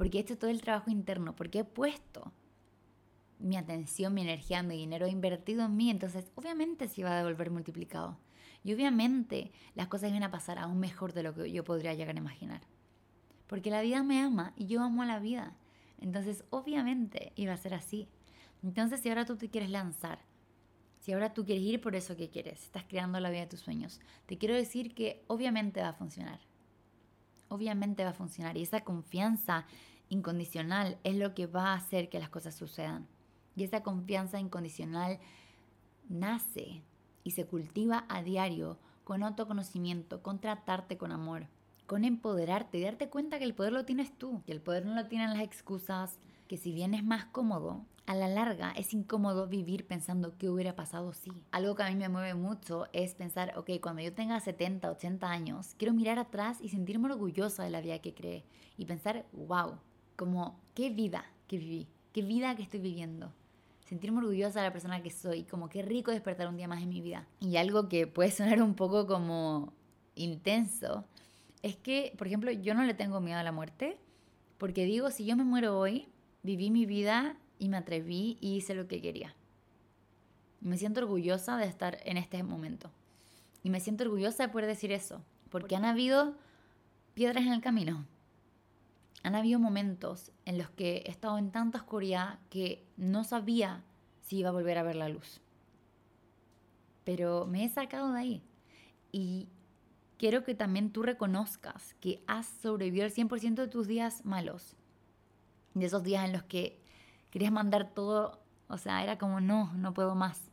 porque 0.00 0.16
he 0.16 0.22
hecho 0.22 0.38
todo 0.38 0.50
el 0.50 0.62
trabajo 0.62 0.90
interno, 0.90 1.36
porque 1.36 1.58
he 1.58 1.64
puesto 1.64 2.32
mi 3.38 3.58
atención, 3.58 4.14
mi 4.14 4.22
energía, 4.22 4.62
mi 4.62 4.78
dinero 4.78 5.06
invertido 5.06 5.66
en 5.66 5.76
mí, 5.76 5.90
entonces 5.90 6.24
obviamente 6.36 6.88
se 6.88 7.02
iba 7.02 7.12
a 7.12 7.18
devolver 7.18 7.50
multiplicado. 7.50 8.16
Y 8.64 8.72
obviamente 8.72 9.52
las 9.74 9.88
cosas 9.88 10.08
iban 10.08 10.22
a 10.22 10.30
pasar 10.30 10.58
aún 10.58 10.80
mejor 10.80 11.12
de 11.12 11.22
lo 11.22 11.34
que 11.34 11.52
yo 11.52 11.64
podría 11.64 11.92
llegar 11.92 12.16
a 12.16 12.18
imaginar. 12.18 12.62
Porque 13.46 13.68
la 13.68 13.82
vida 13.82 14.02
me 14.02 14.22
ama 14.22 14.54
y 14.56 14.68
yo 14.68 14.82
amo 14.82 15.02
a 15.02 15.06
la 15.06 15.18
vida. 15.18 15.54
Entonces 16.00 16.44
obviamente 16.48 17.34
iba 17.36 17.52
a 17.52 17.58
ser 17.58 17.74
así. 17.74 18.08
Entonces 18.62 19.00
si 19.00 19.10
ahora 19.10 19.26
tú 19.26 19.36
te 19.36 19.50
quieres 19.50 19.68
lanzar, 19.68 20.20
si 21.00 21.12
ahora 21.12 21.34
tú 21.34 21.44
quieres 21.44 21.64
ir 21.64 21.78
por 21.78 21.94
eso 21.94 22.16
que 22.16 22.30
quieres, 22.30 22.62
estás 22.62 22.84
creando 22.88 23.20
la 23.20 23.28
vida 23.28 23.42
de 23.42 23.48
tus 23.48 23.60
sueños, 23.60 24.00
te 24.24 24.38
quiero 24.38 24.54
decir 24.54 24.94
que 24.94 25.22
obviamente 25.26 25.82
va 25.82 25.90
a 25.90 25.92
funcionar. 25.92 26.40
Obviamente 27.50 28.04
va 28.04 28.10
a 28.10 28.14
funcionar. 28.14 28.56
Y 28.56 28.62
esa 28.62 28.82
confianza 28.82 29.66
incondicional 30.10 30.98
es 31.02 31.16
lo 31.16 31.34
que 31.34 31.46
va 31.46 31.68
a 31.68 31.74
hacer 31.74 32.10
que 32.10 32.18
las 32.18 32.28
cosas 32.28 32.54
sucedan. 32.54 33.06
Y 33.56 33.64
esa 33.64 33.82
confianza 33.82 34.38
incondicional 34.38 35.18
nace 36.08 36.82
y 37.24 37.30
se 37.30 37.46
cultiva 37.46 38.04
a 38.08 38.22
diario 38.22 38.78
con 39.04 39.22
autoconocimiento, 39.22 40.22
con 40.22 40.40
tratarte 40.40 40.98
con 40.98 41.12
amor, 41.12 41.46
con 41.86 42.04
empoderarte 42.04 42.78
y 42.78 42.82
darte 42.82 43.08
cuenta 43.08 43.38
que 43.38 43.44
el 43.44 43.54
poder 43.54 43.72
lo 43.72 43.84
tienes 43.84 44.16
tú, 44.16 44.42
que 44.44 44.52
el 44.52 44.60
poder 44.60 44.84
no 44.84 44.94
lo 44.94 45.06
tienen 45.06 45.30
las 45.30 45.42
excusas, 45.42 46.18
que 46.46 46.56
si 46.56 46.72
bien 46.72 46.94
es 46.94 47.04
más 47.04 47.24
cómodo, 47.26 47.84
a 48.06 48.14
la 48.14 48.26
larga 48.26 48.72
es 48.72 48.92
incómodo 48.92 49.46
vivir 49.46 49.86
pensando 49.86 50.36
qué 50.36 50.48
hubiera 50.48 50.74
pasado 50.74 51.12
si. 51.12 51.30
Algo 51.52 51.76
que 51.76 51.84
a 51.84 51.88
mí 51.88 51.94
me 51.94 52.08
mueve 52.08 52.34
mucho 52.34 52.86
es 52.92 53.14
pensar, 53.14 53.56
ok, 53.56 53.70
cuando 53.80 54.02
yo 54.02 54.12
tenga 54.12 54.40
70, 54.40 54.90
80 54.90 55.30
años, 55.30 55.74
quiero 55.78 55.94
mirar 55.94 56.18
atrás 56.18 56.58
y 56.60 56.70
sentirme 56.70 57.12
orgullosa 57.12 57.62
de 57.62 57.70
la 57.70 57.80
vida 57.80 58.00
que 58.00 58.14
creé 58.14 58.44
y 58.76 58.86
pensar, 58.86 59.26
wow, 59.32 59.78
como 60.20 60.60
qué 60.74 60.90
vida 60.90 61.24
que 61.48 61.56
viví, 61.56 61.88
qué 62.12 62.20
vida 62.20 62.54
que 62.54 62.62
estoy 62.62 62.80
viviendo 62.80 63.32
sentirme 63.86 64.18
orgullosa 64.18 64.60
de 64.60 64.66
la 64.66 64.72
persona 64.72 65.02
que 65.02 65.10
soy, 65.10 65.44
como 65.44 65.70
qué 65.70 65.80
rico 65.80 66.10
despertar 66.10 66.46
un 66.46 66.58
día 66.58 66.68
más 66.68 66.82
en 66.82 66.90
mi 66.90 67.00
vida. 67.00 67.26
Y 67.40 67.56
algo 67.56 67.88
que 67.88 68.06
puede 68.06 68.30
sonar 68.30 68.62
un 68.62 68.74
poco 68.74 69.06
como 69.06 69.72
intenso, 70.14 71.06
es 71.62 71.74
que, 71.76 72.12
por 72.18 72.26
ejemplo, 72.26 72.52
yo 72.52 72.74
no 72.74 72.84
le 72.84 72.92
tengo 72.92 73.22
miedo 73.22 73.38
a 73.38 73.42
la 73.42 73.50
muerte, 73.50 73.96
porque 74.58 74.84
digo, 74.84 75.10
si 75.10 75.24
yo 75.24 75.36
me 75.36 75.42
muero 75.42 75.78
hoy, 75.78 76.06
viví 76.42 76.70
mi 76.70 76.84
vida 76.84 77.36
y 77.58 77.70
me 77.70 77.78
atreví 77.78 78.36
y 78.42 78.56
hice 78.56 78.74
lo 78.74 78.86
que 78.88 79.00
quería. 79.00 79.34
me 80.60 80.76
siento 80.76 81.00
orgullosa 81.00 81.56
de 81.56 81.64
estar 81.64 81.98
en 82.04 82.18
este 82.18 82.42
momento. 82.42 82.90
Y 83.62 83.70
me 83.70 83.80
siento 83.80 84.04
orgullosa 84.04 84.44
de 84.44 84.52
poder 84.52 84.68
decir 84.68 84.92
eso, 84.92 85.24
porque 85.48 85.76
han 85.76 85.86
habido 85.86 86.36
piedras 87.14 87.44
en 87.44 87.54
el 87.54 87.62
camino, 87.62 88.06
han 89.22 89.34
habido 89.34 89.58
momentos 89.58 90.32
en 90.44 90.58
los 90.58 90.70
que 90.70 91.02
he 91.06 91.10
estado 91.10 91.38
en 91.38 91.50
tanta 91.50 91.78
oscuridad 91.78 92.38
que 92.48 92.86
no 92.96 93.24
sabía 93.24 93.84
si 94.22 94.38
iba 94.38 94.48
a 94.48 94.52
volver 94.52 94.78
a 94.78 94.82
ver 94.82 94.96
la 94.96 95.08
luz. 95.08 95.40
Pero 97.04 97.46
me 97.46 97.64
he 97.64 97.68
sacado 97.68 98.12
de 98.12 98.20
ahí. 98.20 98.42
Y 99.12 99.48
quiero 100.16 100.44
que 100.44 100.54
también 100.54 100.90
tú 100.90 101.02
reconozcas 101.02 101.94
que 102.00 102.22
has 102.26 102.46
sobrevivido 102.46 103.06
el 103.06 103.12
100% 103.12 103.54
de 103.54 103.68
tus 103.68 103.86
días 103.86 104.24
malos. 104.24 104.76
De 105.74 105.86
esos 105.86 106.02
días 106.02 106.24
en 106.24 106.32
los 106.32 106.44
que 106.44 106.80
querías 107.30 107.52
mandar 107.52 107.92
todo, 107.92 108.40
o 108.68 108.78
sea, 108.78 109.02
era 109.02 109.18
como, 109.18 109.40
no, 109.40 109.72
no 109.74 109.92
puedo 109.92 110.14
más. 110.14 110.50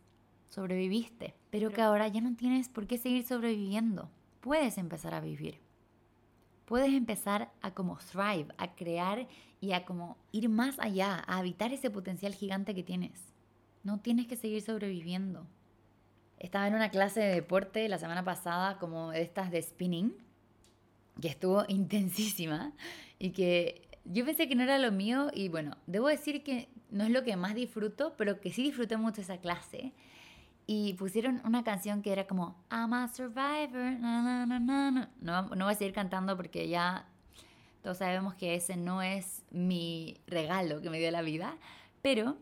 Sobreviviste. 0.50 1.36
Pero 1.52 1.72
que 1.72 1.82
ahora 1.82 2.08
ya 2.08 2.22
no 2.22 2.36
tienes 2.36 2.70
por 2.70 2.88
qué 2.88 2.98
seguir 2.98 3.26
sobreviviendo. 3.26 4.10
Puedes 4.42 4.78
empezar 4.78 5.14
a 5.14 5.22
vivir 5.22 5.67
puedes 6.68 6.94
empezar 6.94 7.50
a 7.62 7.72
como 7.72 7.98
thrive, 7.98 8.48
a 8.58 8.76
crear 8.76 9.26
y 9.62 9.72
a 9.72 9.86
como 9.86 10.18
ir 10.34 10.50
más 10.50 10.78
allá, 10.80 11.24
a 11.26 11.38
habitar 11.38 11.72
ese 11.72 11.90
potencial 11.90 12.36
gigante 12.36 12.76
que 12.76 12.84
tienes. 12.84 13.34
No 13.84 14.02
tienes 14.02 14.28
que 14.28 14.36
seguir 14.36 14.62
sobreviviendo. 14.62 15.48
Estaba 16.40 16.68
en 16.68 16.76
una 16.76 16.92
clase 16.92 17.22
de 17.22 17.34
deporte 17.34 17.88
la 17.88 17.98
semana 17.98 18.26
pasada, 18.26 18.78
como 18.80 19.14
estas 19.14 19.50
de 19.50 19.62
spinning, 19.62 20.14
que 21.22 21.30
estuvo 21.30 21.64
intensísima 21.70 22.74
y 23.18 23.32
que 23.32 23.88
yo 24.04 24.26
pensé 24.26 24.50
que 24.50 24.56
no 24.56 24.64
era 24.64 24.78
lo 24.78 24.92
mío 24.92 25.32
y 25.34 25.48
bueno, 25.48 25.78
debo 25.88 26.10
decir 26.10 26.44
que 26.44 26.68
no 26.92 27.06
es 27.06 27.12
lo 27.12 27.24
que 27.24 27.38
más 27.38 27.56
disfruto, 27.56 28.16
pero 28.18 28.42
que 28.42 28.52
sí 28.52 28.64
disfruté 28.64 28.98
mucho 28.98 29.22
esa 29.22 29.38
clase 29.38 29.94
y 30.68 30.94
pusieron 30.96 31.42
una 31.46 31.64
canción 31.64 32.02
que 32.02 32.12
era 32.12 32.28
como 32.28 32.58
I'm 32.70 32.94
a 32.94 33.08
survivor. 33.08 33.98
No, 34.00 35.08
no 35.22 35.66
voy 35.66 35.74
a 35.74 35.76
seguir 35.76 35.94
cantando 35.94 36.36
porque 36.36 36.68
ya 36.68 37.08
todos 37.82 38.00
sabemos 38.00 38.36
que 38.36 38.56
ese 38.56 38.76
no 38.76 39.02
es 39.02 39.46
mi 39.50 40.20
regalo 40.28 40.82
que 40.82 40.90
me 40.90 41.00
dio 41.00 41.10
la 41.10 41.22
vida. 41.22 41.56
Pero 42.02 42.38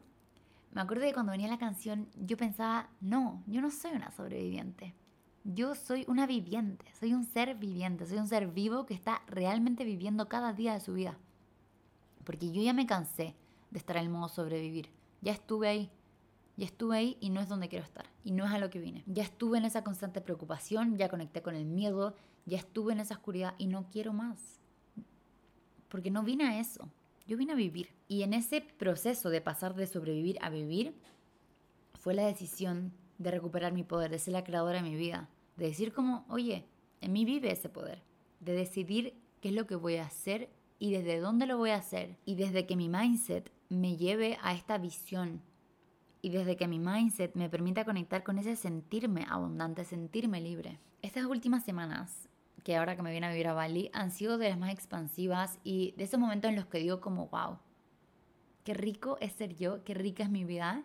me 0.71 0.81
acuerdo 0.81 1.03
que 1.05 1.13
cuando 1.13 1.31
venía 1.31 1.47
la 1.47 1.59
canción 1.59 2.09
yo 2.15 2.35
pensaba, 2.35 2.89
no, 2.99 3.43
yo 3.45 3.61
no 3.61 3.69
soy 3.69 3.91
una 3.91 4.09
sobreviviente. 4.09 4.95
Yo 5.43 5.75
soy 5.75 6.03
una 6.07 6.25
viviente, 6.25 6.85
soy 6.99 7.13
un 7.13 7.23
ser 7.23 7.53
viviente, 7.53 8.07
soy 8.07 8.17
un 8.17 8.27
ser 8.27 8.47
vivo 8.47 8.87
que 8.87 8.95
está 8.95 9.21
realmente 9.27 9.83
viviendo 9.83 10.27
cada 10.27 10.53
día 10.53 10.73
de 10.73 10.79
su 10.79 10.95
vida. 10.95 11.15
Porque 12.23 12.51
yo 12.51 12.63
ya 12.63 12.73
me 12.73 12.87
cansé 12.87 13.35
de 13.69 13.77
estar 13.77 13.97
en 13.97 14.03
el 14.05 14.09
modo 14.09 14.29
sobrevivir. 14.29 14.89
Ya 15.21 15.31
estuve 15.31 15.67
ahí. 15.67 15.91
Ya 16.57 16.65
estuve 16.65 16.97
ahí 16.97 17.17
y 17.19 17.29
no 17.29 17.41
es 17.41 17.49
donde 17.49 17.67
quiero 17.67 17.83
estar. 17.83 18.05
Y 18.23 18.31
no 18.31 18.45
es 18.45 18.51
a 18.51 18.59
lo 18.59 18.69
que 18.69 18.79
vine. 18.79 19.03
Ya 19.07 19.23
estuve 19.23 19.57
en 19.57 19.65
esa 19.65 19.83
constante 19.83 20.21
preocupación, 20.21 20.97
ya 20.97 21.09
conecté 21.09 21.41
con 21.41 21.55
el 21.55 21.65
miedo, 21.65 22.15
ya 22.45 22.57
estuve 22.57 22.93
en 22.93 22.99
esa 22.99 23.15
oscuridad 23.15 23.55
y 23.57 23.67
no 23.67 23.89
quiero 23.91 24.13
más. 24.13 24.59
Porque 25.89 26.11
no 26.11 26.23
vine 26.23 26.45
a 26.45 26.59
eso. 26.59 26.89
Yo 27.27 27.37
vine 27.37 27.53
a 27.53 27.55
vivir. 27.55 27.89
Y 28.07 28.23
en 28.23 28.33
ese 28.33 28.61
proceso 28.61 29.29
de 29.29 29.41
pasar 29.41 29.75
de 29.75 29.87
sobrevivir 29.87 30.37
a 30.41 30.49
vivir, 30.49 30.95
fue 31.99 32.13
la 32.13 32.25
decisión 32.25 32.93
de 33.17 33.31
recuperar 33.31 33.73
mi 33.73 33.83
poder, 33.83 34.11
de 34.11 34.19
ser 34.19 34.33
la 34.33 34.43
creadora 34.43 34.81
de 34.81 34.89
mi 34.89 34.95
vida. 34.95 35.29
De 35.57 35.65
decir 35.65 35.91
como, 35.91 36.25
oye, 36.29 36.65
en 37.01 37.11
mí 37.13 37.25
vive 37.25 37.51
ese 37.51 37.67
poder. 37.67 38.03
De 38.39 38.53
decidir 38.53 39.15
qué 39.41 39.49
es 39.49 39.55
lo 39.55 39.67
que 39.67 39.75
voy 39.75 39.95
a 39.95 40.05
hacer 40.05 40.49
y 40.79 40.91
desde 40.91 41.19
dónde 41.19 41.47
lo 41.47 41.57
voy 41.57 41.71
a 41.71 41.77
hacer. 41.77 42.17
Y 42.25 42.35
desde 42.35 42.65
que 42.65 42.75
mi 42.75 42.89
mindset 42.89 43.51
me 43.69 43.97
lleve 43.97 44.37
a 44.41 44.53
esta 44.53 44.77
visión 44.77 45.41
y 46.25 46.29
desde 46.29 46.57
que 46.57 46.67
mi 46.67 46.79
mindset 46.79 47.35
me 47.35 47.51
permita 47.51 47.85
conectar 47.85 48.23
con 48.23 48.39
ese 48.39 48.55
sentirme 48.55 49.27
abundante, 49.29 49.85
sentirme 49.85 50.41
libre. 50.41 50.79
Estas 51.03 51.25
últimas 51.25 51.63
semanas, 51.63 52.27
que 52.63 52.75
ahora 52.75 52.95
que 52.95 53.03
me 53.03 53.11
viene 53.11 53.27
a 53.27 53.29
vivir 53.29 53.47
a 53.47 53.53
Bali, 53.53 53.91
han 53.93 54.09
sido 54.09 54.39
de 54.39 54.49
las 54.49 54.57
más 54.57 54.73
expansivas 54.73 55.59
y 55.63 55.91
de 55.97 56.05
esos 56.05 56.19
momentos 56.19 56.49
en 56.49 56.55
los 56.55 56.65
que 56.65 56.79
digo 56.79 56.99
como, 56.99 57.27
wow, 57.27 57.59
qué 58.63 58.73
rico 58.73 59.19
es 59.21 59.33
ser 59.33 59.55
yo, 59.55 59.83
qué 59.83 59.93
rica 59.93 60.23
es 60.23 60.31
mi 60.31 60.45
vida 60.45 60.83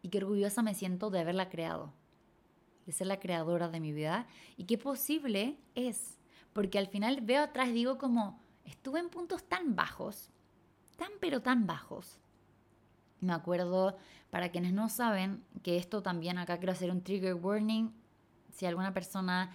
y 0.00 0.08
qué 0.08 0.16
orgullosa 0.16 0.62
me 0.62 0.72
siento 0.72 1.10
de 1.10 1.20
haberla 1.20 1.50
creado, 1.50 1.92
de 2.86 2.92
ser 2.92 3.08
la 3.08 3.20
creadora 3.20 3.68
de 3.68 3.78
mi 3.78 3.92
vida 3.92 4.26
y 4.56 4.64
qué 4.64 4.78
posible 4.78 5.58
es, 5.74 6.18
porque 6.54 6.78
al 6.78 6.86
final 6.86 7.20
veo 7.20 7.42
atrás 7.42 7.74
digo 7.74 7.98
como, 7.98 8.42
estuve 8.64 9.00
en 9.00 9.10
puntos 9.10 9.44
tan 9.44 9.76
bajos, 9.76 10.30
tan 10.96 11.10
pero 11.20 11.42
tan 11.42 11.66
bajos, 11.66 12.21
me 13.22 13.32
acuerdo, 13.32 13.96
para 14.30 14.50
quienes 14.50 14.72
no 14.72 14.88
saben, 14.88 15.42
que 15.62 15.76
esto 15.76 16.02
también 16.02 16.38
acá 16.38 16.58
quiero 16.58 16.72
hacer 16.72 16.90
un 16.90 17.02
trigger 17.02 17.34
warning. 17.34 17.92
Si 18.52 18.66
alguna 18.66 18.92
persona 18.92 19.54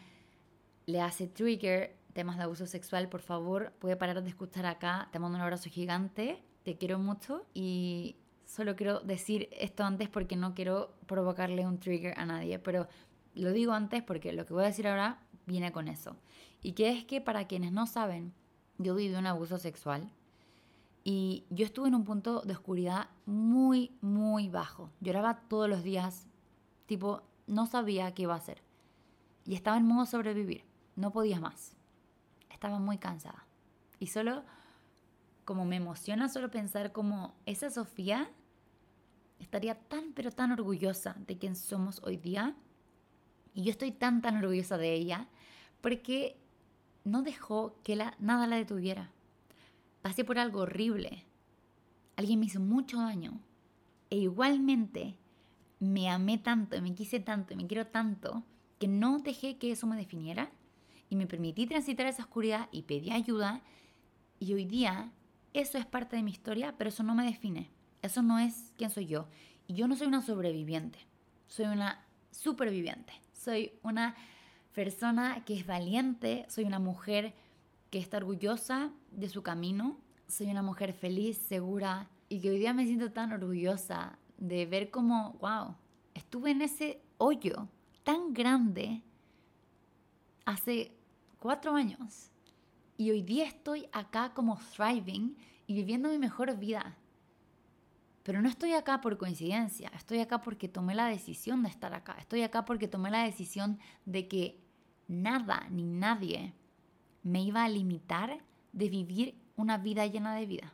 le 0.86 1.02
hace 1.02 1.28
trigger 1.28 1.96
temas 2.14 2.38
de 2.38 2.44
abuso 2.44 2.66
sexual, 2.66 3.10
por 3.10 3.22
favor, 3.22 3.74
puede 3.80 3.98
parar 3.98 4.24
de 4.24 4.30
escuchar 4.30 4.66
acá. 4.66 5.10
Te 5.12 5.20
mando 5.20 5.38
un 5.38 5.44
abrazo 5.44 5.70
gigante, 5.70 6.42
te 6.64 6.78
quiero 6.78 6.98
mucho 6.98 7.46
y 7.54 8.16
solo 8.46 8.76
quiero 8.76 9.02
decir 9.02 9.50
esto 9.52 9.84
antes 9.84 10.08
porque 10.08 10.38
no 10.38 10.56
quiero 10.56 10.96
provocarle 11.06 11.68
un 11.68 11.80
trigger 11.80 12.18
a 12.18 12.26
nadie, 12.26 12.58
pero 12.58 12.88
lo 13.36 13.52
digo 13.52 13.74
antes 13.74 14.02
porque 14.02 14.32
lo 14.32 14.46
que 14.46 14.54
voy 14.54 14.64
a 14.64 14.68
decir 14.68 14.88
ahora 14.88 15.20
viene 15.46 15.72
con 15.74 15.90
eso. 15.90 16.16
Y 16.64 16.72
que 16.72 16.90
es 16.90 17.04
que 17.04 17.20
para 17.20 17.48
quienes 17.48 17.74
no 17.74 17.86
saben, 17.86 18.34
yo 18.78 18.96
viví 18.96 19.14
un 19.16 19.28
abuso 19.28 19.58
sexual 19.58 20.10
y 21.10 21.46
yo 21.50 21.66
estuve 21.66 21.88
en 21.88 21.96
un 21.96 22.04
punto 22.04 22.42
de 22.42 22.52
oscuridad 22.52 23.08
muy, 23.26 23.96
muy 24.02 24.50
bajo. 24.50 24.92
Lloraba 25.00 25.40
todos 25.48 25.70
los 25.70 25.82
días, 25.82 26.28
tipo, 26.86 27.22
no 27.48 27.66
sabía 27.66 28.14
qué 28.14 28.24
iba 28.24 28.34
a 28.34 28.38
hacer. 28.40 28.62
Y 29.46 29.56
estaba 29.56 29.78
en 29.78 29.86
modo 29.86 30.06
sobrevivir, 30.06 30.66
no 30.98 31.14
podía 31.14 31.40
más. 31.40 31.78
Estaba 32.50 32.78
muy 32.80 32.98
cansada. 32.98 33.48
Y 34.00 34.08
solo 34.08 34.44
como 35.46 35.64
me 35.64 35.78
emociona 35.78 36.28
solo 36.28 36.52
pensar 36.52 36.92
como 36.92 37.36
esa 37.46 37.70
Sofía 37.70 38.30
estaría 39.40 39.76
tan 39.76 40.12
pero 40.12 40.30
tan 40.32 40.52
orgullosa 40.52 41.16
de 41.26 41.38
quien 41.38 41.56
somos 41.56 42.02
hoy 42.04 42.18
día. 42.18 42.54
Y 43.54 43.64
yo 43.64 43.72
estoy 43.72 43.94
tan 43.94 44.22
tan 44.22 44.36
orgullosa 44.36 44.78
de 44.78 44.94
ella 44.94 45.30
porque 45.80 46.38
no 47.06 47.22
dejó 47.22 47.80
que 47.84 47.96
la, 47.96 48.14
nada 48.20 48.46
la 48.46 48.58
detuviera. 48.58 49.14
Pasé 50.08 50.24
por 50.24 50.40
algo 50.40 50.62
horrible. 50.62 51.26
Alguien 52.16 52.40
me 52.40 52.46
hizo 52.46 52.62
mucho 52.62 52.98
daño. 52.98 53.42
E 54.10 54.16
igualmente 54.16 55.18
me 55.82 56.10
amé 56.10 56.38
tanto, 56.38 56.82
me 56.82 56.96
quise 56.96 57.20
tanto, 57.20 57.58
me 57.58 57.68
quiero 57.68 57.88
tanto, 57.88 58.46
que 58.80 58.88
no 58.88 59.20
dejé 59.20 59.58
que 59.58 59.70
eso 59.70 59.86
me 59.86 59.98
definiera 59.98 60.50
y 61.10 61.18
me 61.18 61.28
permití 61.28 61.68
transitar 61.68 62.08
esa 62.08 62.24
oscuridad 62.24 62.70
y 62.72 62.84
pedí 62.84 63.12
ayuda. 63.12 63.60
Y 64.40 64.54
hoy 64.54 64.64
día 64.64 65.12
eso 65.54 65.78
es 65.78 65.86
parte 65.86 66.16
de 66.16 66.24
mi 66.24 66.32
historia, 66.32 66.74
pero 66.78 66.88
eso 66.88 67.04
no 67.04 67.14
me 67.14 67.26
define. 67.26 67.70
Eso 68.02 68.22
no 68.22 68.40
es 68.40 68.72
quién 68.78 68.90
soy 68.90 69.08
yo. 69.08 69.28
Y 69.68 69.74
yo 69.74 69.90
no 69.90 69.98
soy 69.98 70.08
una 70.08 70.22
sobreviviente, 70.22 71.00
soy 71.48 71.66
una 71.66 72.06
superviviente. 72.32 73.12
Soy 73.34 73.74
una 73.84 74.16
persona 74.74 75.44
que 75.44 75.56
es 75.56 75.66
valiente, 75.66 76.46
soy 76.48 76.64
una 76.64 76.80
mujer 76.80 77.34
que 77.90 78.00
está 78.00 78.18
orgullosa 78.18 78.92
de 79.12 79.30
su 79.30 79.44
camino, 79.44 79.98
soy 80.28 80.48
una 80.48 80.62
mujer 80.62 80.94
feliz, 80.94 81.38
segura 81.38 82.10
y 82.30 82.42
que 82.42 82.50
hoy 82.50 82.60
día 82.60 82.74
me 82.74 82.86
siento 82.86 83.12
tan 83.12 83.32
orgullosa 83.32 84.20
de 84.38 84.66
ver 84.66 84.92
cómo, 84.92 85.38
wow, 85.40 85.76
estuve 86.14 86.52
en 86.52 86.62
ese 86.62 87.02
hoyo 87.18 87.68
tan 88.04 88.34
grande 88.34 89.02
hace 90.46 90.98
cuatro 91.40 91.76
años. 91.76 92.32
Y 92.98 93.12
hoy 93.12 93.22
día 93.22 93.46
estoy 93.46 93.88
acá 93.92 94.34
como 94.34 94.58
thriving 94.76 95.38
y 95.68 95.74
viviendo 95.74 96.10
mi 96.10 96.18
mejor 96.18 96.58
vida. 96.58 96.98
Pero 98.24 98.42
no 98.42 98.50
estoy 98.50 98.74
acá 98.74 99.00
por 99.00 99.18
coincidencia, 99.18 99.90
estoy 99.96 100.20
acá 100.20 100.42
porque 100.42 100.68
tomé 100.68 100.96
la 100.96 101.08
decisión 101.08 101.64
de 101.64 101.70
estar 101.70 101.94
acá, 101.94 102.18
estoy 102.20 102.42
acá 102.42 102.66
porque 102.66 102.90
tomé 102.90 103.10
la 103.10 103.24
decisión 103.24 103.80
de 104.06 104.28
que 104.28 104.60
nada 105.08 105.68
ni 105.70 105.84
nadie 105.84 106.54
me 107.28 107.42
iba 107.42 107.64
a 107.64 107.70
limitar 107.70 108.40
de 108.72 108.90
vivir 108.90 109.36
una 109.56 109.78
vida 109.78 110.06
llena 110.06 110.36
de 110.36 110.46
vida, 110.46 110.74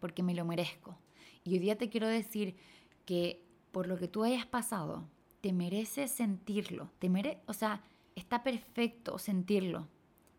porque 0.00 0.22
me 0.22 0.34
lo 0.34 0.44
merezco. 0.44 0.96
Y 1.44 1.54
hoy 1.54 1.58
día 1.58 1.76
te 1.76 1.88
quiero 1.88 2.06
decir 2.06 2.56
que 3.04 3.44
por 3.72 3.86
lo 3.86 3.98
que 3.98 4.08
tú 4.08 4.24
hayas 4.24 4.46
pasado, 4.46 5.08
te 5.40 5.52
mereces 5.52 6.10
sentirlo, 6.10 6.90
te 6.98 7.08
mere 7.08 7.42
o 7.46 7.52
sea, 7.52 7.82
está 8.14 8.42
perfecto 8.42 9.18
sentirlo. 9.18 9.88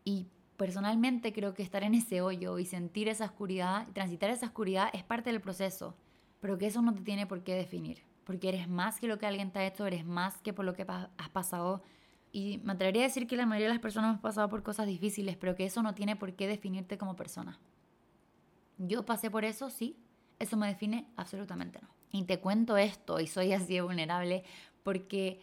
Y 0.04 0.26
personalmente 0.56 1.32
creo 1.32 1.54
que 1.54 1.62
estar 1.62 1.82
en 1.82 1.94
ese 1.94 2.20
hoyo 2.20 2.58
y 2.58 2.64
sentir 2.64 3.08
esa 3.08 3.26
oscuridad, 3.26 3.86
transitar 3.92 4.30
esa 4.30 4.46
oscuridad 4.46 4.88
es 4.92 5.04
parte 5.04 5.30
del 5.30 5.40
proceso, 5.40 5.94
pero 6.40 6.58
que 6.58 6.66
eso 6.66 6.82
no 6.82 6.94
te 6.94 7.02
tiene 7.02 7.26
por 7.26 7.42
qué 7.42 7.54
definir, 7.54 8.02
porque 8.24 8.48
eres 8.48 8.68
más 8.68 8.98
que 8.98 9.08
lo 9.08 9.18
que 9.18 9.26
alguien 9.26 9.50
te 9.50 9.58
ha 9.58 9.66
hecho, 9.66 9.86
eres 9.86 10.04
más 10.04 10.40
que 10.40 10.52
por 10.52 10.64
lo 10.64 10.74
que 10.74 10.86
has 10.88 11.28
pasado. 11.30 11.82
Y 12.34 12.58
me 12.64 12.72
atrevería 12.72 13.02
a 13.02 13.06
decir 13.06 13.28
que 13.28 13.36
la 13.36 13.46
mayoría 13.46 13.68
de 13.68 13.74
las 13.74 13.80
personas 13.80 14.16
han 14.16 14.20
pasado 14.20 14.48
por 14.48 14.64
cosas 14.64 14.88
difíciles, 14.88 15.36
pero 15.36 15.54
que 15.54 15.66
eso 15.66 15.84
no 15.84 15.94
tiene 15.94 16.16
por 16.16 16.32
qué 16.34 16.48
definirte 16.48 16.98
como 16.98 17.14
persona. 17.14 17.60
Yo 18.76 19.06
pasé 19.06 19.30
por 19.30 19.44
eso, 19.44 19.70
sí, 19.70 19.96
eso 20.40 20.56
me 20.56 20.66
define 20.66 21.06
absolutamente 21.14 21.78
no. 21.80 21.88
Y 22.10 22.24
te 22.24 22.40
cuento 22.40 22.76
esto 22.76 23.20
y 23.20 23.28
soy 23.28 23.52
así 23.52 23.74
de 23.74 23.82
vulnerable 23.82 24.42
porque 24.82 25.40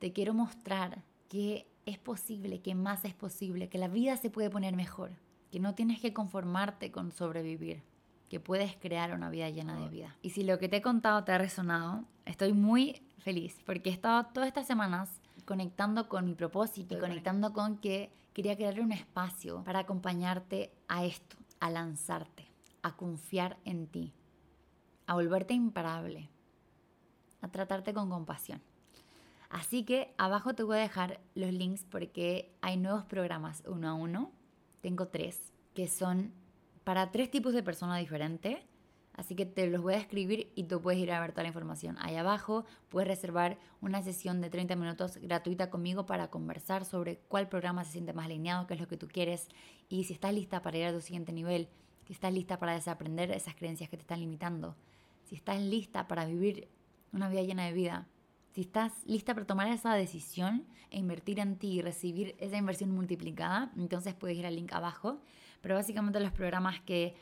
te 0.00 0.12
quiero 0.12 0.34
mostrar 0.34 1.02
que 1.30 1.66
es 1.86 1.96
posible, 1.96 2.60
que 2.60 2.74
más 2.74 3.06
es 3.06 3.14
posible, 3.14 3.70
que 3.70 3.78
la 3.78 3.88
vida 3.88 4.18
se 4.18 4.28
puede 4.28 4.50
poner 4.50 4.76
mejor, 4.76 5.12
que 5.50 5.60
no 5.60 5.74
tienes 5.74 5.98
que 5.98 6.12
conformarte 6.12 6.92
con 6.92 7.10
sobrevivir, 7.10 7.82
que 8.28 8.38
puedes 8.38 8.76
crear 8.76 9.14
una 9.14 9.30
vida 9.30 9.48
llena 9.48 9.80
de 9.80 9.88
vida. 9.88 10.14
Y 10.20 10.28
si 10.28 10.44
lo 10.44 10.58
que 10.58 10.68
te 10.68 10.76
he 10.76 10.82
contado 10.82 11.24
te 11.24 11.32
ha 11.32 11.38
resonado, 11.38 12.04
estoy 12.26 12.52
muy 12.52 13.00
feliz 13.16 13.62
porque 13.64 13.88
he 13.88 13.94
estado 13.94 14.26
todas 14.26 14.48
estas 14.48 14.66
semanas 14.66 15.22
conectando 15.44 16.08
con 16.08 16.24
mi 16.24 16.34
propósito 16.34 16.96
y 16.96 17.00
conectando 17.00 17.52
con 17.52 17.78
que 17.78 18.12
quería 18.32 18.56
crear 18.56 18.80
un 18.80 18.92
espacio 18.92 19.62
para 19.64 19.80
acompañarte 19.80 20.72
a 20.88 21.04
esto, 21.04 21.36
a 21.60 21.70
lanzarte, 21.70 22.50
a 22.82 22.96
confiar 22.96 23.58
en 23.64 23.86
ti, 23.86 24.12
a 25.06 25.14
volverte 25.14 25.54
imparable, 25.54 26.30
a 27.40 27.48
tratarte 27.48 27.94
con 27.94 28.10
compasión. 28.10 28.60
Así 29.50 29.84
que 29.84 30.12
abajo 30.18 30.54
te 30.54 30.64
voy 30.64 30.78
a 30.78 30.80
dejar 30.80 31.20
los 31.34 31.52
links 31.52 31.84
porque 31.88 32.56
hay 32.60 32.76
nuevos 32.76 33.04
programas 33.04 33.62
uno 33.66 33.88
a 33.88 33.94
uno. 33.94 34.32
Tengo 34.80 35.06
tres 35.08 35.52
que 35.74 35.86
son 35.86 36.32
para 36.82 37.12
tres 37.12 37.30
tipos 37.30 37.52
de 37.52 37.62
personas 37.62 38.00
diferentes. 38.00 38.58
Así 39.14 39.36
que 39.36 39.46
te 39.46 39.68
los 39.68 39.80
voy 39.80 39.94
a 39.94 39.98
escribir 39.98 40.50
y 40.56 40.64
tú 40.64 40.82
puedes 40.82 41.00
ir 41.00 41.12
a 41.12 41.20
ver 41.20 41.30
toda 41.30 41.44
la 41.44 41.48
información. 41.48 41.96
Ahí 42.00 42.16
abajo 42.16 42.64
puedes 42.88 43.06
reservar 43.06 43.58
una 43.80 44.02
sesión 44.02 44.40
de 44.40 44.50
30 44.50 44.74
minutos 44.74 45.18
gratuita 45.18 45.70
conmigo 45.70 46.04
para 46.04 46.28
conversar 46.28 46.84
sobre 46.84 47.18
cuál 47.28 47.48
programa 47.48 47.84
se 47.84 47.92
siente 47.92 48.12
más 48.12 48.26
alineado, 48.26 48.66
qué 48.66 48.74
es 48.74 48.80
lo 48.80 48.88
que 48.88 48.96
tú 48.96 49.06
quieres 49.06 49.48
y 49.88 50.04
si 50.04 50.14
estás 50.14 50.34
lista 50.34 50.62
para 50.62 50.78
ir 50.78 50.86
a 50.86 50.92
tu 50.92 51.00
siguiente 51.00 51.32
nivel, 51.32 51.68
si 52.06 52.12
estás 52.12 52.32
lista 52.32 52.58
para 52.58 52.74
desaprender 52.74 53.30
esas 53.30 53.54
creencias 53.54 53.88
que 53.88 53.96
te 53.96 54.02
están 54.02 54.20
limitando, 54.20 54.74
si 55.24 55.36
estás 55.36 55.60
lista 55.60 56.08
para 56.08 56.26
vivir 56.26 56.68
una 57.12 57.28
vida 57.28 57.42
llena 57.42 57.66
de 57.66 57.72
vida, 57.72 58.08
si 58.54 58.62
estás 58.62 58.92
lista 59.04 59.34
para 59.34 59.46
tomar 59.46 59.68
esa 59.68 59.94
decisión 59.94 60.64
e 60.90 60.98
invertir 60.98 61.40
en 61.40 61.56
ti 61.56 61.72
y 61.72 61.82
recibir 61.82 62.36
esa 62.38 62.56
inversión 62.56 62.90
multiplicada, 62.90 63.72
entonces 63.76 64.14
puedes 64.14 64.36
ir 64.36 64.46
al 64.46 64.54
link 64.54 64.72
abajo. 64.72 65.20
Pero 65.60 65.74
básicamente 65.74 66.20
los 66.20 66.30
programas 66.30 66.80
que 66.82 67.16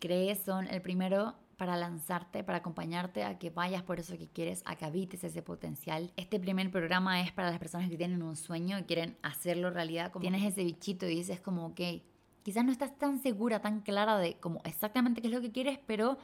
creé 0.00 0.34
son 0.34 0.66
el 0.66 0.82
primero 0.82 1.36
para 1.56 1.76
lanzarte, 1.76 2.42
para 2.42 2.58
acompañarte 2.58 3.22
a 3.22 3.38
que 3.38 3.50
vayas 3.50 3.82
por 3.82 4.00
eso 4.00 4.16
que 4.16 4.28
quieres, 4.28 4.62
a 4.64 4.76
que 4.76 4.86
habites 4.86 5.22
ese 5.22 5.42
potencial. 5.42 6.10
Este 6.16 6.40
primer 6.40 6.70
programa 6.70 7.20
es 7.20 7.32
para 7.32 7.50
las 7.50 7.58
personas 7.58 7.90
que 7.90 7.98
tienen 7.98 8.22
un 8.22 8.34
sueño 8.34 8.78
y 8.78 8.84
quieren 8.84 9.18
hacerlo 9.22 9.70
realidad. 9.70 10.10
Como 10.10 10.22
tienes 10.22 10.42
ese 10.42 10.64
bichito 10.64 11.06
y 11.06 11.16
dices 11.16 11.38
como, 11.38 11.66
ok, 11.66 11.80
quizás 12.42 12.64
no 12.64 12.72
estás 12.72 12.96
tan 12.96 13.22
segura, 13.22 13.60
tan 13.60 13.80
clara 13.80 14.16
de 14.16 14.38
como 14.38 14.62
exactamente 14.64 15.20
qué 15.20 15.28
es 15.28 15.34
lo 15.34 15.42
que 15.42 15.52
quieres, 15.52 15.78
pero 15.86 16.16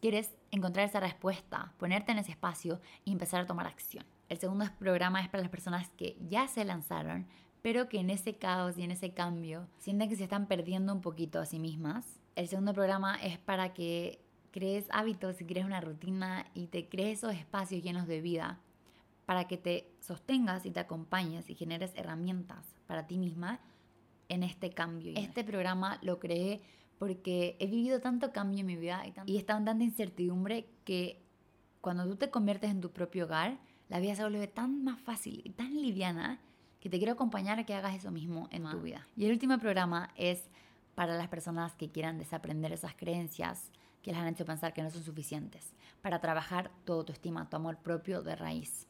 quieres 0.00 0.34
encontrar 0.50 0.88
esa 0.88 1.00
respuesta, 1.00 1.74
ponerte 1.76 2.12
en 2.12 2.18
ese 2.18 2.30
espacio 2.30 2.80
y 3.04 3.12
empezar 3.12 3.42
a 3.42 3.46
tomar 3.46 3.66
acción. 3.66 4.06
El 4.30 4.38
segundo 4.38 4.64
programa 4.78 5.20
es 5.20 5.28
para 5.28 5.42
las 5.42 5.50
personas 5.50 5.90
que 5.90 6.16
ya 6.28 6.48
se 6.48 6.64
lanzaron, 6.64 7.26
pero 7.60 7.88
que 7.88 7.98
en 7.98 8.08
ese 8.10 8.38
caos 8.38 8.78
y 8.78 8.84
en 8.84 8.90
ese 8.90 9.12
cambio 9.12 9.68
sienten 9.78 10.08
que 10.08 10.16
se 10.16 10.24
están 10.24 10.46
perdiendo 10.46 10.94
un 10.94 11.00
poquito 11.00 11.40
a 11.40 11.46
sí 11.46 11.58
mismas. 11.58 12.20
El 12.38 12.46
segundo 12.46 12.72
programa 12.72 13.16
es 13.16 13.36
para 13.36 13.74
que 13.74 14.20
crees 14.52 14.86
hábitos 14.90 15.40
y 15.40 15.44
crees 15.44 15.66
una 15.66 15.80
rutina 15.80 16.46
y 16.54 16.68
te 16.68 16.88
crees 16.88 17.18
esos 17.18 17.34
espacios 17.34 17.82
llenos 17.82 18.06
de 18.06 18.20
vida 18.20 18.60
para 19.26 19.48
que 19.48 19.56
te 19.56 19.90
sostengas 19.98 20.64
y 20.64 20.70
te 20.70 20.78
acompañes 20.78 21.50
y 21.50 21.56
generes 21.56 21.90
herramientas 21.96 22.64
para 22.86 23.08
ti 23.08 23.18
misma 23.18 23.58
en 24.28 24.44
este 24.44 24.70
cambio. 24.70 25.14
Este 25.16 25.42
programa 25.42 25.98
lo 26.00 26.20
creé 26.20 26.60
porque 27.00 27.56
he 27.58 27.66
vivido 27.66 28.00
tanto 28.00 28.30
cambio 28.30 28.60
en 28.60 28.66
mi 28.66 28.76
vida 28.76 29.02
y, 29.26 29.36
estado 29.36 29.58
en 29.58 29.64
tanta 29.64 29.82
incertidumbre 29.82 30.68
que 30.84 31.20
cuando 31.80 32.06
tú 32.06 32.14
te 32.14 32.30
conviertes 32.30 32.70
en 32.70 32.80
tu 32.80 32.92
propio 32.92 33.24
hogar, 33.24 33.58
la 33.88 33.98
vida 33.98 34.14
se 34.14 34.22
vuelve 34.22 34.46
tan 34.46 34.84
más 34.84 35.00
fácil 35.00 35.42
y 35.42 35.50
tan 35.50 35.74
liviana 35.74 36.38
que 36.78 36.88
te 36.88 36.98
quiero 36.98 37.14
acompañar 37.14 37.58
a 37.58 37.64
que 37.64 37.74
hagas 37.74 37.96
eso 37.96 38.12
mismo 38.12 38.46
en 38.52 38.62
tu 38.70 38.80
vida. 38.80 39.08
Y 39.16 39.24
el 39.24 39.32
último 39.32 39.58
programa 39.58 40.10
es 40.14 40.48
para 40.98 41.16
las 41.16 41.28
personas 41.28 41.76
que 41.76 41.92
quieran 41.92 42.18
desaprender 42.18 42.72
esas 42.72 42.96
creencias 42.96 43.70
que 44.02 44.10
les 44.10 44.18
han 44.18 44.26
hecho 44.26 44.44
pensar 44.44 44.72
que 44.74 44.82
no 44.82 44.90
son 44.90 45.04
suficientes, 45.04 45.72
para 46.02 46.20
trabajar 46.20 46.72
tu 46.84 46.92
autoestima, 46.92 47.48
tu 47.48 47.54
amor 47.54 47.78
propio 47.78 48.20
de 48.20 48.34
raíz. 48.34 48.88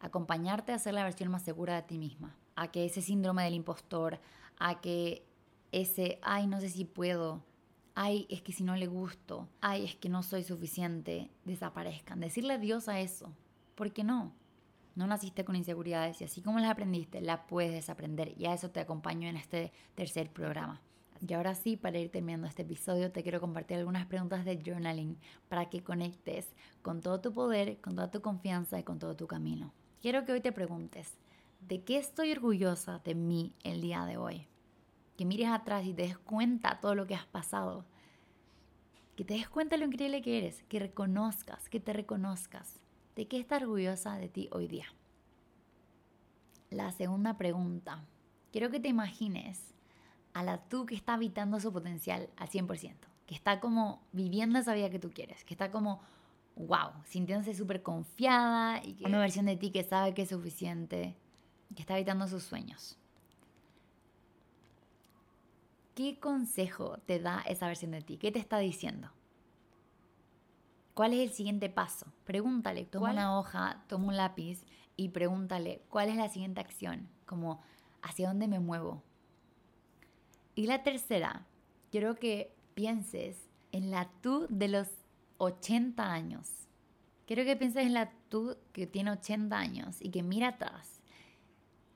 Acompañarte 0.00 0.72
a 0.72 0.78
ser 0.78 0.94
la 0.94 1.04
versión 1.04 1.30
más 1.30 1.42
segura 1.42 1.74
de 1.74 1.82
ti 1.82 1.98
misma, 1.98 2.34
a 2.56 2.68
que 2.68 2.86
ese 2.86 3.02
síndrome 3.02 3.44
del 3.44 3.52
impostor, 3.52 4.18
a 4.58 4.80
que 4.80 5.26
ese, 5.72 6.18
ay, 6.22 6.46
no 6.46 6.58
sé 6.58 6.70
si 6.70 6.86
puedo, 6.86 7.44
ay, 7.94 8.26
es 8.30 8.40
que 8.40 8.54
si 8.54 8.64
no 8.64 8.74
le 8.74 8.86
gusto, 8.86 9.46
ay, 9.60 9.84
es 9.84 9.94
que 9.94 10.08
no 10.08 10.22
soy 10.22 10.44
suficiente, 10.44 11.30
desaparezcan. 11.44 12.18
Decirle 12.18 12.54
adiós 12.54 12.88
a 12.88 12.98
eso. 12.98 13.30
¿Por 13.74 13.92
qué 13.92 14.04
no? 14.04 14.32
No 14.94 15.06
naciste 15.06 15.44
con 15.44 15.56
inseguridades 15.56 16.18
y 16.22 16.24
así 16.24 16.40
como 16.40 16.60
las 16.60 16.70
aprendiste, 16.70 17.20
las 17.20 17.40
puedes 17.46 17.72
desaprender. 17.72 18.32
Y 18.38 18.46
a 18.46 18.54
eso 18.54 18.70
te 18.70 18.80
acompaño 18.80 19.28
en 19.28 19.36
este 19.36 19.70
tercer 19.94 20.30
programa. 20.30 20.80
Y 21.26 21.32
ahora 21.34 21.54
sí, 21.54 21.76
para 21.76 21.98
ir 21.98 22.10
terminando 22.10 22.48
este 22.48 22.62
episodio, 22.62 23.12
te 23.12 23.22
quiero 23.22 23.40
compartir 23.40 23.78
algunas 23.78 24.06
preguntas 24.06 24.44
de 24.44 24.60
journaling 24.64 25.16
para 25.48 25.70
que 25.70 25.82
conectes 25.82 26.48
con 26.82 27.00
todo 27.00 27.20
tu 27.20 27.32
poder, 27.32 27.80
con 27.80 27.94
toda 27.94 28.10
tu 28.10 28.20
confianza 28.20 28.78
y 28.78 28.82
con 28.82 28.98
todo 28.98 29.14
tu 29.14 29.26
camino. 29.26 29.72
Quiero 30.00 30.24
que 30.24 30.32
hoy 30.32 30.40
te 30.40 30.50
preguntes, 30.50 31.16
¿de 31.60 31.82
qué 31.82 31.98
estoy 31.98 32.32
orgullosa 32.32 33.00
de 33.04 33.14
mí 33.14 33.54
el 33.62 33.80
día 33.80 34.04
de 34.04 34.16
hoy? 34.16 34.48
que 35.16 35.24
mires 35.24 35.48
atrás 35.48 35.84
y 35.86 35.94
te 35.94 36.02
des 36.02 36.18
cuenta 36.18 36.80
todo 36.80 36.94
lo 36.94 37.06
que 37.06 37.14
has 37.14 37.26
pasado. 37.26 37.84
Que 39.16 39.24
te 39.24 39.34
des 39.34 39.48
cuenta 39.48 39.76
lo 39.76 39.84
increíble 39.84 40.22
que 40.22 40.38
eres, 40.38 40.62
que 40.64 40.78
reconozcas, 40.78 41.68
que 41.68 41.80
te 41.80 41.92
reconozcas. 41.92 42.80
¿De 43.14 43.28
qué 43.28 43.38
estás 43.38 43.62
orgullosa 43.62 44.16
de 44.16 44.28
ti 44.28 44.48
hoy 44.52 44.68
día? 44.68 44.86
La 46.70 46.90
segunda 46.92 47.36
pregunta. 47.36 48.04
Quiero 48.50 48.70
que 48.70 48.80
te 48.80 48.88
imagines 48.88 49.71
a 50.34 50.42
la 50.42 50.58
tú 50.58 50.86
que 50.86 50.94
está 50.94 51.14
habitando 51.14 51.60
su 51.60 51.72
potencial 51.72 52.28
al 52.36 52.48
100%, 52.48 52.94
que 53.26 53.34
está 53.34 53.60
como 53.60 54.02
viviendo 54.12 54.58
esa 54.58 54.74
vida 54.74 54.90
que 54.90 54.98
tú 54.98 55.10
quieres, 55.10 55.44
que 55.44 55.54
está 55.54 55.70
como, 55.70 56.00
wow, 56.56 56.90
sintiéndose 57.04 57.54
súper 57.54 57.82
confiada 57.82 58.82
y 58.84 58.94
que 58.94 59.04
una 59.04 59.18
versión 59.18 59.46
de 59.46 59.56
ti 59.56 59.70
que 59.70 59.84
sabe 59.84 60.14
que 60.14 60.22
es 60.22 60.30
suficiente, 60.30 61.16
que 61.74 61.82
está 61.82 61.94
habitando 61.94 62.26
sus 62.28 62.42
sueños. 62.42 62.98
¿Qué 65.94 66.18
consejo 66.18 66.98
te 67.04 67.20
da 67.20 67.42
esa 67.46 67.66
versión 67.66 67.90
de 67.90 68.00
ti? 68.00 68.16
¿Qué 68.16 68.32
te 68.32 68.38
está 68.38 68.58
diciendo? 68.58 69.10
¿Cuál 70.94 71.14
es 71.14 71.20
el 71.20 71.34
siguiente 71.34 71.68
paso? 71.68 72.06
Pregúntale, 72.24 72.84
toma 72.84 73.12
una 73.12 73.38
hoja, 73.38 73.82
toma 73.88 74.08
un 74.08 74.16
lápiz 74.16 74.64
y 74.96 75.08
pregúntale, 75.08 75.82
¿cuál 75.88 76.08
es 76.08 76.16
la 76.16 76.28
siguiente 76.28 76.60
acción? 76.60 77.08
Como, 77.26 77.60
¿hacia 78.02 78.28
dónde 78.28 78.48
me 78.48 78.60
muevo? 78.60 79.02
Y 80.54 80.66
la 80.66 80.82
tercera, 80.82 81.46
quiero 81.90 82.16
que 82.16 82.54
pienses 82.74 83.36
en 83.72 83.90
la 83.90 84.10
tú 84.20 84.46
de 84.50 84.68
los 84.68 84.88
80 85.38 86.12
años. 86.12 86.48
Quiero 87.26 87.44
que 87.44 87.56
pienses 87.56 87.86
en 87.86 87.94
la 87.94 88.12
tú 88.28 88.56
que 88.72 88.86
tiene 88.86 89.12
80 89.12 89.56
años 89.56 89.96
y 90.00 90.10
que 90.10 90.22
mira 90.22 90.48
atrás 90.48 91.00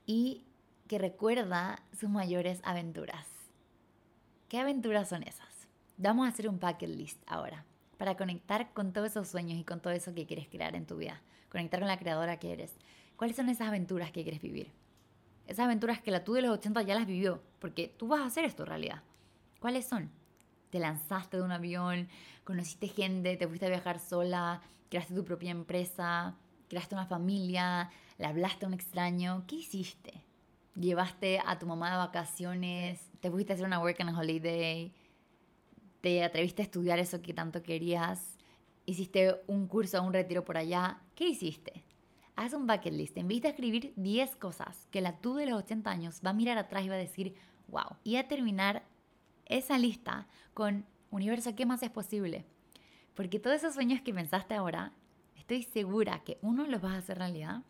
y 0.07 0.47
que 0.89 0.99
recuerda 0.99 1.83
sus 1.99 2.09
mayores 2.09 2.61
aventuras. 2.65 3.27
¿Qué 4.49 4.59
aventuras 4.59 5.09
son 5.09 5.23
esas? 5.25 5.69
Vamos 5.99 6.27
a 6.27 6.31
hacer 6.31 6.49
un 6.49 6.61
bucket 6.61 6.89
list 6.89 7.23
ahora 7.27 7.65
para 7.99 8.17
conectar 8.17 8.73
con 8.73 8.93
todos 8.93 9.11
esos 9.11 9.29
sueños 9.29 9.59
y 9.59 9.65
con 9.65 9.81
todo 9.81 9.93
eso 9.93 10.15
que 10.15 10.27
quieres 10.27 10.49
crear 10.49 10.75
en 10.77 10.87
tu 10.87 10.97
vida. 10.97 11.21
Conectar 11.51 11.81
con 11.81 11.89
la 11.89 11.99
creadora 11.99 12.39
que 12.39 12.53
eres. 12.53 12.73
¿Cuáles 13.17 13.37
son 13.37 13.49
esas 13.49 13.69
aventuras 13.69 14.13
que 14.13 14.23
quieres 14.23 14.41
vivir? 14.41 14.71
Esas 15.47 15.67
aventuras 15.67 16.01
que 16.01 16.11
la 16.11 16.25
tú 16.25 16.35
de 16.35 16.43
los 16.43 16.51
80 16.59 16.83
ya 16.83 16.95
las 16.95 17.07
vivió, 17.07 17.43
porque 17.61 17.95
tú 17.97 18.09
vas 18.09 18.21
a 18.21 18.27
hacer 18.27 18.45
esto 18.45 18.65
realidad. 18.65 19.03
¿Cuáles 19.61 19.87
son? 19.87 20.11
Te 20.71 20.79
lanzaste 20.79 21.37
de 21.37 21.43
un 21.43 21.53
avión, 21.53 22.09
conociste 22.45 22.89
gente, 22.89 23.37
te 23.37 23.47
fuiste 23.47 23.67
a 23.67 23.71
viajar 23.71 24.01
sola, 24.01 24.61
creaste 24.91 25.15
tu 25.15 25.25
propia 25.25 25.51
empresa, 25.51 26.35
creaste 26.69 26.95
una 26.95 27.07
familia, 27.07 27.91
le 28.19 28.27
hablaste 28.27 28.65
a 28.65 28.69
un 28.69 28.75
extraño. 28.75 29.45
¿Qué 29.47 29.57
hiciste? 29.57 30.25
Llevaste 30.75 31.41
a 31.45 31.59
tu 31.59 31.67
mamá 31.67 31.91
de 31.91 31.97
vacaciones, 31.97 33.09
te 33.21 33.31
fuiste 33.31 33.53
a 33.53 33.55
hacer 33.55 33.67
una 33.67 33.81
work 33.81 34.01
and 34.01 34.19
holiday, 34.19 34.93
te 36.01 36.23
atreviste 36.23 36.63
a 36.63 36.65
estudiar 36.65 36.99
eso 36.99 37.23
que 37.23 37.33
tanto 37.33 37.63
querías, 37.63 38.37
hiciste 38.85 39.41
un 39.47 39.67
curso, 39.67 40.03
un 40.03 40.13
retiro 40.13 40.45
por 40.45 40.57
allá. 40.57 41.01
¿Qué 41.15 41.29
hiciste? 41.29 41.86
Haz 42.37 42.53
un 42.53 42.67
bucket 42.67 42.93
list, 42.93 43.15
te 43.15 43.21
invita 43.21 43.49
a 43.49 43.53
escribir 43.53 43.95
10 43.97 44.37
cosas 44.37 44.87
que 44.91 45.01
la 45.01 45.19
tú 45.19 45.37
de 45.37 45.47
los 45.47 45.59
80 45.63 45.91
años 45.91 46.21
va 46.25 46.31
a 46.31 46.35
mirar 46.35 46.59
atrás 46.59 46.85
y 46.85 46.89
va 46.89 46.95
a 46.95 46.99
decir, 46.99 47.35
wow. 47.69 47.97
Y 48.05 48.17
a 48.17 48.29
terminar 48.29 48.83
esa 49.47 49.79
lista 49.79 50.27
con, 50.53 50.85
universo, 51.11 51.55
¿qué 51.55 51.65
más 51.65 51.83
es 51.83 51.91
posible? 51.91 52.45
Porque 53.15 53.41
todos 53.41 53.57
esos 53.57 53.75
sueños 53.75 54.03
que 54.03 54.13
pensaste 54.13 54.55
ahora, 54.55 54.93
estoy 55.35 55.63
segura 55.63 56.23
que 56.25 56.39
uno 56.43 56.67
los 56.67 56.83
vas 56.83 56.93
a 56.93 56.99
hacer 56.99 57.17
realidad 57.17 57.63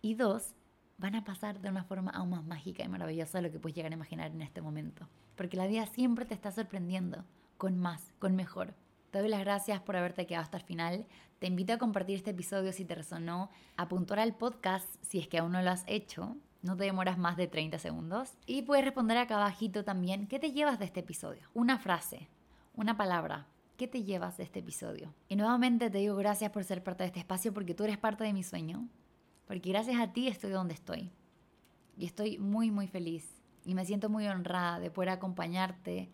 y 0.00 0.14
dos, 0.14 0.54
van 0.96 1.14
a 1.14 1.24
pasar 1.24 1.60
de 1.60 1.68
una 1.68 1.84
forma 1.84 2.10
aún 2.12 2.30
más 2.30 2.44
mágica 2.44 2.82
y 2.82 2.88
maravillosa 2.88 3.38
de 3.38 3.42
lo 3.42 3.52
que 3.52 3.58
puedes 3.58 3.76
llegar 3.76 3.92
a 3.92 3.96
imaginar 3.96 4.30
en 4.30 4.40
este 4.40 4.62
momento. 4.62 5.06
Porque 5.36 5.56
la 5.56 5.66
vida 5.66 5.86
siempre 5.86 6.24
te 6.24 6.34
está 6.34 6.50
sorprendiendo 6.50 7.24
con 7.58 7.78
más, 7.78 8.14
con 8.18 8.36
mejor. 8.36 8.74
Te 9.10 9.18
doy 9.18 9.28
las 9.28 9.40
gracias 9.40 9.80
por 9.80 9.96
haberte 9.96 10.26
quedado 10.26 10.44
hasta 10.44 10.58
el 10.58 10.64
final. 10.64 11.06
Te 11.38 11.46
invito 11.46 11.72
a 11.72 11.78
compartir 11.78 12.16
este 12.16 12.30
episodio 12.30 12.72
si 12.72 12.84
te 12.84 12.94
resonó, 12.94 13.50
a 13.76 13.88
puntuar 13.88 14.20
al 14.20 14.36
podcast 14.36 14.86
si 15.02 15.18
es 15.18 15.28
que 15.28 15.38
aún 15.38 15.52
no 15.52 15.62
lo 15.62 15.70
has 15.70 15.84
hecho. 15.86 16.36
No 16.62 16.76
te 16.76 16.84
demoras 16.84 17.18
más 17.18 17.36
de 17.36 17.46
30 17.48 17.78
segundos. 17.78 18.34
Y 18.46 18.62
puedes 18.62 18.84
responder 18.84 19.16
acá 19.16 19.36
abajito 19.36 19.84
también, 19.84 20.26
¿qué 20.26 20.38
te 20.38 20.52
llevas 20.52 20.78
de 20.78 20.84
este 20.84 21.00
episodio? 21.00 21.48
Una 21.54 21.78
frase, 21.78 22.28
una 22.74 22.96
palabra, 22.96 23.46
¿Qué 23.80 23.88
te 23.88 24.04
llevas 24.04 24.36
de 24.36 24.42
este 24.42 24.58
episodio? 24.58 25.14
Y 25.26 25.36
nuevamente 25.36 25.88
te 25.88 25.96
digo 25.96 26.14
gracias 26.14 26.50
por 26.50 26.64
ser 26.64 26.82
parte 26.82 27.02
de 27.02 27.06
este 27.06 27.20
espacio 27.20 27.54
porque 27.54 27.74
tú 27.74 27.84
eres 27.84 27.96
parte 27.96 28.24
de 28.24 28.34
mi 28.34 28.42
sueño. 28.42 28.86
Porque 29.46 29.70
gracias 29.70 29.98
a 29.98 30.12
ti 30.12 30.28
estoy 30.28 30.50
donde 30.50 30.74
estoy. 30.74 31.10
Y 31.96 32.04
estoy 32.04 32.36
muy, 32.36 32.70
muy 32.70 32.88
feliz. 32.88 33.40
Y 33.64 33.74
me 33.74 33.86
siento 33.86 34.10
muy 34.10 34.26
honrada 34.26 34.80
de 34.80 34.90
poder 34.90 35.08
acompañarte, 35.08 36.10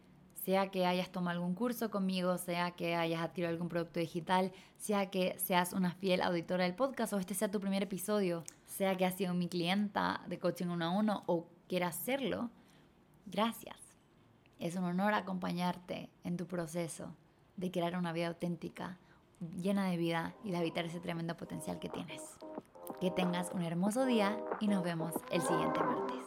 sea 0.46 0.70
que 0.70 0.86
hayas 0.86 1.10
tomado 1.10 1.38
algún 1.40 1.56
curso 1.56 1.90
conmigo, 1.90 2.38
sea 2.38 2.70
que 2.70 2.94
hayas 2.94 3.20
adquirido 3.20 3.50
algún 3.50 3.68
producto 3.68 3.98
digital, 3.98 4.52
sea 4.76 5.10
que 5.10 5.36
seas 5.40 5.72
una 5.72 5.90
fiel 5.90 6.22
auditora 6.22 6.62
del 6.62 6.76
podcast 6.76 7.12
o 7.12 7.18
este 7.18 7.34
sea 7.34 7.50
tu 7.50 7.58
primer 7.58 7.82
episodio, 7.82 8.44
sea 8.64 8.96
que 8.96 9.04
has 9.04 9.16
sido 9.16 9.34
mi 9.34 9.48
clienta 9.48 10.20
de 10.28 10.38
coaching 10.38 10.68
uno 10.68 10.84
a 10.84 10.90
uno 10.90 11.24
o 11.26 11.48
quieras 11.68 11.96
hacerlo, 11.96 12.50
gracias. 13.26 13.76
Es 14.60 14.76
un 14.76 14.84
honor 14.84 15.14
acompañarte 15.14 16.10
en 16.22 16.36
tu 16.36 16.46
proceso 16.46 17.12
de 17.56 17.72
crear 17.72 17.96
una 17.96 18.12
vida 18.12 18.28
auténtica, 18.28 18.98
llena 19.60 19.90
de 19.90 19.96
vida 19.96 20.36
y 20.44 20.52
de 20.52 20.58
habitar 20.58 20.84
ese 20.84 21.00
tremendo 21.00 21.36
potencial 21.36 21.80
que 21.80 21.88
tienes. 21.88 22.22
Que 23.00 23.10
tengas 23.10 23.50
un 23.52 23.62
hermoso 23.62 24.06
día 24.06 24.38
y 24.60 24.68
nos 24.68 24.84
vemos 24.84 25.12
el 25.32 25.42
siguiente 25.42 25.80
martes. 25.80 26.24